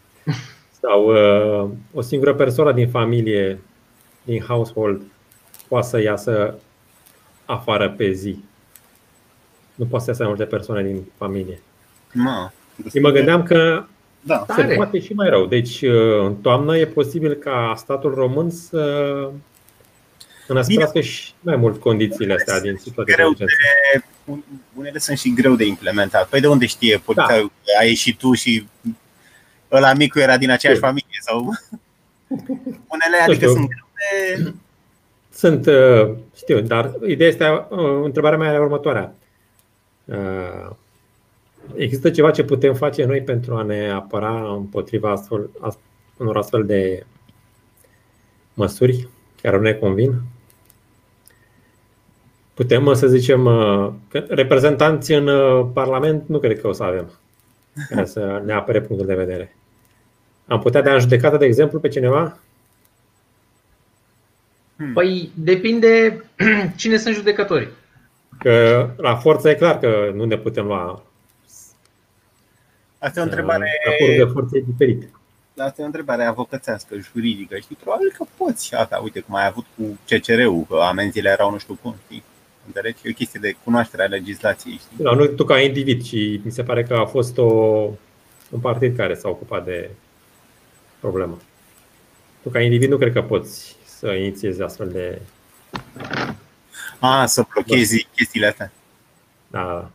sau 0.81 1.07
uh, 1.07 1.71
o 1.93 2.01
singură 2.01 2.35
persoană 2.35 2.73
din 2.73 2.89
familie, 2.89 3.61
din 4.23 4.41
household, 4.41 5.03
poate 5.69 5.87
să 5.87 6.01
iasă 6.01 6.55
afară 7.45 7.91
pe 7.91 8.11
zi. 8.11 8.45
Nu 9.75 9.87
poate 9.87 10.05
să 10.05 10.11
iasă 10.11 10.23
mai 10.23 10.33
multe 10.37 10.57
persoane 10.57 10.83
din 10.83 11.05
familie. 11.17 11.61
Ma, 12.23 12.53
Și 12.91 12.99
mă 12.99 13.11
gândeam 13.11 13.43
că 13.43 13.85
Da, 14.21 14.45
se 14.49 14.63
Tare. 14.63 14.75
poate 14.75 15.01
și 15.01 15.13
mai 15.13 15.29
rău. 15.29 15.47
Deci, 15.47 15.83
uh, 15.83 16.21
în 16.25 16.35
toamnă 16.35 16.77
e 16.77 16.87
posibil 16.87 17.33
ca 17.35 17.75
statul 17.77 18.15
român 18.15 18.51
să 18.51 19.31
înăsprească 20.47 21.01
și 21.01 21.33
mai 21.41 21.57
mult 21.57 21.81
condițiile 21.81 22.35
astea 22.35 22.61
din 22.61 22.77
situația 22.77 23.05
de 23.17 23.23
greu 23.23 23.33
de, 23.33 23.45
urgență. 23.45 24.07
un- 24.25 24.43
unele 24.75 24.99
sunt 24.99 25.19
și 25.19 25.33
greu 25.35 25.55
de 25.55 25.65
implementat. 25.65 26.29
Păi 26.29 26.41
de 26.41 26.47
unde 26.49 26.67
știe 26.67 26.99
polițaiul 27.05 27.47
că 27.49 27.71
ai 27.81 27.89
ieșit 27.89 28.19
tu 28.19 28.33
și 28.35 28.67
ăla 29.73 29.93
micu 29.95 30.19
era 30.19 30.37
din 30.39 30.51
aceeași 30.51 30.79
Știu. 30.79 30.89
familie? 30.89 31.19
sau 31.21 31.39
Unele 32.95 33.17
adică 33.27 33.35
știu. 33.47 33.49
sunt 33.53 33.69
greu 33.69 33.87
de... 34.45 34.53
Sunt, 35.35 35.67
uh, 35.67 36.17
știu, 36.37 36.61
dar 36.61 36.93
ideea 37.07 37.29
este, 37.29 37.45
uh, 37.69 38.01
întrebarea 38.05 38.39
mea 38.39 38.53
era 38.53 38.61
următoarea. 38.63 39.13
Uh, 41.69 41.75
Există 41.77 42.11
ceva 42.11 42.31
ce 42.31 42.45
putem 42.45 42.75
face 42.75 43.05
noi 43.05 43.23
pentru 43.23 43.55
a 43.55 43.63
ne 43.63 43.91
apăra 43.91 44.53
împotriva 44.53 45.11
astfel, 45.11 45.51
as- 45.61 45.79
unor 46.17 46.37
astfel 46.37 46.65
de 46.65 47.07
măsuri 48.55 49.09
care 49.43 49.57
nu 49.57 49.63
ne 49.63 49.73
convin? 49.73 50.15
Putem 52.55 52.87
uh, 52.87 52.95
să 52.95 53.07
zicem 53.07 53.45
uh, 53.45 53.93
că 54.09 54.25
reprezentanți 54.29 55.13
în 55.13 55.27
uh, 55.27 55.67
Parlament 55.73 56.29
nu 56.29 56.39
cred 56.39 56.61
că 56.61 56.69
o 56.69 56.73
să 56.73 56.83
avem 56.83 57.11
care 57.89 58.05
să 58.05 58.43
ne 58.45 58.53
apere 58.53 58.81
punctul 58.81 59.07
de 59.07 59.15
vedere. 59.15 59.57
Am 60.47 60.61
putea 60.61 60.83
da 60.83 60.93
în 60.93 61.01
judecată, 61.01 61.37
de 61.37 61.45
exemplu, 61.45 61.79
pe 61.79 61.89
cineva? 61.89 62.39
Păi 64.95 65.31
depinde 65.35 66.25
cine 66.77 66.97
sunt 66.97 67.15
judecătorii. 67.15 67.69
Că 68.39 68.89
la 68.97 69.17
forță 69.17 69.49
e 69.49 69.55
clar 69.55 69.79
că 69.79 70.13
nu 70.15 70.25
ne 70.25 70.37
putem 70.37 70.67
lua 70.67 71.03
Asta 72.99 73.19
e 73.21 73.23
o 73.23 73.27
întrebare, 73.27 73.67
Raportul 73.85 74.17
de 74.25 74.33
forță 74.33 74.57
e 74.57 74.65
diferit. 74.67 75.09
asta 75.57 75.75
e 75.79 75.83
o 75.83 75.87
întrebare 75.87 76.25
avocățească, 76.25 76.97
juridică. 77.13 77.57
Știi, 77.59 77.77
probabil 77.81 78.13
că 78.17 78.25
poți. 78.37 78.75
Asta, 78.75 79.01
uite 79.03 79.21
cum 79.21 79.35
ai 79.35 79.47
avut 79.47 79.65
cu 79.77 79.99
CCR-ul, 80.09 80.65
că 80.69 80.77
amenziile 80.77 81.31
erau 81.31 81.51
nu 81.51 81.59
știu 81.59 81.79
cum. 81.83 81.95
Știi? 82.05 82.23
Înțelegi? 82.67 82.99
E 83.03 83.11
o 83.11 83.13
chestie 83.13 83.41
de 83.43 83.57
cunoaștere 83.65 84.03
a 84.03 84.07
legislației. 84.07 84.75
Știi? 84.75 85.05
Da, 85.05 85.11
nu 85.11 85.27
tu 85.27 85.45
ca 85.45 85.61
individ, 85.61 86.05
și 86.05 86.41
mi 86.45 86.51
se 86.51 86.63
pare 86.63 86.83
că 86.83 86.95
a 86.95 87.05
fost 87.07 87.39
o, 87.39 87.45
un 88.51 88.61
partid 88.61 88.97
care 88.97 89.15
s-a 89.15 89.29
ocupat 89.29 89.65
de 89.65 89.91
problemă. 91.01 91.39
Tu 92.43 92.49
ca 92.49 92.61
individ 92.61 92.91
nu 92.91 92.97
cred 92.97 93.13
că 93.13 93.23
poți 93.23 93.77
să 93.85 94.13
inițiezi 94.13 94.63
astfel 94.63 94.89
de... 94.91 95.21
A, 96.99 97.27
să 97.27 97.47
blochezi 97.53 98.09
chestiile 98.15 98.47
astea. 98.47 98.73
Da, 99.51 99.91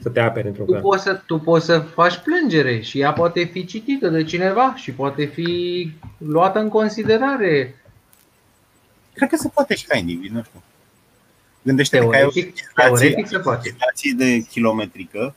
să 0.00 0.08
te 0.08 0.20
aperi 0.20 0.46
într-un 0.46 0.66
Tu 0.66 0.72
fel. 0.72 0.80
poți, 0.80 1.02
să, 1.02 1.22
tu 1.26 1.38
poți 1.38 1.64
să 1.64 1.78
faci 1.78 2.16
plângere 2.18 2.80
și 2.80 3.00
ea 3.00 3.12
poate 3.12 3.44
fi 3.44 3.64
citită 3.64 4.08
de 4.08 4.24
cineva 4.24 4.74
și 4.76 4.92
poate 4.92 5.24
fi 5.24 5.92
luată 6.18 6.58
în 6.58 6.68
considerare. 6.68 7.74
Cred 9.14 9.28
că 9.28 9.36
se 9.36 9.48
poate 9.48 9.74
și 9.74 9.86
ca 9.86 9.96
individ, 9.96 10.30
nu 10.30 10.42
știu. 10.42 10.62
Gândește-te 11.62 12.06
că 12.06 12.16
ai 12.16 12.22
o 12.24 12.28
Teoretic, 12.30 12.44
legislație, 12.44 13.08
teoretic 13.08 13.26
se 13.26 13.38
poate. 13.38 13.60
legislație 13.64 14.12
de 14.16 14.40
kilometrică 14.50 15.34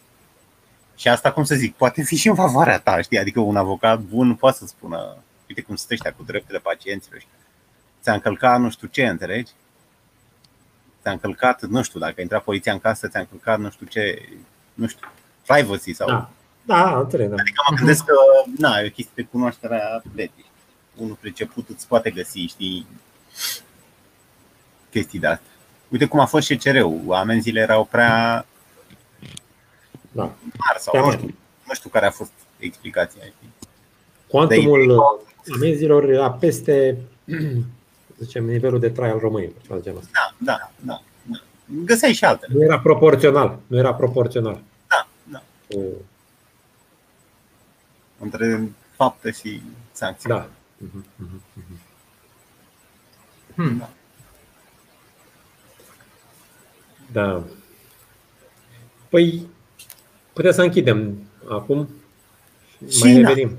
și 0.96 1.08
asta, 1.08 1.32
cum 1.32 1.44
să 1.44 1.56
zic, 1.56 1.76
poate 1.76 2.02
fi 2.04 2.16
și 2.16 2.28
în 2.28 2.36
favoarea 2.36 2.80
ta, 2.80 3.02
știi? 3.02 3.20
Adică 3.20 3.40
un 3.40 3.56
avocat 3.56 4.00
bun 4.00 4.36
poate 4.36 4.58
să 4.58 4.66
spună, 4.66 5.18
uite 5.48 5.62
cum 5.62 5.76
sunt 5.76 5.92
ăștia 5.92 6.14
cu 6.14 6.24
drepturile 6.24 6.60
pacienților. 6.60 7.20
știi? 7.20 7.32
Ți-a 8.02 8.14
încălcat 8.14 8.60
nu 8.60 8.70
știu 8.70 8.88
ce, 8.88 9.06
înțelegi? 9.08 9.52
Ți-a 11.02 11.12
încălcat, 11.12 11.62
nu 11.62 11.82
știu, 11.82 12.00
dacă 12.00 12.22
intra 12.22 12.40
poliția 12.40 12.74
în 12.74 12.80
casă, 12.80 13.08
ți-a 13.08 13.20
încălcat 13.20 13.60
nu 13.60 13.70
știu 13.70 13.86
ce, 13.86 14.30
nu 14.74 14.88
știu, 14.88 15.08
privacy 15.48 15.94
sau... 15.94 16.08
Da, 16.08 16.30
da, 16.66 17.00
înțeleg, 17.00 17.30
da. 17.30 17.36
Adică 17.40 17.62
mă 17.70 17.76
gândesc 17.78 18.06
că, 18.06 18.14
na, 18.58 18.80
e 18.80 18.86
o 18.88 18.90
chestie 18.90 19.12
de 19.16 19.28
cunoaștere 19.32 19.82
a 19.82 20.02
legii. 20.16 20.46
Unul 20.96 21.18
priceput 21.20 21.70
îți 21.70 21.88
poate 21.88 22.10
găsi, 22.10 22.40
știi, 22.40 22.88
chestii 24.90 25.20
de 25.20 25.28
astea. 25.28 25.52
Uite 25.90 26.06
cum 26.06 26.20
a 26.20 26.26
fost 26.26 26.46
și 26.46 26.58
CR-ul. 26.58 27.02
Amenziile 27.14 27.60
erau 27.60 27.86
prea 27.86 28.46
da. 30.12 30.22
mari 30.58 30.80
sau 30.80 30.92
Prea 30.92 31.02
nu 31.02 31.08
mari. 31.08 31.18
știu, 31.18 31.36
nu 31.68 31.74
știu 31.74 31.90
care 31.90 32.06
a 32.06 32.12
fost 32.12 32.32
explicația. 32.60 33.22
Știi? 33.24 33.50
Cuantumul 34.28 35.02
amenzilor 35.56 36.10
era 36.10 36.32
peste, 36.32 36.98
să 38.18 38.24
zicem, 38.26 38.46
nivelul 38.46 38.80
de 38.80 38.90
trai 38.90 39.10
al 39.10 39.20
românilor, 39.20 39.54
ceva 39.62 39.76
de 39.76 39.82
genul 39.82 40.00
ăsta. 40.00 40.12
Da, 40.38 40.54
da, 40.54 40.72
da. 40.80 41.02
Da. 41.72 41.84
Găseai 41.86 42.14
și 42.14 42.26
altele. 42.26 42.54
Nu 42.54 42.64
era 42.64 42.80
proporțional, 42.80 43.60
nu 43.68 43.78
era 43.78 43.94
proporțional. 43.94 44.62
Da, 44.88 45.08
da. 45.32 45.44
Cu, 45.70 45.84
Între 48.20 48.70
faptă 48.96 49.30
și 49.32 49.62
sancțiune. 49.92 50.36
da. 50.36 50.50
Mhm, 50.78 51.06
mhm, 51.16 51.42
mhm. 51.54 51.80
Hmm. 53.56 53.88
Da. 57.12 57.44
Păi, 59.10 59.48
putem 60.34 60.52
să 60.52 60.62
închidem 60.62 61.18
acum 61.50 61.90
și 62.90 63.00
mai 63.02 63.12
Cina. 63.14 63.28
revenim. 63.28 63.58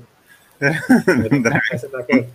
Drag. 1.41 1.61
Dacă 1.91 2.25